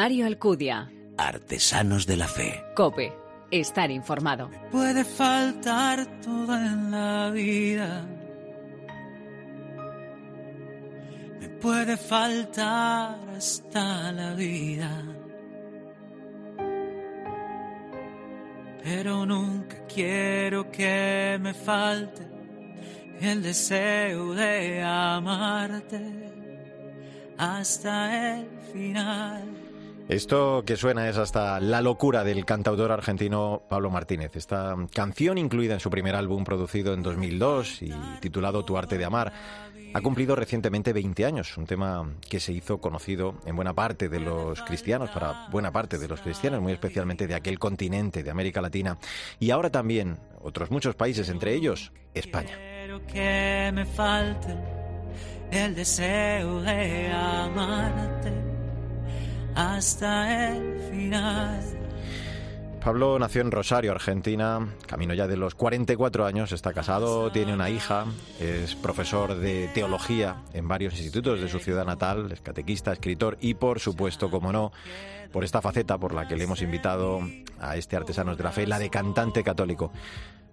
Mario 0.00 0.26
Alcudia. 0.26 0.88
Artesanos 1.16 2.06
de 2.06 2.16
la 2.16 2.28
Fe. 2.28 2.62
Cope. 2.76 3.12
Estar 3.50 3.90
informado. 3.90 4.48
puede 4.70 5.04
faltar 5.04 6.06
todo 6.20 6.54
en 6.54 6.92
la 6.92 7.30
vida. 7.30 8.06
Me 11.40 11.48
puede 11.48 11.96
faltar 11.96 13.18
hasta 13.36 14.12
la 14.12 14.34
vida. 14.34 15.02
Pero 18.84 19.26
nunca 19.26 19.84
quiero 19.92 20.70
que 20.70 21.38
me 21.40 21.54
falte 21.54 22.22
el 23.20 23.42
deseo 23.42 24.32
de 24.32 24.80
amarte 24.80 26.00
hasta 27.36 28.38
el 28.38 28.48
final. 28.72 29.67
Esto 30.08 30.62
que 30.64 30.76
suena 30.76 31.06
es 31.10 31.18
hasta 31.18 31.60
la 31.60 31.82
locura 31.82 32.24
del 32.24 32.46
cantautor 32.46 32.92
argentino 32.92 33.60
Pablo 33.68 33.90
Martínez. 33.90 34.36
Esta 34.36 34.74
canción, 34.94 35.36
incluida 35.36 35.74
en 35.74 35.80
su 35.80 35.90
primer 35.90 36.14
álbum 36.14 36.44
producido 36.44 36.94
en 36.94 37.02
2002 37.02 37.82
y 37.82 37.92
titulado 38.18 38.64
Tu 38.64 38.78
arte 38.78 38.96
de 38.96 39.04
amar, 39.04 39.34
ha 39.92 40.00
cumplido 40.00 40.34
recientemente 40.34 40.94
20 40.94 41.26
años, 41.26 41.54
un 41.58 41.66
tema 41.66 42.10
que 42.26 42.40
se 42.40 42.54
hizo 42.54 42.80
conocido 42.80 43.34
en 43.44 43.54
buena 43.54 43.74
parte 43.74 44.08
de 44.08 44.20
los 44.20 44.62
cristianos, 44.62 45.10
para 45.10 45.48
buena 45.50 45.72
parte 45.72 45.98
de 45.98 46.08
los 46.08 46.22
cristianos, 46.22 46.62
muy 46.62 46.72
especialmente 46.72 47.26
de 47.26 47.34
aquel 47.34 47.58
continente 47.58 48.22
de 48.22 48.30
América 48.30 48.62
Latina, 48.62 48.96
y 49.38 49.50
ahora 49.50 49.68
también 49.68 50.18
otros 50.40 50.70
muchos 50.70 50.94
países, 50.94 51.28
entre 51.28 51.54
ellos 51.54 51.92
España. 52.14 52.56
que 53.12 53.70
me 53.74 53.84
falte 53.84 54.56
el 55.50 55.74
deseo 55.74 56.62
de 56.62 57.12
amarte 57.12 58.47
hasta 59.54 60.52
el 60.52 60.78
final. 60.90 61.78
Pablo 62.82 63.18
nació 63.18 63.42
en 63.42 63.50
Rosario, 63.50 63.90
Argentina, 63.90 64.66
camino 64.86 65.12
ya 65.12 65.26
de 65.26 65.36
los 65.36 65.54
44 65.54 66.24
años, 66.24 66.52
está 66.52 66.72
casado, 66.72 67.30
tiene 67.32 67.52
una 67.52 67.68
hija, 67.68 68.06
es 68.40 68.76
profesor 68.76 69.34
de 69.34 69.68
teología 69.74 70.36
en 70.54 70.68
varios 70.68 70.94
institutos 70.94 71.40
de 71.40 71.48
su 71.48 71.58
ciudad 71.58 71.84
natal, 71.84 72.30
es 72.32 72.40
catequista, 72.40 72.92
escritor 72.92 73.36
y 73.40 73.54
por 73.54 73.80
supuesto, 73.80 74.30
como 74.30 74.52
no, 74.52 74.72
por 75.32 75.44
esta 75.44 75.60
faceta 75.60 75.98
por 75.98 76.14
la 76.14 76.28
que 76.28 76.36
le 76.36 76.44
hemos 76.44 76.62
invitado 76.62 77.20
a 77.60 77.76
este 77.76 77.96
Artesanos 77.96 78.38
de 78.38 78.44
la 78.44 78.52
Fe, 78.52 78.66
la 78.66 78.78
de 78.78 78.90
cantante 78.90 79.42
católico. 79.42 79.92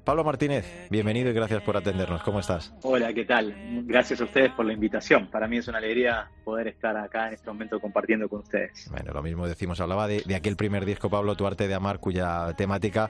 Pablo 0.06 0.24
Martínez, 0.24 0.88
bienvenido 0.92 1.32
y 1.32 1.34
gracias 1.34 1.64
por 1.64 1.76
atendernos. 1.76 2.22
¿Cómo 2.22 2.40
estás? 2.40 2.72
Hola, 2.84 3.12
¿qué 3.12 3.26
tal? 3.26 3.56
Gracias 3.88 4.22
a 4.22 4.26
ustedes 4.26 4.52
por 4.52 4.64
la 4.64 4.74
invitación. 4.74 5.32
Para 5.32 5.48
mí 5.48 5.58
es 5.58 5.68
una 5.68 5.80
alegría 5.80 6.30
poder 6.44 6.68
estar 6.68 6.96
acá 6.96 7.28
en 7.28 7.34
este 7.34 7.48
momento 7.48 7.80
compartiendo 7.80 8.30
con 8.30 8.42
ustedes. 8.42 8.88
Bueno, 8.92 9.14
lo 9.14 9.24
mismo 9.24 9.48
decimos, 9.48 9.82
hablaba 9.82 10.08
de, 10.08 10.22
de 10.24 10.36
aquel 10.36 10.58
primer 10.58 10.86
disco, 10.86 11.10
Pablo, 11.10 11.36
Tu 11.36 11.48
arte 11.48 11.68
de 11.68 11.74
amar, 11.74 12.00
cuya 12.00 12.54
temática 12.56 13.10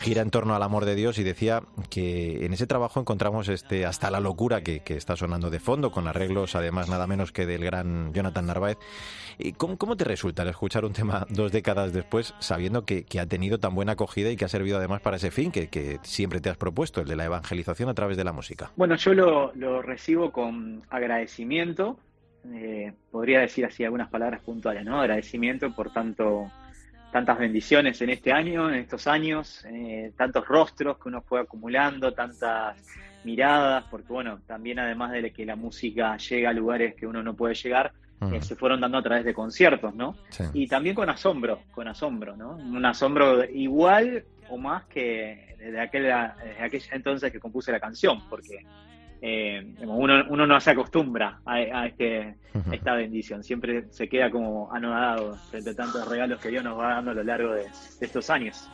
gira 0.00 0.22
en 0.22 0.30
torno 0.30 0.54
al 0.54 0.62
amor 0.62 0.84
de 0.84 0.94
Dios 0.94 1.18
y 1.18 1.24
decía 1.24 1.62
que 1.90 2.44
en 2.44 2.52
ese 2.52 2.66
trabajo 2.66 3.00
encontramos 3.00 3.48
este 3.48 3.86
hasta 3.86 4.10
la 4.10 4.20
locura 4.20 4.62
que, 4.62 4.82
está 4.86 5.16
sonando 5.16 5.50
de 5.50 5.60
fondo, 5.60 5.90
con 5.90 6.06
arreglos 6.06 6.54
además 6.54 6.88
nada 6.88 7.06
menos 7.06 7.32
que 7.32 7.46
del 7.46 7.64
gran 7.64 8.12
Jonathan 8.12 8.46
Narváez. 8.46 8.78
¿Y 9.38 9.52
cómo, 9.52 9.96
te 9.96 10.04
resulta 10.04 10.48
escuchar 10.48 10.84
un 10.84 10.92
tema 10.92 11.26
dos 11.28 11.52
décadas 11.52 11.92
después 11.92 12.34
sabiendo 12.38 12.84
que, 12.84 13.04
ha 13.20 13.26
tenido 13.26 13.58
tan 13.58 13.74
buena 13.74 13.92
acogida 13.92 14.30
y 14.30 14.36
que 14.36 14.44
ha 14.44 14.48
servido 14.48 14.78
además 14.78 15.00
para 15.00 15.16
ese 15.16 15.30
fin 15.30 15.50
que, 15.50 15.98
siempre 16.02 16.40
te 16.40 16.50
has 16.50 16.56
propuesto, 16.56 17.00
el 17.00 17.08
de 17.08 17.16
la 17.16 17.24
evangelización 17.24 17.88
a 17.88 17.94
través 17.94 18.16
de 18.16 18.24
la 18.24 18.32
música? 18.32 18.70
Bueno, 18.76 18.96
yo 18.96 19.14
lo, 19.14 19.82
recibo 19.82 20.32
con 20.32 20.82
agradecimiento, 20.90 21.98
eh, 22.52 22.92
podría 23.10 23.40
decir 23.40 23.64
así 23.64 23.84
algunas 23.84 24.08
palabras 24.08 24.40
puntuales, 24.40 24.84
¿no? 24.84 25.00
Agradecimiento 25.00 25.70
por 25.74 25.92
tanto 25.92 26.50
tantas 27.16 27.38
bendiciones 27.38 27.98
en 28.02 28.10
este 28.10 28.30
año, 28.30 28.68
en 28.68 28.74
estos 28.74 29.06
años, 29.06 29.64
eh, 29.70 30.12
tantos 30.18 30.46
rostros 30.46 30.98
que 30.98 31.08
uno 31.08 31.22
fue 31.22 31.40
acumulando, 31.40 32.12
tantas 32.12 32.76
miradas, 33.24 33.84
porque 33.90 34.12
bueno, 34.12 34.40
también 34.46 34.80
además 34.80 35.12
de 35.12 35.32
que 35.32 35.46
la 35.46 35.56
música 35.56 36.18
llega 36.18 36.50
a 36.50 36.52
lugares 36.52 36.94
que 36.94 37.06
uno 37.06 37.22
no 37.22 37.32
puede 37.32 37.54
llegar, 37.54 37.90
eh, 38.20 38.42
se 38.42 38.54
fueron 38.54 38.82
dando 38.82 38.98
a 38.98 39.02
través 39.02 39.24
de 39.24 39.32
conciertos, 39.32 39.94
¿no? 39.94 40.14
Y 40.52 40.68
también 40.68 40.94
con 40.94 41.08
asombro, 41.08 41.60
con 41.72 41.88
asombro, 41.88 42.36
¿no? 42.36 42.50
Un 42.50 42.84
asombro 42.84 43.46
igual 43.46 44.22
o 44.50 44.58
más 44.58 44.84
que 44.84 45.56
desde, 45.58 45.80
aquel, 45.80 46.02
desde 46.02 46.62
aquella 46.62 46.86
entonces 46.92 47.32
que 47.32 47.40
compuse 47.40 47.72
la 47.72 47.80
canción, 47.80 48.28
porque 48.28 48.58
eh, 49.22 49.74
uno, 49.80 50.24
uno 50.28 50.46
no 50.46 50.60
se 50.60 50.70
acostumbra 50.70 51.40
a, 51.44 51.86
este, 51.86 52.34
esta 52.70 52.94
bendición, 52.94 53.42
siempre 53.42 53.84
se 53.90 54.08
queda 54.08 54.30
como 54.30 54.72
anodado 54.72 55.36
frente 55.50 55.70
a 55.70 55.74
tantos 55.74 56.08
regalos 56.08 56.40
que 56.40 56.48
Dios 56.50 56.64
nos 56.64 56.78
va 56.78 56.94
dando 56.94 57.10
a 57.12 57.14
lo 57.14 57.22
largo 57.22 57.52
de, 57.52 57.66
estos 58.00 58.30
años. 58.30 58.68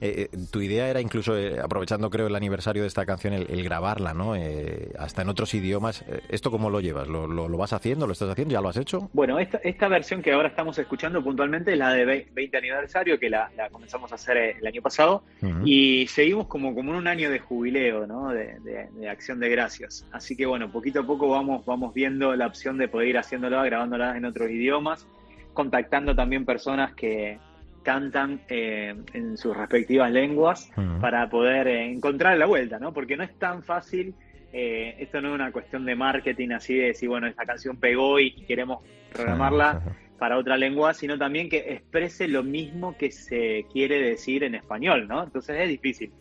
Eh, 0.00 0.28
eh, 0.32 0.38
tu 0.50 0.60
idea 0.60 0.88
era 0.88 1.00
incluso, 1.00 1.34
aprovechando 1.62 2.10
creo 2.10 2.26
el 2.26 2.36
aniversario 2.36 2.82
de 2.82 2.88
esta 2.88 3.04
canción, 3.06 3.34
el, 3.34 3.64
grabarla, 3.64 4.14
¿no? 4.14 4.34
hasta 4.98 5.22
en 5.22 5.28
otros 5.28 5.54
idiomas. 5.54 6.04
¿Esto 6.28 6.50
cómo 6.50 6.70
lo 6.70 6.80
llevas? 6.80 7.08
¿Lo, 7.08 7.26
¿Lo, 7.26 7.48
vas 7.56 7.72
haciendo? 7.72 8.06
¿Lo 8.06 8.12
estás 8.12 8.30
haciendo? 8.30 8.52
¿Ya 8.52 8.60
lo 8.60 8.68
has 8.68 8.76
hecho? 8.76 9.10
Bueno, 9.12 9.38
esta, 9.38 9.58
esta 9.58 9.88
versión 9.88 10.22
que 10.22 10.32
ahora 10.32 10.48
estamos 10.48 10.78
escuchando 10.78 11.22
puntualmente 11.22 11.72
es 11.72 11.78
la 11.78 11.92
de 11.92 12.26
20 12.32 12.56
aniversario, 12.56 13.18
que 13.18 13.28
la, 13.28 13.50
comenzamos 13.70 14.12
a 14.12 14.14
hacer 14.14 14.56
el 14.58 14.66
año 14.66 14.82
pasado, 14.82 15.24
y 15.64 16.06
seguimos 16.08 16.46
como, 16.46 16.74
como 16.74 16.92
en 16.92 16.98
un 16.98 17.06
año 17.08 17.30
de 17.30 17.38
jubileo, 17.38 18.06
¿no? 18.06 18.28
de, 18.28 18.58
de 18.60 19.08
acción 19.08 19.40
de 19.40 19.48
gracias. 19.48 19.89
Así 20.12 20.36
que 20.36 20.46
bueno, 20.46 20.70
poquito 20.70 21.00
a 21.00 21.06
poco 21.06 21.28
vamos, 21.28 21.64
vamos 21.64 21.92
viendo 21.94 22.34
la 22.36 22.46
opción 22.46 22.78
de 22.78 22.88
poder 22.88 23.08
ir 23.08 23.18
haciéndola, 23.18 23.64
grabándolas 23.64 24.16
en 24.16 24.24
otros 24.24 24.50
idiomas, 24.50 25.06
contactando 25.52 26.14
también 26.14 26.44
personas 26.44 26.94
que 26.94 27.38
cantan 27.82 28.40
eh, 28.48 28.94
en 29.14 29.36
sus 29.36 29.56
respectivas 29.56 30.10
lenguas 30.10 30.70
para 31.00 31.28
poder 31.30 31.66
eh, 31.68 31.90
encontrar 31.90 32.36
la 32.36 32.46
vuelta, 32.46 32.78
¿no? 32.78 32.92
Porque 32.92 33.16
no 33.16 33.24
es 33.24 33.34
tan 33.38 33.62
fácil, 33.62 34.14
eh, 34.52 34.96
esto 34.98 35.20
no 35.20 35.28
es 35.28 35.34
una 35.34 35.50
cuestión 35.50 35.84
de 35.84 35.94
marketing 35.94 36.50
así 36.50 36.74
de 36.74 36.88
decir, 36.88 37.08
bueno, 37.08 37.26
esta 37.26 37.46
canción 37.46 37.76
pegó 37.76 38.20
y, 38.20 38.32
queremos 38.32 38.84
programarla 39.12 39.82
para 40.18 40.36
otra 40.36 40.56
lengua, 40.56 40.92
sino 40.92 41.16
también 41.16 41.48
que 41.48 41.72
exprese 41.72 42.28
lo 42.28 42.42
mismo 42.42 42.96
que 42.96 43.10
se 43.10 43.64
quiere 43.72 44.00
decir 44.00 44.44
en 44.44 44.54
español, 44.54 45.08
¿no? 45.08 45.24
Entonces 45.24 45.56
es 45.58 45.68
difícil. 45.68 46.12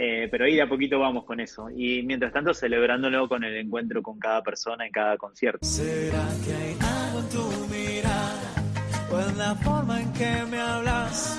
Eh, 0.00 0.28
pero 0.30 0.44
ahí 0.44 0.54
de 0.54 0.62
a 0.62 0.68
poquito 0.68 1.00
vamos 1.00 1.24
con 1.24 1.40
eso. 1.40 1.68
Y 1.70 2.04
mientras 2.04 2.32
tanto, 2.32 2.54
celebrándolo 2.54 3.28
con 3.28 3.42
el 3.42 3.56
encuentro 3.56 4.00
con 4.00 4.16
cada 4.16 4.44
persona 4.44 4.86
en 4.86 4.92
cada 4.92 5.16
concierto. 5.16 5.66
¿Será 5.66 6.24
que 6.44 6.54
hay 6.54 6.76
algo 6.80 7.18
en 7.18 7.28
tu 7.30 7.74
mirada 7.74 8.54
o 9.10 9.28
en 9.28 9.38
la 9.38 9.54
forma 9.56 10.00
en 10.00 10.12
que 10.12 10.44
me 10.48 10.60
hablas? 10.60 11.36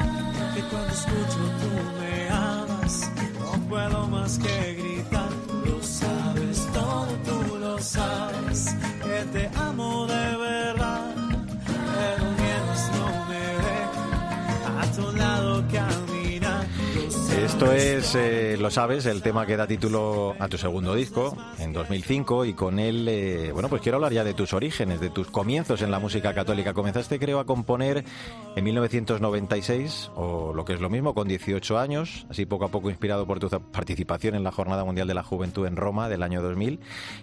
Que 0.53 0.61
cuando 0.63 0.89
escucho 0.89 1.39
tú 1.61 2.01
me 2.01 2.29
amas, 2.29 3.11
no 3.39 3.69
puedo 3.69 4.07
más 4.07 4.37
que 4.39 4.73
gritar. 4.73 5.29
Lo 5.65 5.81
sabes, 5.81 6.67
todo 6.73 7.07
tú 7.23 7.57
lo 7.59 7.77
sabes, 7.79 8.75
que 9.01 9.39
te 9.39 9.49
amo 9.57 10.05
de 10.05 10.28
Esto 17.59 17.73
es, 17.73 18.15
eh, 18.15 18.55
lo 18.57 18.71
sabes, 18.71 19.05
el 19.05 19.21
tema 19.21 19.45
que 19.45 19.57
da 19.57 19.67
título 19.67 20.33
a 20.39 20.47
tu 20.47 20.57
segundo 20.57 20.95
disco 20.95 21.35
en 21.57 21.73
2005 21.73 22.45
y 22.45 22.53
con 22.53 22.79
él, 22.79 23.05
eh, 23.09 23.51
bueno, 23.51 23.67
pues 23.67 23.81
quiero 23.81 23.97
hablar 23.97 24.13
ya 24.13 24.23
de 24.23 24.33
tus 24.33 24.53
orígenes, 24.53 25.01
de 25.01 25.09
tus 25.09 25.27
comienzos 25.29 25.81
en 25.81 25.91
la 25.91 25.99
música 25.99 26.33
católica. 26.33 26.73
Comenzaste, 26.73 27.19
creo, 27.19 27.37
a 27.37 27.45
componer 27.45 28.05
en 28.59 28.65
1996 28.65 30.11
o 30.15 30.53
lo 30.53 30.65
que 30.65 30.73
es 30.73 30.81
lo 30.81 30.89
mismo, 30.89 31.13
con 31.13 31.27
18 31.27 31.79
años, 31.79 32.27
así 32.29 32.45
poco 32.45 32.65
a 32.65 32.67
poco 32.67 32.89
inspirado 32.89 33.25
por 33.25 33.39
tu 33.39 33.49
participación 33.49 34.35
en 34.35 34.43
la 34.43 34.51
Jornada 34.51 34.83
Mundial 34.83 35.07
de 35.07 35.13
la 35.13 35.23
Juventud 35.23 35.65
en 35.65 35.77
Roma 35.77 36.09
del 36.09 36.23
año 36.23 36.41
2000. 36.41 36.79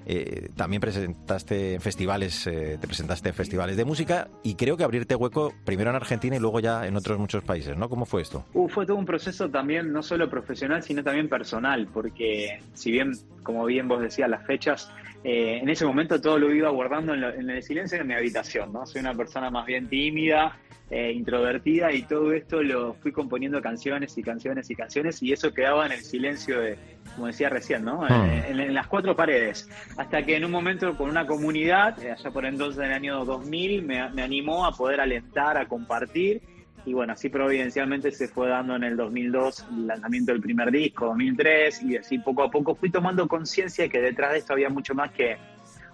Eh, 0.06 0.48
también 0.56 0.80
presentaste 0.80 1.74
en 1.74 1.80
festivales, 1.80 2.44
te 2.44 2.78
presentaste 2.78 3.28
en 3.28 3.34
festivales 3.34 3.76
de 3.76 3.84
música 3.84 4.28
y 4.42 4.54
creo 4.54 4.76
que 4.76 4.84
abrirte 4.84 5.14
hueco 5.14 5.52
primero 5.64 5.90
en 5.90 5.96
Argentina 5.96 6.36
y 6.36 6.38
luego 6.38 6.60
ya 6.60 6.86
en 6.86 6.96
otros 6.96 7.18
muchos 7.18 7.44
países, 7.44 7.76
¿no? 7.76 7.88
¿Cómo 7.88 8.06
fue 8.06 8.22
esto? 8.22 8.44
Uh, 8.54 8.68
fue 8.68 8.86
todo 8.86 8.96
un 8.96 9.06
proceso 9.06 9.50
también, 9.50 9.92
no 9.92 10.02
solo 10.02 10.30
profesional, 10.30 10.82
sino 10.82 11.04
también 11.04 11.28
personal, 11.28 11.86
porque 11.92 12.60
si 12.72 12.90
bien, 12.90 13.12
como 13.42 13.66
bien 13.66 13.88
vos 13.88 14.00
decías, 14.00 14.30
las 14.30 14.46
fechas, 14.46 14.90
eh, 15.28 15.58
en 15.60 15.68
ese 15.68 15.84
momento 15.84 16.20
todo 16.20 16.38
lo 16.38 16.54
iba 16.54 16.70
guardando 16.70 17.12
en, 17.12 17.50
el 17.50 17.60
silencio 17.60 17.98
de 17.98 18.04
mi 18.04 18.14
habitación, 18.14 18.72
¿no? 18.72 18.86
Soy 18.86 19.00
una 19.00 19.12
persona 19.12 19.50
más 19.50 19.66
bien 19.66 19.88
tímida, 19.88 20.56
eh, 20.88 21.10
introvertida 21.10 21.90
y 21.90 22.02
todo 22.02 22.32
esto 22.32 22.62
lo 22.62 22.94
fui 22.94 23.10
componiendo 23.10 23.60
canciones 23.60 24.16
y 24.16 24.22
canciones 24.22 24.70
y 24.70 24.76
canciones 24.76 25.20
y 25.24 25.32
eso 25.32 25.52
quedaba 25.52 25.84
en 25.86 25.90
el 25.90 26.04
silencio 26.04 26.60
de, 26.60 26.78
como 27.16 27.26
decía 27.26 27.48
recién, 27.48 27.84
¿no? 27.84 28.06
Ah. 28.08 28.24
En, 28.46 28.72
las 28.72 28.86
cuatro 28.86 29.16
paredes. 29.16 29.68
Hasta 29.96 30.22
que 30.22 30.36
en 30.36 30.44
un 30.44 30.52
momento 30.52 30.96
con 30.96 31.10
una 31.10 31.26
comunidad, 31.26 32.00
eh, 32.04 32.12
allá 32.12 32.30
por 32.30 32.46
entonces 32.46 32.78
en 32.78 32.90
el 32.90 32.92
año 32.92 33.24
2000, 33.24 33.82
me, 33.82 34.08
me 34.10 34.22
animó 34.22 34.64
a 34.64 34.70
poder 34.70 35.00
alentar, 35.00 35.58
a 35.58 35.66
compartir 35.66 36.40
y 36.86 36.94
bueno, 36.94 37.14
así 37.14 37.28
providencialmente 37.28 38.12
se 38.12 38.28
fue 38.28 38.48
dando 38.48 38.76
en 38.76 38.84
el 38.84 38.96
2002 38.96 39.66
el 39.70 39.86
lanzamiento 39.88 40.30
del 40.32 40.40
primer 40.40 40.70
disco, 40.70 41.06
2003, 41.06 41.82
y 41.82 41.96
así 41.96 42.18
poco 42.18 42.44
a 42.44 42.50
poco 42.50 42.76
fui 42.76 42.90
tomando 42.90 43.26
conciencia 43.26 43.84
de 43.84 43.90
que 43.90 44.00
detrás 44.00 44.32
de 44.32 44.38
esto 44.38 44.52
había 44.52 44.70
mucho 44.70 44.94
más 44.94 45.10
que 45.10 45.36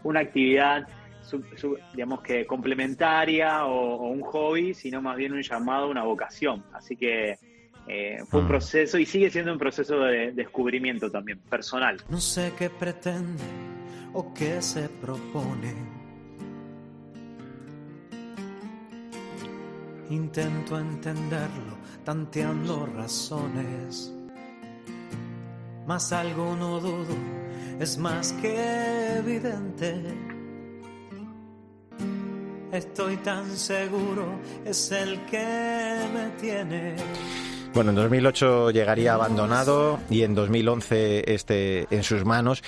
una 0.04 0.20
actividad, 0.20 0.86
digamos 1.94 2.20
que 2.20 2.44
complementaria 2.44 3.64
o, 3.64 4.08
un 4.08 4.20
hobby, 4.20 4.74
sino 4.74 5.00
más 5.00 5.16
bien 5.16 5.32
un 5.32 5.42
llamado, 5.42 5.88
una 5.88 6.04
vocación. 6.04 6.62
Así 6.74 6.94
que 6.94 7.38
eh, 7.88 8.18
fue 8.28 8.40
un 8.40 8.46
mm. 8.46 8.48
proceso 8.48 8.98
y 8.98 9.06
sigue 9.06 9.30
siendo 9.30 9.50
un 9.50 9.58
proceso 9.58 9.98
de 10.00 10.32
descubrimiento 10.32 11.10
también, 11.10 11.38
personal. 11.38 12.02
No 12.10 12.20
sé 12.20 12.52
qué 12.58 12.68
pretende 12.68 13.44
o 14.12 14.34
qué 14.34 14.60
se 14.60 14.90
propone 14.90 16.01
Intento 20.10 20.78
entenderlo, 20.78 21.76
tanteando 22.04 22.86
razones. 22.86 24.12
Mas 25.86 26.12
algo 26.12 26.54
no 26.56 26.80
dudo, 26.80 27.16
es 27.80 27.98
más 27.98 28.32
que 28.34 29.16
evidente. 29.18 30.32
estoy 32.72 33.18
tan 33.18 33.56
seguro, 33.56 34.40
es 34.64 34.90
el 34.92 35.24
que 35.26 35.98
me 36.12 36.30
tiene. 36.40 36.96
Bueno, 37.74 37.88
en 37.88 37.96
2008 37.96 38.70
llegaría 38.70 39.14
abandonado 39.14 39.98
y 40.10 40.24
en 40.24 40.34
2011 40.34 41.32
este 41.32 41.86
en 41.90 42.02
sus 42.02 42.22
manos. 42.22 42.62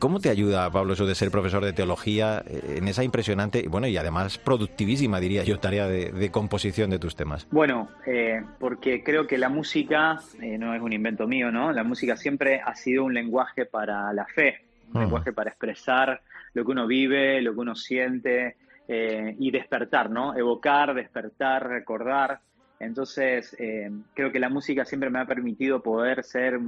¿Cómo 0.00 0.18
te 0.18 0.30
ayuda, 0.30 0.68
Pablo, 0.68 0.94
eso 0.94 1.06
de 1.06 1.14
ser 1.14 1.30
profesor 1.30 1.64
de 1.64 1.72
teología 1.72 2.42
eh, 2.44 2.78
en 2.78 2.88
esa 2.88 3.04
impresionante 3.04 3.68
bueno, 3.68 3.86
y 3.86 3.96
además 3.96 4.36
productivísima, 4.38 5.20
diría 5.20 5.44
yo, 5.44 5.60
tarea 5.60 5.86
de, 5.86 6.30
composición 6.32 6.90
de 6.90 6.98
tus 6.98 7.14
temas? 7.14 7.46
Bueno, 7.52 7.88
eh, 8.04 8.42
porque 8.58 9.04
creo 9.04 9.28
que 9.28 9.38
la 9.38 9.48
música 9.48 10.18
eh, 10.42 10.58
no 10.58 10.74
es 10.74 10.82
un 10.82 10.92
invento 10.92 11.28
mío, 11.28 11.52
¿no? 11.52 11.72
La 11.72 11.84
música 11.84 12.16
siempre 12.16 12.60
ha 12.60 12.74
sido 12.74 13.04
un 13.04 13.14
lenguaje 13.14 13.64
para 13.64 14.12
la 14.12 14.26
fe, 14.26 14.64
un 14.92 15.02
lenguaje 15.02 15.32
para 15.32 15.50
expresar 15.50 16.20
lo 16.54 16.64
que 16.64 16.72
uno 16.72 16.88
vive, 16.88 17.40
lo 17.42 17.54
que 17.54 17.60
uno 17.60 17.76
siente 17.76 18.56
y 18.90 19.50
despertar, 19.50 20.08
¿no? 20.08 20.34
Evocar, 20.34 20.94
despertar, 20.94 21.68
recordar. 21.68 22.40
Entonces, 22.80 23.56
eh, 23.58 23.90
creo 24.14 24.30
que 24.30 24.38
la 24.38 24.48
música 24.48 24.84
siempre 24.84 25.10
me 25.10 25.18
ha 25.18 25.26
permitido 25.26 25.82
poder 25.82 26.22
ser, 26.22 26.58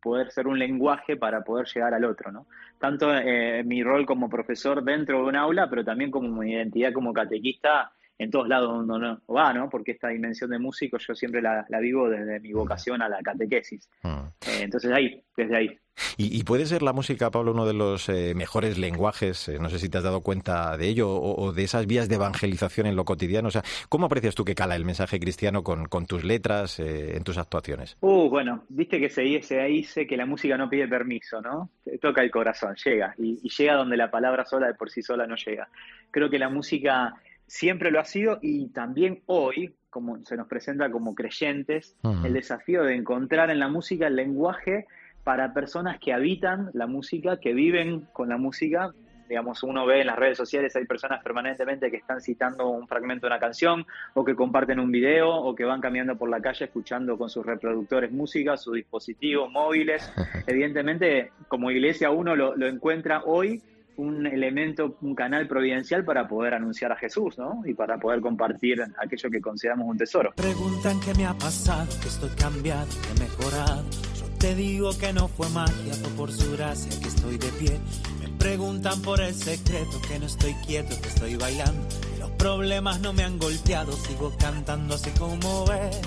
poder 0.00 0.30
ser 0.30 0.46
un 0.46 0.58
lenguaje 0.58 1.16
para 1.16 1.44
poder 1.44 1.66
llegar 1.66 1.92
al 1.92 2.04
otro, 2.04 2.32
¿no? 2.32 2.46
Tanto 2.78 3.14
eh, 3.14 3.62
mi 3.64 3.82
rol 3.82 4.06
como 4.06 4.30
profesor 4.30 4.82
dentro 4.82 5.18
de 5.18 5.24
un 5.24 5.36
aula, 5.36 5.68
pero 5.68 5.84
también 5.84 6.10
como 6.10 6.28
mi 6.28 6.52
identidad 6.52 6.92
como 6.92 7.12
catequista 7.12 7.92
en 8.18 8.30
todos 8.30 8.48
lados 8.48 8.70
donde 8.70 8.94
uno 8.94 9.20
va, 9.34 9.52
¿no? 9.52 9.68
Porque 9.68 9.92
esta 9.92 10.08
dimensión 10.08 10.50
de 10.50 10.58
músico 10.58 10.98
yo 10.98 11.14
siempre 11.14 11.42
la, 11.42 11.64
vivo 11.80 12.08
desde 12.08 12.40
mi 12.40 12.52
vocación 12.52 13.02
a 13.02 13.08
la 13.08 13.20
catequesis. 13.22 13.88
Ah. 14.04 14.30
Eh, 14.46 14.60
entonces 14.62 14.92
ahí, 14.92 15.22
desde 15.36 15.56
ahí. 15.56 15.78
¿Y, 16.16 16.42
puede 16.44 16.64
ser 16.64 16.82
la 16.82 16.94
música, 16.94 17.30
Pablo, 17.30 17.52
uno 17.52 17.66
de 17.66 17.74
los 17.74 18.08
eh, 18.08 18.32
mejores 18.34 18.78
lenguajes, 18.78 19.48
eh, 19.48 19.58
no 19.60 19.68
sé 19.68 19.78
si 19.78 19.90
te 19.90 19.98
has 19.98 20.04
dado 20.04 20.22
cuenta 20.22 20.76
de 20.78 20.88
ello, 20.88 21.10
o, 21.10 21.52
de 21.52 21.64
esas 21.64 21.86
vías 21.86 22.08
de 22.08 22.14
evangelización 22.14 22.86
en 22.86 22.96
lo 22.96 23.04
cotidiano? 23.04 23.48
O 23.48 23.50
sea, 23.50 23.62
¿cómo 23.90 24.06
aprecias 24.06 24.34
tú 24.34 24.42
que 24.42 24.54
cala 24.54 24.74
el 24.74 24.86
mensaje 24.86 25.20
cristiano 25.20 25.62
con, 25.62 26.06
tus 26.06 26.24
letras, 26.24 26.80
en 26.80 27.22
tus 27.24 27.36
actuaciones? 27.36 27.98
Uh, 28.00 28.28
bueno, 28.30 28.64
viste 28.70 28.98
que 28.98 29.10
se, 29.10 29.22
dice 29.22 30.06
que 30.06 30.16
la 30.16 30.24
música 30.24 30.56
no 30.56 30.70
pide 30.70 30.88
permiso, 30.88 31.42
¿no? 31.42 31.70
Toca 32.00 32.22
el 32.22 32.30
corazón, 32.30 32.74
llega, 32.82 33.14
y, 33.18 33.40
y 33.42 33.50
llega 33.50 33.74
donde 33.74 33.98
la 33.98 34.10
palabra 34.10 34.46
sola 34.46 34.68
de 34.68 34.74
por 34.74 34.90
sí 34.90 35.02
sola 35.02 35.26
no 35.26 35.36
llega. 35.36 35.68
Creo 36.10 36.30
que 36.30 36.38
la 36.38 36.48
música 36.48 37.14
siempre 37.52 37.90
lo 37.90 38.00
ha 38.00 38.06
sido 38.06 38.38
y 38.40 38.68
también 38.68 39.20
hoy, 39.26 39.74
como 39.90 40.24
se 40.24 40.38
nos 40.38 40.48
presenta 40.48 40.90
como 40.90 41.14
creyentes, 41.14 41.94
el 42.24 42.32
desafío 42.32 42.82
de 42.82 42.94
encontrar 42.94 43.50
en 43.50 43.58
la 43.58 43.68
música 43.68 44.06
el 44.06 44.16
lenguaje 44.16 44.86
para 45.22 45.52
personas 45.52 45.98
que 46.00 46.14
habitan 46.14 46.70
la 46.72 46.86
música, 46.86 47.38
que 47.40 47.52
viven 47.52 48.08
con 48.14 48.30
la 48.30 48.38
música. 48.38 48.94
Digamos, 49.28 49.62
uno 49.64 49.84
ve 49.84 50.00
en 50.00 50.06
las 50.06 50.18
redes 50.18 50.38
sociales, 50.38 50.74
hay 50.76 50.86
personas 50.86 51.22
permanentemente 51.22 51.90
que 51.90 51.98
están 51.98 52.22
citando 52.22 52.70
un 52.70 52.88
fragmento 52.88 53.26
de 53.26 53.32
una 53.32 53.38
canción, 53.38 53.84
o 54.14 54.24
que 54.24 54.34
comparten 54.34 54.80
un 54.80 54.90
video, 54.90 55.28
o 55.30 55.54
que 55.54 55.64
van 55.64 55.82
caminando 55.82 56.16
por 56.16 56.30
la 56.30 56.40
calle 56.40 56.64
escuchando 56.64 57.18
con 57.18 57.28
sus 57.28 57.44
reproductores 57.44 58.10
música, 58.10 58.56
sus 58.56 58.76
dispositivos 58.76 59.52
móviles. 59.52 60.10
Evidentemente, 60.46 61.32
como 61.48 61.70
iglesia 61.70 62.10
uno 62.10 62.34
lo, 62.34 62.56
lo 62.56 62.66
encuentra 62.66 63.24
hoy 63.24 63.62
un 63.96 64.26
elemento, 64.26 64.96
un 65.02 65.14
canal 65.14 65.46
providencial 65.46 66.04
para 66.04 66.26
poder 66.26 66.54
anunciar 66.54 66.92
a 66.92 66.96
Jesús, 66.96 67.38
¿no? 67.38 67.62
Y 67.64 67.74
para 67.74 67.98
poder 67.98 68.20
compartir 68.20 68.82
aquello 68.98 69.30
que 69.30 69.40
consideramos 69.40 69.88
un 69.88 69.98
tesoro. 69.98 70.32
Preguntan 70.36 71.00
qué 71.00 71.14
me 71.14 71.26
ha 71.26 71.34
pasado, 71.34 71.88
que 72.00 72.08
estoy 72.08 72.30
cambiado, 72.30 72.86
que 72.88 73.10
he 73.16 73.28
mejorado. 73.28 73.84
Yo 74.18 74.38
te 74.38 74.54
digo 74.54 74.96
que 74.98 75.12
no 75.12 75.28
fue 75.28 75.48
magia, 75.50 75.94
fue 75.94 76.10
por 76.16 76.32
su 76.32 76.52
gracia 76.52 76.98
que 77.00 77.08
estoy 77.08 77.38
de 77.38 77.48
pie. 77.48 77.80
Me 78.20 78.28
preguntan 78.38 79.00
por 79.02 79.20
el 79.20 79.34
secreto, 79.34 80.00
que 80.08 80.18
no 80.18 80.26
estoy 80.26 80.54
quieto, 80.66 81.00
que 81.00 81.08
estoy 81.08 81.36
bailando. 81.36 81.86
los 82.18 82.30
problemas 82.32 83.00
no 83.00 83.12
me 83.12 83.24
han 83.24 83.38
golpeado, 83.38 83.92
sigo 83.92 84.32
cantando 84.38 84.94
así 84.94 85.10
como 85.18 85.64
ves, 85.66 86.00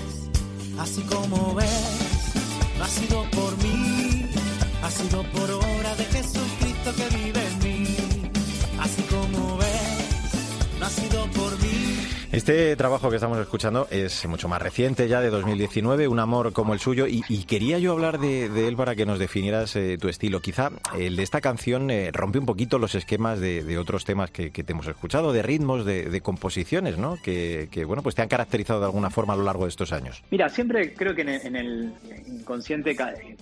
así 0.78 1.02
como 1.02 1.54
ves. 1.54 2.16
No 2.78 2.84
ha 2.84 2.88
sido 2.88 3.22
por 3.30 3.56
mí, 3.62 4.26
ha 4.82 4.90
sido 4.90 5.22
por 5.30 5.50
obra 5.50 5.94
de 5.96 6.04
Jesucristo 6.04 6.92
que 6.94 7.16
vive 7.16 7.46
en 7.46 7.58
mí. 7.64 7.75
Este 12.36 12.76
trabajo 12.76 13.08
que 13.08 13.16
estamos 13.16 13.38
escuchando 13.38 13.88
es 13.90 14.26
mucho 14.26 14.46
más 14.46 14.60
reciente 14.60 15.08
ya, 15.08 15.22
de 15.22 15.30
2019, 15.30 16.06
Un 16.06 16.18
amor 16.18 16.52
como 16.52 16.74
el 16.74 16.80
suyo, 16.80 17.06
y, 17.08 17.22
quería 17.44 17.78
yo 17.78 17.92
hablar 17.92 18.18
de, 18.18 18.68
él 18.68 18.76
para 18.76 18.94
que 18.94 19.06
nos 19.06 19.18
definieras 19.18 19.74
eh, 19.74 19.96
tu 19.98 20.08
estilo. 20.08 20.40
Quizá 20.40 20.70
el 20.98 21.16
de 21.16 21.22
esta 21.22 21.40
canción 21.40 21.90
eh, 21.90 22.10
rompe 22.12 22.38
un 22.38 22.44
poquito 22.44 22.78
los 22.78 22.94
esquemas 22.94 23.40
de, 23.40 23.78
otros 23.78 24.04
temas 24.04 24.30
que, 24.30 24.50
te 24.50 24.72
hemos 24.72 24.86
escuchado, 24.86 25.32
de 25.32 25.42
ritmos, 25.42 25.86
de, 25.86 26.20
composiciones, 26.20 26.98
¿no? 26.98 27.16
Que, 27.22 27.68
bueno, 27.86 28.02
pues 28.02 28.14
te 28.14 28.20
han 28.20 28.28
caracterizado 28.28 28.80
de 28.80 28.86
alguna 28.86 29.08
forma 29.08 29.32
a 29.32 29.36
lo 29.36 29.42
largo 29.42 29.64
de 29.64 29.70
estos 29.70 29.92
años. 29.92 30.22
Mira, 30.30 30.50
siempre 30.50 30.92
creo 30.92 31.14
que 31.14 31.22
en 31.22 31.56
el 31.56 31.94
inconsciente, 32.26 32.94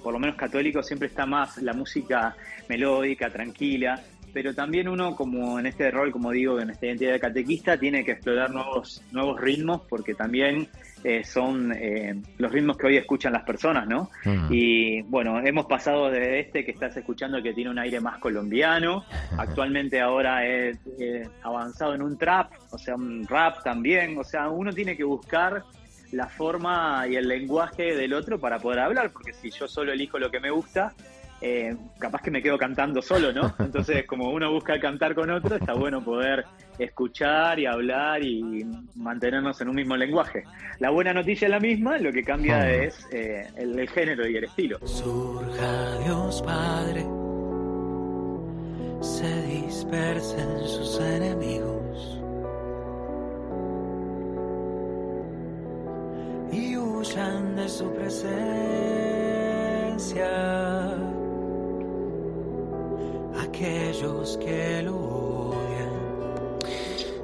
por 0.05 0.13
lo 0.13 0.21
menos 0.21 0.37
católico, 0.37 0.85
siempre 0.85 1.09
está 1.09 1.27
más 1.27 1.59
la 1.59 1.73
música 1.73 2.37
melódica, 2.69 3.29
tranquila, 3.29 4.01
pero 4.35 4.53
también 4.53 4.89
uno, 4.89 5.15
como 5.15 5.61
en 5.61 5.67
este 5.67 5.93
rol, 5.93 6.11
como 6.11 6.33
digo, 6.33 6.59
en 6.59 6.69
esta 6.69 6.87
identidad 6.87 7.13
de 7.13 7.21
catequista, 7.21 7.79
tiene 7.79 8.05
que 8.05 8.13
explorar 8.13 8.51
nuevos, 8.51 9.01
nuevos 9.13 9.41
ritmos, 9.41 9.83
porque 9.89 10.15
también 10.15 10.69
eh, 11.05 11.23
son 11.23 11.73
eh, 11.73 12.21
los 12.39 12.51
ritmos 12.51 12.77
que 12.77 12.89
hoy 12.89 12.97
escuchan 12.97 13.33
las 13.33 13.45
personas, 13.45 13.87
¿no? 13.87 14.11
Mm. 14.25 14.49
Y 14.51 15.03
bueno, 15.03 15.39
hemos 15.39 15.67
pasado 15.67 16.11
de 16.11 16.41
este 16.41 16.65
que 16.65 16.73
estás 16.73 16.97
escuchando 16.97 17.41
que 17.41 17.53
tiene 17.53 17.71
un 17.71 17.79
aire 17.79 18.01
más 18.01 18.19
colombiano, 18.19 19.05
actualmente 19.39 20.01
ahora 20.01 20.45
he, 20.45 20.77
avanzado 21.43 21.95
en 21.95 22.03
un 22.03 22.19
trap, 22.19 22.53
o 22.71 22.79
sea, 22.79 22.97
un 22.97 23.25
rap 23.29 23.63
también, 23.63 24.19
o 24.19 24.25
sea, 24.25 24.49
uno 24.49 24.73
tiene 24.73 24.97
que 24.97 25.05
buscar 25.05 25.63
la 26.11 26.27
forma 26.27 27.07
y 27.09 27.15
el 27.15 27.29
lenguaje 27.29 27.95
del 27.95 28.15
otro 28.15 28.41
para 28.41 28.59
poder 28.59 28.81
hablar, 28.81 29.11
porque 29.13 29.33
si 29.33 29.51
yo 29.51 29.69
solo 29.69 29.93
elijo 29.93 30.19
lo 30.19 30.31
que 30.31 30.41
me 30.41 30.51
gusta, 30.51 30.93
eh, 31.47 31.77
capaz 31.99 32.23
que 32.23 32.31
me 32.31 32.41
quedo 32.41 32.57
cantando 32.57 33.03
solo, 33.03 33.31
¿no? 33.31 33.55
Entonces, 33.59 34.07
como 34.07 34.31
uno 34.31 34.51
busca 34.51 34.81
cantar 34.81 35.15
con 35.15 35.29
otro, 35.31 35.57
está 35.57 35.75
bueno 35.75 36.03
poder 36.03 36.47
escuchar 36.79 37.61
y 37.61 37.67
hablar 37.67 38.25
y 38.25 38.65
mantenernos 38.95 39.61
en 39.61 39.69
un 39.69 39.75
mismo 39.75 39.95
lenguaje. 39.95 40.45
La 40.79 40.89
buena 40.89 41.13
noticia 41.13 41.45
es 41.45 41.51
la 41.51 41.61
misma, 41.61 41.99
lo 41.99 42.11
que 42.13 42.23
cambia 42.23 42.63
ah. 42.63 42.73
es 42.73 43.07
eh, 43.13 43.47
el, 43.57 43.87
género 43.91 44.27
y 44.27 44.39
el 44.39 44.45
estilo. 44.45 44.79
Surja 44.87 45.99
Dios 46.03 46.41
Padre, 46.41 47.05
se 49.03 49.43
dispersen 49.43 50.67
sus 50.67 50.99
enemigos 50.99 52.23
y 56.51 56.75
huyan 56.79 57.55
de 57.57 57.69
su 57.69 57.93
presencia 57.93 58.65
aquellos 63.45 64.39
que 64.39 64.83
lo 64.83 65.55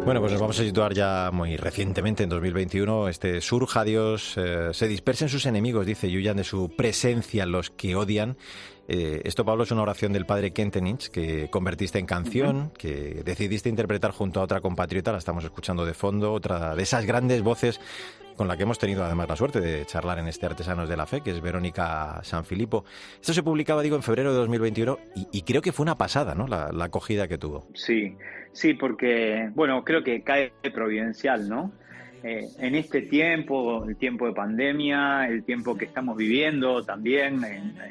Bueno, 0.05 0.21
pues 0.21 0.33
nos 0.33 0.41
vamos 0.41 0.59
a 0.59 0.65
situar 0.65 0.95
ya 0.95 1.31
muy 1.33 1.57
recientemente, 1.57 2.23
en 2.23 2.31
2021. 2.31 3.09
Este 3.09 3.41
surja 3.41 3.85
Dios, 3.85 4.35
eh, 4.37 4.71
se 4.73 4.89
dispersen 4.89 5.29
sus 5.29 5.45
enemigos, 5.45 5.85
dice, 5.85 6.09
y 6.09 6.17
huyan 6.17 6.39
de 6.39 6.45
su 6.45 6.71
presencia 6.75 7.45
los 7.45 7.71
que 7.71 7.95
odian. 7.95 8.37
Eh, 8.93 9.23
esto, 9.23 9.45
Pablo, 9.45 9.63
es 9.63 9.71
una 9.71 9.83
oración 9.83 10.13
del 10.13 10.27
padre 10.27 10.51
Kentenich 10.51 11.11
que 11.11 11.49
convertiste 11.49 12.01
en 12.01 12.07
canción, 12.07 12.73
que 12.77 13.23
decidiste 13.25 13.69
interpretar 13.69 14.11
junto 14.11 14.41
a 14.41 14.43
otra 14.43 14.61
compatriota, 14.61 15.13
la 15.13 15.19
estamos 15.19 15.45
escuchando 15.45 15.87
de 15.87 15.95
fondo, 15.95 16.33
otra 16.33 16.75
de 16.75 16.83
esas 16.83 17.07
grandes 17.07 17.41
voces 17.41 17.81
con 18.35 18.49
la 18.49 18.57
que 18.57 18.65
hemos 18.65 18.81
tenido 18.81 19.05
además 19.05 19.29
la 19.29 19.37
suerte 19.37 19.61
de 19.61 19.87
charlar 19.87 20.19
en 20.19 20.27
este 20.27 20.47
Artesanos 20.47 20.89
de 20.89 20.97
la 20.97 21.07
Fe, 21.07 21.21
que 21.21 21.31
es 21.31 21.41
Verónica 21.41 22.19
Sanfilippo. 22.25 22.85
Esto 23.21 23.33
se 23.33 23.45
publicaba, 23.45 23.81
digo, 23.83 23.95
en 23.95 24.03
febrero 24.03 24.33
de 24.33 24.39
2021 24.39 24.99
y, 25.31 25.43
creo 25.43 25.63
que 25.63 25.71
fue 25.71 25.85
una 25.85 25.97
pasada, 25.97 26.35
¿no? 26.35 26.49
La, 26.49 26.71
acogida 26.83 27.29
que 27.29 27.39
tuvo. 27.39 27.69
Sí, 27.75 28.17
sí, 28.53 28.75
porque, 28.75 29.51
bueno, 29.55 29.85
creo 29.85 30.03
que 30.03 30.23
cae 30.23 30.53
providencial, 30.75 31.49
¿no? 31.49 31.71
Eh, 32.23 32.49
en 32.59 32.75
este 32.75 33.03
tiempo, 33.03 33.85
el 33.87 33.97
tiempo 33.97 34.27
de 34.27 34.33
pandemia, 34.33 35.27
el 35.27 35.43
tiempo 35.43 35.77
que 35.77 35.87
estamos 35.87 36.17
viviendo 36.17 36.85
también 36.85 37.43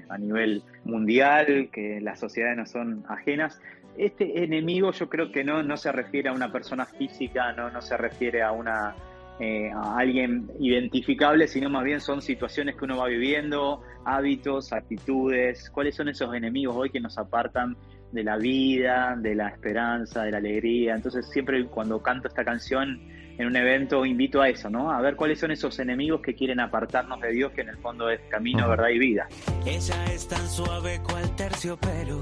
a 0.08 0.18
nivel 0.18 0.62
mundial, 0.84 1.70
que 1.72 2.00
las 2.00 2.20
sociedades 2.20 2.58
no 2.58 2.66
son 2.68 3.04
ajenas, 3.10 3.60
este 3.98 4.44
enemigo 4.44 4.92
yo 4.92 5.10
creo 5.10 5.32
que 5.32 5.44
no, 5.44 5.64
no 5.64 5.78
se 5.78 5.92
refiere 5.92 6.30
a 6.30 6.34
una 6.34 6.52
persona 6.52 6.86
física, 6.86 7.52
no, 7.54 7.70
no 7.70 7.82
se 7.82 7.98
refiere 7.98 8.42
a 8.42 8.52
una 8.52 8.96
eh, 9.42 9.72
a 9.74 9.98
alguien 9.98 10.52
identificable, 10.60 11.48
sino 11.48 11.70
más 11.70 11.86
bien 11.86 12.02
son 12.02 12.22
situaciones 12.22 12.76
que 12.76 12.84
uno 12.84 12.98
va 12.98 13.08
viviendo, 13.08 13.82
hábitos, 14.04 14.74
actitudes, 14.74 15.70
cuáles 15.70 15.96
son 15.96 16.10
esos 16.10 16.34
enemigos 16.34 16.76
hoy 16.76 16.90
que 16.90 17.00
nos 17.00 17.18
apartan 17.18 17.78
de 18.12 18.24
la 18.24 18.36
vida, 18.36 19.16
de 19.18 19.36
la 19.36 19.48
esperanza, 19.48 20.24
de 20.24 20.32
la 20.32 20.40
alegría. 20.40 20.96
Entonces 20.96 21.30
siempre 21.30 21.66
cuando 21.68 22.02
canto 22.02 22.28
esta 22.28 22.44
canción 22.44 23.00
en 23.40 23.48
un 23.48 23.56
evento 23.56 24.06
invito 24.06 24.40
a 24.42 24.50
eso, 24.50 24.70
¿no? 24.70 24.92
A 24.92 25.02
ver 25.02 25.16
cuáles 25.16 25.40
son 25.40 25.50
esos 25.50 25.80
enemigos 25.80 26.22
que 26.22 26.36
quieren 26.36 26.60
apartarnos 26.60 27.20
de 27.22 27.32
Dios, 27.32 27.52
que 27.54 27.62
en 27.62 27.70
el 27.70 27.78
fondo 27.78 28.08
es 28.12 28.20
camino, 28.30 28.70
verdad 28.70 28.90
y 28.90 29.00
vida. 29.00 29.28
Ella 29.66 30.06
es 30.14 30.28
tan 30.28 30.48
suave 30.48 31.02
cual 31.02 31.36
terciopelo. 31.36 32.22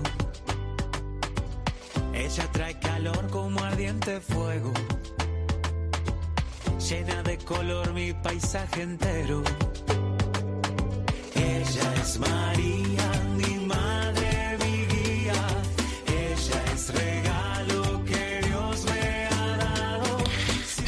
Ella 2.13 2.43
trae 2.53 2.80
calor 2.80 3.30
como 3.30 3.59
ardiente 3.59 4.22
fuego 4.22 4.72
llena 6.89 7.22
de 7.24 7.38
color 7.39 7.93
mi 7.93 8.13
paisaje 8.13 8.82
entero. 8.82 9.43
Ella 11.36 11.93
es 12.01 12.20
María, 12.20 13.07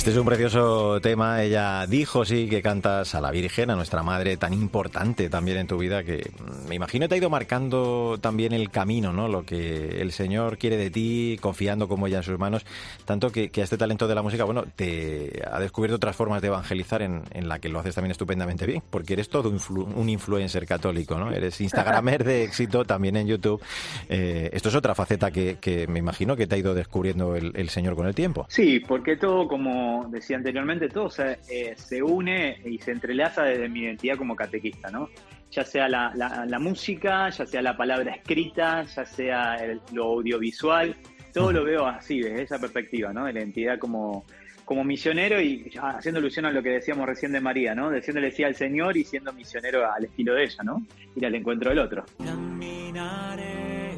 Este 0.10 0.18
es 0.18 0.22
un 0.22 0.28
precioso 0.28 1.00
tema. 1.02 1.44
Ella 1.44 1.86
dijo, 1.86 2.26
sí, 2.26 2.50
que 2.50 2.64
cantas 2.64 3.14
a 3.14 3.22
la 3.22 3.30
Virgen, 3.30 3.70
a 3.70 3.76
nuestra 3.76 4.02
madre, 4.02 4.38
tan 4.38 4.54
importante 4.56 5.30
también 5.30 5.60
en 5.60 5.68
tu 5.68 5.78
vida, 5.78 6.04
que 6.04 6.32
mm, 6.40 6.68
me 6.68 6.74
imagino 6.74 7.08
te 7.08 7.14
ha 7.14 7.18
ido 7.20 7.30
marcando 7.30 8.18
también 8.20 8.52
el 8.54 8.72
camino, 8.72 9.14
¿no? 9.14 9.28
Lo 9.28 9.44
que 9.46 10.02
el 10.02 10.12
Señor 10.12 10.58
quiere 10.58 10.78
de 10.78 10.90
ti, 10.90 11.38
confiando 11.40 11.88
como 11.88 12.08
ella 12.08 12.18
en 12.18 12.24
sus 12.24 12.40
manos. 12.40 12.66
Tanto 13.06 13.32
que, 13.32 13.52
a 13.56 13.62
este 13.62 13.78
talento 13.78 14.08
de 14.08 14.16
la 14.16 14.24
música, 14.24 14.46
bueno, 14.46 14.64
te 14.76 15.44
ha 15.48 15.60
descubierto 15.60 15.98
otras 15.98 16.16
formas 16.16 16.42
de 16.42 16.48
evangelizar 16.48 17.04
en, 17.04 17.22
en 17.30 17.48
la 17.48 17.60
que 17.60 17.70
lo 17.70 17.78
haces 17.80 17.94
también 17.94 18.10
estupendamente 18.10 18.66
bien, 18.66 18.82
porque 18.90 19.14
eres 19.14 19.30
todo 19.30 19.54
influ- 19.54 19.94
un 19.94 20.10
influencer 20.10 20.66
católico, 20.66 21.20
¿no? 21.20 21.32
Eres 21.32 21.62
Instagramer 21.62 22.24
de 22.24 22.46
éxito 22.46 22.84
también 22.84 23.16
en 23.16 23.28
YouTube. 23.28 23.62
Eh, 24.10 24.50
esto 24.54 24.70
es 24.70 24.76
otra 24.76 24.96
faceta 24.96 25.30
que, 25.30 25.86
me 25.88 26.00
imagino 26.00 26.36
que 26.36 26.48
te 26.48 26.56
ha 26.56 26.58
ido 26.58 26.74
descubriendo 26.74 27.36
el 27.36 27.70
Señor 27.70 27.96
con 27.96 28.08
el 28.08 28.16
tiempo. 28.16 28.48
Sí, 28.50 28.80
porque 28.80 29.16
todo, 29.16 29.48
como 29.48 29.99
decía 30.10 30.38
anteriormente, 30.38 30.88
todo 30.90 31.10
se, 31.10 31.40
eh, 31.50 31.74
se 31.76 32.02
une 32.02 32.58
y 32.66 32.78
se 32.80 32.92
entrelaza 32.92 33.44
desde 33.44 33.68
mi 33.70 33.82
identidad 33.82 34.18
como 34.18 34.36
catequista, 34.36 34.90
¿no? 34.92 35.10
Ya 35.52 35.64
sea 35.66 35.90
la, 35.90 36.12
la- 36.16 36.60
música, 36.60 37.30
ya 37.30 37.46
sea 37.46 37.62
la 37.62 37.76
palabra 37.76 38.14
escrita, 38.14 38.84
ya 38.84 39.06
sea 39.06 39.56
el- 39.56 39.82
lo 39.94 40.06
audiovisual, 40.06 40.96
todo 41.34 41.52
lo 41.52 41.64
veo 41.64 41.86
así, 41.88 42.22
desde 42.22 42.44
esa 42.44 42.60
perspectiva, 42.60 43.12
¿no? 43.14 43.26
De 43.26 43.34
la 43.34 43.40
identidad 43.40 43.80
como, 43.80 44.26
como 44.66 44.84
misionero 44.84 45.42
y 45.42 45.72
haciendo 45.82 46.20
alusión 46.20 46.46
a 46.46 46.52
lo 46.52 46.62
que 46.62 46.70
decíamos 46.70 47.08
recién 47.08 47.32
de 47.32 47.42
María, 47.42 47.74
¿no? 47.74 47.90
Diciéndole 47.90 48.32
sí 48.32 48.44
al 48.44 48.54
Señor 48.56 48.96
y 48.98 49.04
siendo 49.04 49.34
misionero 49.34 49.92
al 49.92 50.06
estilo 50.06 50.34
de 50.36 50.44
ella, 50.44 50.64
¿no? 50.64 50.86
Ir 51.16 51.26
al 51.26 51.34
encuentro 51.36 51.70
del 51.72 51.80
otro. 51.80 52.06
Caminaré, 52.24 53.98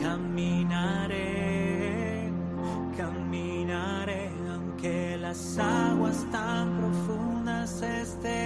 caminaré, 0.00 1.33
las 5.34 5.58
aguas 5.58 6.24
tan 6.30 6.78
profundas 6.78 7.82
estén. 7.82 8.43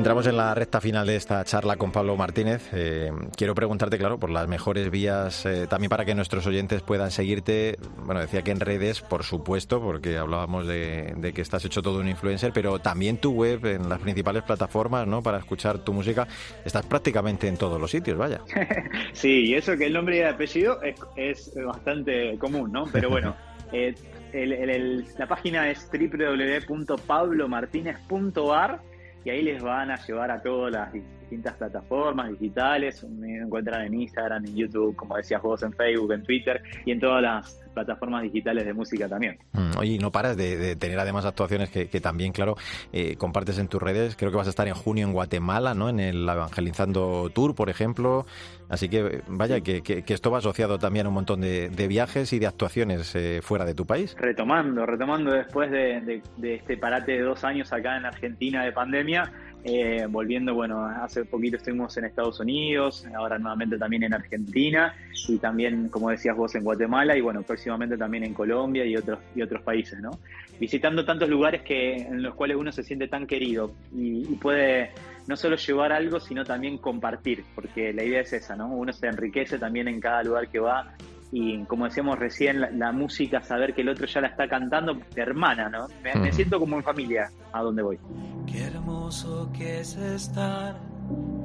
Entramos 0.00 0.26
en 0.26 0.38
la 0.38 0.54
recta 0.54 0.80
final 0.80 1.06
de 1.06 1.16
esta 1.16 1.44
charla 1.44 1.76
con 1.76 1.92
Pablo 1.92 2.16
Martínez. 2.16 2.70
Eh, 2.72 3.12
quiero 3.36 3.54
preguntarte, 3.54 3.98
claro, 3.98 4.18
por 4.18 4.30
las 4.30 4.48
mejores 4.48 4.90
vías 4.90 5.44
eh, 5.44 5.66
también 5.68 5.90
para 5.90 6.06
que 6.06 6.14
nuestros 6.14 6.46
oyentes 6.46 6.80
puedan 6.80 7.10
seguirte. 7.10 7.76
Bueno, 8.06 8.22
decía 8.22 8.40
que 8.40 8.50
en 8.50 8.60
redes, 8.60 9.02
por 9.02 9.24
supuesto, 9.24 9.78
porque 9.82 10.16
hablábamos 10.16 10.66
de, 10.66 11.12
de 11.18 11.34
que 11.34 11.42
estás 11.42 11.66
hecho 11.66 11.82
todo 11.82 11.98
un 12.00 12.08
influencer, 12.08 12.50
pero 12.54 12.78
también 12.78 13.18
tu 13.18 13.32
web 13.32 13.66
en 13.66 13.90
las 13.90 13.98
principales 13.98 14.42
plataformas, 14.42 15.06
¿no? 15.06 15.22
Para 15.22 15.36
escuchar 15.36 15.80
tu 15.80 15.92
música. 15.92 16.26
Estás 16.64 16.86
prácticamente 16.86 17.46
en 17.46 17.58
todos 17.58 17.78
los 17.78 17.90
sitios, 17.90 18.16
vaya. 18.16 18.40
Sí, 19.12 19.48
y 19.48 19.54
eso 19.54 19.76
que 19.76 19.84
el 19.86 19.92
nombre 19.92 20.16
y 20.16 20.20
el 20.20 20.28
apellido 20.28 20.80
es, 20.82 20.94
es 21.16 21.52
bastante 21.62 22.38
común, 22.38 22.72
¿no? 22.72 22.86
Pero 22.90 23.10
bueno, 23.10 23.36
eh, 23.72 23.94
el- 24.32 24.52
el- 24.54 24.70
el- 24.70 25.04
la 25.18 25.26
página 25.26 25.68
es 25.70 25.90
www.pablomartinez.ar 25.92 28.80
y 29.24 29.30
ahí 29.30 29.42
les 29.42 29.62
van 29.62 29.90
a 29.90 29.96
llevar 29.96 30.30
a 30.30 30.40
todas 30.40 30.72
las 30.72 30.92
distintas 30.92 31.54
plataformas 31.54 32.30
digitales. 32.30 33.04
Me 33.04 33.38
encuentran 33.38 33.86
en 33.86 33.94
Instagram, 33.94 34.46
en 34.46 34.56
YouTube, 34.56 34.96
como 34.96 35.16
decías 35.16 35.42
vos, 35.42 35.62
en 35.62 35.72
Facebook, 35.72 36.12
en 36.12 36.22
Twitter 36.22 36.62
y 36.84 36.92
en 36.92 37.00
todas 37.00 37.22
las 37.22 37.59
plataformas 37.74 38.22
digitales 38.22 38.64
de 38.66 38.72
música 38.74 39.08
también. 39.08 39.38
Mm, 39.52 39.78
Oye, 39.78 39.98
no 39.98 40.10
paras 40.10 40.36
de, 40.36 40.56
de 40.56 40.76
tener 40.76 40.98
además 40.98 41.24
actuaciones 41.24 41.70
que, 41.70 41.88
que 41.88 42.00
también, 42.00 42.32
claro, 42.32 42.56
eh, 42.92 43.16
compartes 43.16 43.58
en 43.58 43.68
tus 43.68 43.80
redes. 43.80 44.16
Creo 44.16 44.30
que 44.30 44.36
vas 44.36 44.46
a 44.46 44.50
estar 44.50 44.66
en 44.68 44.74
junio 44.74 45.06
en 45.06 45.12
Guatemala, 45.12 45.74
¿no? 45.74 45.88
En 45.88 46.00
el 46.00 46.28
Evangelizando 46.28 47.30
Tour, 47.34 47.54
por 47.54 47.70
ejemplo. 47.70 48.26
Así 48.68 48.88
que, 48.88 49.22
vaya, 49.28 49.60
que, 49.60 49.82
que- 49.82 50.02
que 50.02 50.14
esto 50.14 50.30
va 50.30 50.38
asociado 50.38 50.78
también 50.78 51.06
a 51.06 51.08
un 51.08 51.14
montón 51.14 51.40
de, 51.40 51.70
de 51.70 51.88
viajes 51.88 52.32
y 52.32 52.38
de 52.38 52.46
actuaciones 52.46 53.14
eh, 53.16 53.40
fuera 53.42 53.64
de 53.64 53.74
tu 53.74 53.84
país. 53.86 54.14
retomando, 54.18 54.86
retomando 54.86 55.32
después 55.32 55.70
de, 55.70 56.00
de- 56.02 56.22
de 56.36 56.54
este 56.54 56.76
parate 56.76 57.12
de 57.12 57.20
dos 57.22 57.42
años 57.44 57.72
acá 57.72 57.96
en 57.96 58.04
Argentina 58.06 58.64
de 58.64 58.72
pandemia, 58.72 59.32
eh, 59.64 60.06
volviendo, 60.08 60.54
bueno, 60.54 60.84
hace 60.84 61.24
poquito 61.24 61.56
estuvimos 61.56 61.96
en 61.96 62.04
Estados 62.04 62.40
Unidos, 62.40 63.06
ahora 63.14 63.38
nuevamente 63.38 63.76
también 63.76 64.04
en 64.04 64.14
Argentina 64.14 64.94
y 65.28 65.38
también, 65.38 65.88
como 65.88 66.10
decías 66.10 66.36
vos, 66.36 66.54
en 66.54 66.64
Guatemala 66.64 67.16
y 67.16 67.20
bueno, 67.20 67.42
próximamente 67.42 67.96
también 67.96 68.24
en 68.24 68.32
Colombia 68.32 68.84
y 68.84 68.96
otros, 68.96 69.18
y 69.34 69.42
otros 69.42 69.62
países, 69.62 70.00
¿no? 70.00 70.18
Visitando 70.58 71.04
tantos 71.04 71.28
lugares 71.28 71.62
que, 71.62 71.96
en 71.96 72.22
los 72.22 72.34
cuales 72.34 72.56
uno 72.56 72.72
se 72.72 72.82
siente 72.82 73.08
tan 73.08 73.26
querido 73.26 73.72
y, 73.94 74.32
y 74.32 74.36
puede 74.36 74.90
no 75.26 75.36
solo 75.36 75.56
llevar 75.56 75.92
algo, 75.92 76.20
sino 76.20 76.44
también 76.44 76.78
compartir, 76.78 77.44
porque 77.54 77.92
la 77.92 78.02
idea 78.02 78.22
es 78.22 78.32
esa, 78.32 78.56
¿no? 78.56 78.68
Uno 78.68 78.92
se 78.92 79.06
enriquece 79.06 79.58
también 79.58 79.88
en 79.88 80.00
cada 80.00 80.22
lugar 80.22 80.48
que 80.48 80.58
va 80.58 80.94
y 81.32 81.64
como 81.64 81.84
decíamos 81.84 82.18
recién, 82.18 82.60
la, 82.60 82.70
la 82.70 82.92
música, 82.92 83.42
saber 83.42 83.74
que 83.74 83.82
el 83.82 83.88
otro 83.88 84.06
ya 84.06 84.20
la 84.20 84.28
está 84.28 84.48
cantando, 84.48 84.98
te 85.14 85.20
hermana, 85.20 85.68
¿no? 85.68 85.86
Me, 86.02 86.14
me 86.14 86.32
siento 86.32 86.58
como 86.58 86.76
en 86.76 86.82
familia 86.82 87.30
a 87.52 87.62
donde 87.62 87.82
voy. 87.82 87.98
Qué 88.46 88.64
hermoso 88.64 89.50
que 89.56 89.80
es 89.80 89.96
estar 89.96 90.76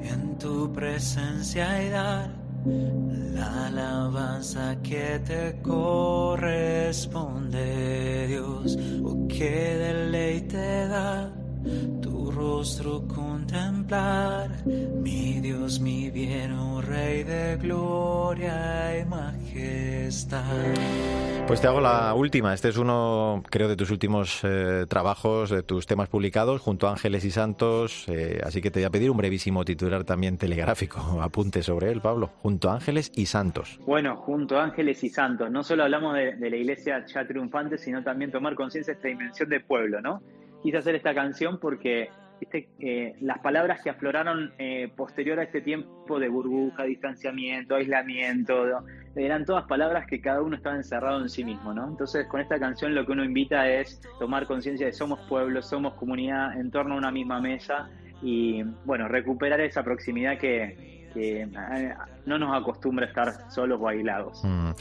en 0.02 0.38
tu 0.38 0.72
presencia 0.74 1.84
y 1.84 1.90
dar 1.90 2.30
la 2.66 3.68
alabanza 3.68 4.76
que 4.82 5.20
te 5.20 5.62
corresponde, 5.62 8.28
Dios. 8.28 8.78
Oh, 9.04 9.28
qué 9.28 9.78
deleite 9.78 10.88
da 10.88 11.32
rostro 12.36 13.02
contemplar, 13.08 14.50
mi 14.66 15.40
Dios, 15.40 15.80
mi 15.80 16.10
bien, 16.10 16.52
oh 16.52 16.82
Rey 16.82 17.24
de 17.24 17.56
gloria 17.58 19.00
y 19.00 19.06
majestad. 19.06 20.44
Pues 21.48 21.62
te 21.62 21.68
hago 21.68 21.80
la 21.80 22.14
última. 22.14 22.54
Este 22.54 22.70
es 22.70 22.78
uno, 22.78 23.42
creo, 23.50 23.68
de 23.68 23.76
tus 23.76 23.90
últimos 23.92 24.42
eh, 24.44 24.86
trabajos, 24.90 25.50
de 25.50 25.64
tus 25.64 25.86
temas 25.86 26.10
publicados, 26.10 26.60
junto 26.60 26.88
a 26.88 26.92
Ángeles 26.92 27.24
y 27.24 27.32
Santos. 27.32 28.06
eh, 28.10 28.42
así 28.44 28.62
que 28.62 28.70
te 28.72 28.80
voy 28.80 28.86
a 28.86 28.90
pedir 28.90 29.12
un 29.12 29.18
brevísimo 29.18 29.64
titular 29.64 30.04
también 30.04 30.38
telegráfico. 30.38 31.00
Apunte 31.22 31.64
sobre 31.64 31.92
él, 31.92 32.02
Pablo. 32.02 32.32
Junto 32.42 32.70
a 32.70 32.74
Ángeles 32.74 33.12
y 33.16 33.28
Santos. 33.28 33.80
Bueno, 33.86 34.18
junto 34.18 34.58
a 34.58 34.64
Ángeles 34.64 35.04
y 35.04 35.10
Santos, 35.10 35.50
no 35.50 35.64
solo 35.64 35.84
hablamos 35.84 36.16
de, 36.16 36.36
de 36.36 36.50
la 36.50 36.58
iglesia 36.58 37.06
ya 37.06 37.26
triunfante, 37.26 37.78
sino 37.78 38.04
también 38.04 38.32
tomar 38.32 38.56
conciencia 38.56 38.94
de 38.94 38.98
esta 38.98 39.08
dimensión 39.08 39.48
de 39.48 39.60
pueblo, 39.62 40.02
¿no? 40.02 40.22
Quise 40.62 40.78
hacer 40.78 40.96
esta 40.96 41.14
canción 41.14 41.60
porque 41.60 42.10
viste, 42.40 42.70
eh, 42.80 43.16
las 43.22 43.40
palabras 43.40 43.82
que 43.84 43.90
afloraron 43.90 44.54
eh, 44.58 44.90
posterior 44.96 45.40
a 45.40 45.44
este 45.44 45.62
tiempo 45.62 46.20
de 46.20 46.30
burbuja, 46.30 46.84
distanciamiento, 46.84 47.76
aislamiento, 47.76 48.84
eran 49.16 49.46
todas 49.46 49.66
palabras 49.66 50.06
que 50.08 50.22
cada 50.22 50.42
uno 50.42 50.56
estaba 50.56 50.76
encerrado 50.76 51.22
en 51.22 51.30
sí 51.30 51.44
mismo, 51.44 51.74
¿no? 51.74 51.88
Entonces, 51.88 52.28
con 52.28 52.42
esta 52.42 52.60
canción 52.60 52.94
lo 52.94 53.06
que 53.06 53.14
uno 53.14 53.24
invita 53.24 53.70
es 53.70 54.02
tomar 54.20 54.46
conciencia 54.46 54.86
de 54.86 54.94
somos 54.94 55.20
pueblo, 55.28 55.62
somos 55.62 55.94
comunidad 55.96 56.60
en 56.60 56.72
torno 56.72 56.96
a 56.96 56.98
una 56.98 57.12
misma 57.12 57.40
mesa 57.40 57.90
y, 58.22 58.64
bueno, 58.86 59.08
recuperar 59.08 59.62
esa 59.62 59.84
proximidad 59.84 60.38
que, 60.38 60.95
que 61.16 61.42
eh, 61.44 61.94
no 62.26 62.38
nos 62.38 62.56
acostumbra 62.56 63.06
a 63.06 63.10
estar 63.10 63.52
solos 63.52 63.80
o 63.82 63.88
aislados. 63.88 64.42
Mm. 64.44 64.72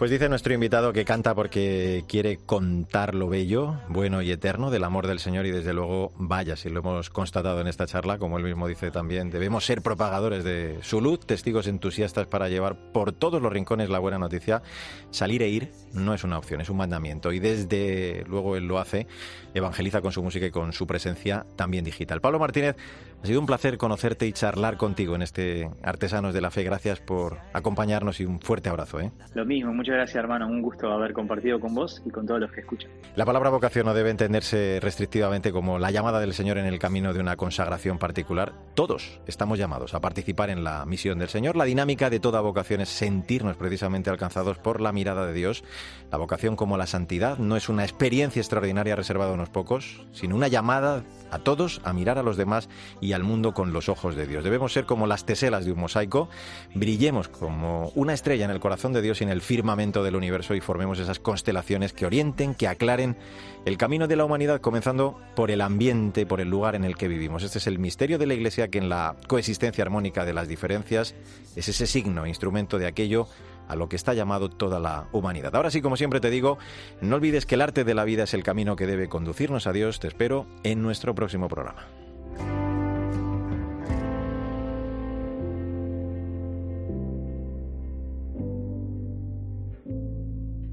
Pues 0.00 0.10
dice 0.10 0.30
nuestro 0.30 0.54
invitado 0.54 0.94
que 0.94 1.04
canta 1.04 1.34
porque 1.34 2.04
quiere 2.08 2.38
contar 2.38 3.14
lo 3.14 3.28
bello, 3.28 3.74
bueno 3.88 4.22
y 4.22 4.30
eterno 4.30 4.70
del 4.70 4.84
amor 4.84 5.06
del 5.06 5.18
Señor 5.18 5.44
y 5.44 5.50
desde 5.50 5.74
luego, 5.74 6.12
vaya, 6.16 6.56
si 6.56 6.70
lo 6.70 6.80
hemos 6.80 7.10
constatado 7.10 7.60
en 7.60 7.66
esta 7.66 7.86
charla, 7.86 8.16
como 8.16 8.38
él 8.38 8.44
mismo 8.44 8.66
dice 8.66 8.90
también, 8.90 9.28
debemos 9.28 9.66
ser 9.66 9.82
propagadores 9.82 10.42
de 10.42 10.78
su 10.80 11.02
luz, 11.02 11.20
testigos 11.26 11.66
entusiastas 11.66 12.26
para 12.26 12.48
llevar 12.48 12.76
por 12.92 13.12
todos 13.12 13.42
los 13.42 13.52
rincones 13.52 13.90
la 13.90 13.98
buena 13.98 14.18
noticia. 14.18 14.62
Salir 15.10 15.42
e 15.42 15.48
ir 15.48 15.70
no 15.92 16.14
es 16.14 16.24
una 16.24 16.38
opción, 16.38 16.62
es 16.62 16.70
un 16.70 16.78
mandamiento 16.78 17.30
y 17.32 17.38
desde 17.38 18.24
luego 18.26 18.56
él 18.56 18.66
lo 18.66 18.78
hace, 18.78 19.06
evangeliza 19.52 20.00
con 20.00 20.12
su 20.12 20.22
música 20.22 20.46
y 20.46 20.50
con 20.50 20.72
su 20.72 20.86
presencia 20.86 21.44
también 21.56 21.84
digital. 21.84 22.22
Pablo 22.22 22.38
Martínez, 22.38 22.74
ha 23.22 23.26
sido 23.26 23.38
un 23.38 23.46
placer 23.46 23.76
conocerte 23.76 24.26
y 24.26 24.32
charlar 24.32 24.78
contigo 24.78 25.14
en 25.14 25.20
este 25.22 25.69
Artesanos 25.82 26.32
de 26.32 26.40
la 26.40 26.50
Fe. 26.50 26.64
Gracias 26.64 27.00
por 27.00 27.38
acompañarnos 27.52 28.20
y 28.20 28.24
un 28.24 28.40
fuerte 28.40 28.70
abrazo. 28.70 29.00
¿eh? 29.00 29.10
Lo 29.34 29.44
mismo, 29.44 29.74
muchas 29.74 29.90
Muchas 29.90 30.02
gracias, 30.02 30.22
hermano. 30.22 30.46
Un 30.46 30.62
gusto 30.62 30.92
haber 30.92 31.12
compartido 31.12 31.58
con 31.58 31.74
vos 31.74 32.00
y 32.06 32.10
con 32.10 32.24
todos 32.24 32.38
los 32.38 32.52
que 32.52 32.60
escuchan. 32.60 32.88
La 33.16 33.24
palabra 33.24 33.50
vocación 33.50 33.86
no 33.86 33.92
debe 33.92 34.10
entenderse 34.10 34.78
restrictivamente 34.80 35.50
como 35.50 35.80
la 35.80 35.90
llamada 35.90 36.20
del 36.20 36.32
Señor 36.32 36.58
en 36.58 36.66
el 36.66 36.78
camino 36.78 37.12
de 37.12 37.18
una 37.18 37.34
consagración 37.34 37.98
particular. 37.98 38.52
Todos 38.74 39.20
estamos 39.26 39.58
llamados 39.58 39.92
a 39.94 40.00
participar 40.00 40.48
en 40.48 40.62
la 40.62 40.86
misión 40.86 41.18
del 41.18 41.28
Señor. 41.28 41.56
La 41.56 41.64
dinámica 41.64 42.08
de 42.08 42.20
toda 42.20 42.40
vocación 42.40 42.80
es 42.80 42.88
sentirnos 42.88 43.56
precisamente 43.56 44.10
alcanzados 44.10 44.58
por 44.58 44.80
la 44.80 44.92
mirada 44.92 45.26
de 45.26 45.32
Dios. 45.32 45.64
La 46.12 46.18
vocación 46.18 46.54
como 46.54 46.78
la 46.78 46.86
santidad 46.86 47.38
no 47.38 47.56
es 47.56 47.68
una 47.68 47.82
experiencia 47.82 48.38
extraordinaria 48.38 48.94
reservada 48.94 49.32
a 49.32 49.34
unos 49.34 49.50
pocos, 49.50 50.06
sino 50.12 50.36
una 50.36 50.46
llamada 50.46 51.02
a 51.32 51.40
todos 51.40 51.80
a 51.82 51.92
mirar 51.92 52.16
a 52.16 52.22
los 52.22 52.36
demás 52.36 52.68
y 53.00 53.12
al 53.12 53.24
mundo 53.24 53.54
con 53.54 53.72
los 53.72 53.88
ojos 53.88 54.14
de 54.14 54.28
Dios. 54.28 54.44
Debemos 54.44 54.72
ser 54.72 54.84
como 54.84 55.08
las 55.08 55.26
teselas 55.26 55.59
de 55.64 55.72
un 55.72 55.80
mosaico, 55.80 56.28
brillemos 56.74 57.28
como 57.28 57.92
una 57.94 58.12
estrella 58.12 58.44
en 58.44 58.50
el 58.50 58.60
corazón 58.60 58.92
de 58.92 59.02
Dios 59.02 59.20
y 59.20 59.24
en 59.24 59.30
el 59.30 59.40
firmamento 59.40 60.02
del 60.02 60.16
universo 60.16 60.54
y 60.54 60.60
formemos 60.60 60.98
esas 60.98 61.18
constelaciones 61.18 61.92
que 61.92 62.06
orienten, 62.06 62.54
que 62.54 62.68
aclaren 62.68 63.16
el 63.64 63.76
camino 63.76 64.08
de 64.08 64.16
la 64.16 64.24
humanidad, 64.24 64.60
comenzando 64.60 65.18
por 65.34 65.50
el 65.50 65.60
ambiente, 65.60 66.26
por 66.26 66.40
el 66.40 66.48
lugar 66.48 66.74
en 66.74 66.84
el 66.84 66.96
que 66.96 67.08
vivimos. 67.08 67.42
Este 67.42 67.58
es 67.58 67.66
el 67.66 67.78
misterio 67.78 68.18
de 68.18 68.26
la 68.26 68.34
Iglesia 68.34 68.68
que 68.68 68.78
en 68.78 68.88
la 68.88 69.16
coexistencia 69.26 69.82
armónica 69.82 70.24
de 70.24 70.32
las 70.32 70.48
diferencias 70.48 71.14
es 71.56 71.68
ese 71.68 71.86
signo, 71.86 72.26
instrumento 72.26 72.78
de 72.78 72.86
aquello 72.86 73.26
a 73.68 73.76
lo 73.76 73.88
que 73.88 73.96
está 73.96 74.14
llamado 74.14 74.50
toda 74.50 74.80
la 74.80 75.06
humanidad. 75.12 75.54
Ahora 75.54 75.70
sí, 75.70 75.80
como 75.80 75.96
siempre 75.96 76.20
te 76.20 76.28
digo, 76.28 76.58
no 77.00 77.16
olvides 77.16 77.46
que 77.46 77.54
el 77.54 77.62
arte 77.62 77.84
de 77.84 77.94
la 77.94 78.04
vida 78.04 78.24
es 78.24 78.34
el 78.34 78.42
camino 78.42 78.74
que 78.74 78.86
debe 78.86 79.08
conducirnos 79.08 79.68
a 79.68 79.72
Dios. 79.72 80.00
Te 80.00 80.08
espero 80.08 80.46
en 80.64 80.82
nuestro 80.82 81.14
próximo 81.14 81.48
programa. 81.48 81.99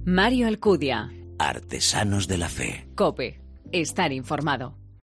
Mario 0.10 0.48
Alcudia. 0.48 1.12
Artesanos 1.38 2.30
de 2.30 2.38
la 2.38 2.48
Fe. 2.48 2.88
Cope. 2.96 3.42
Estar 3.74 4.14
informado. 4.14 4.78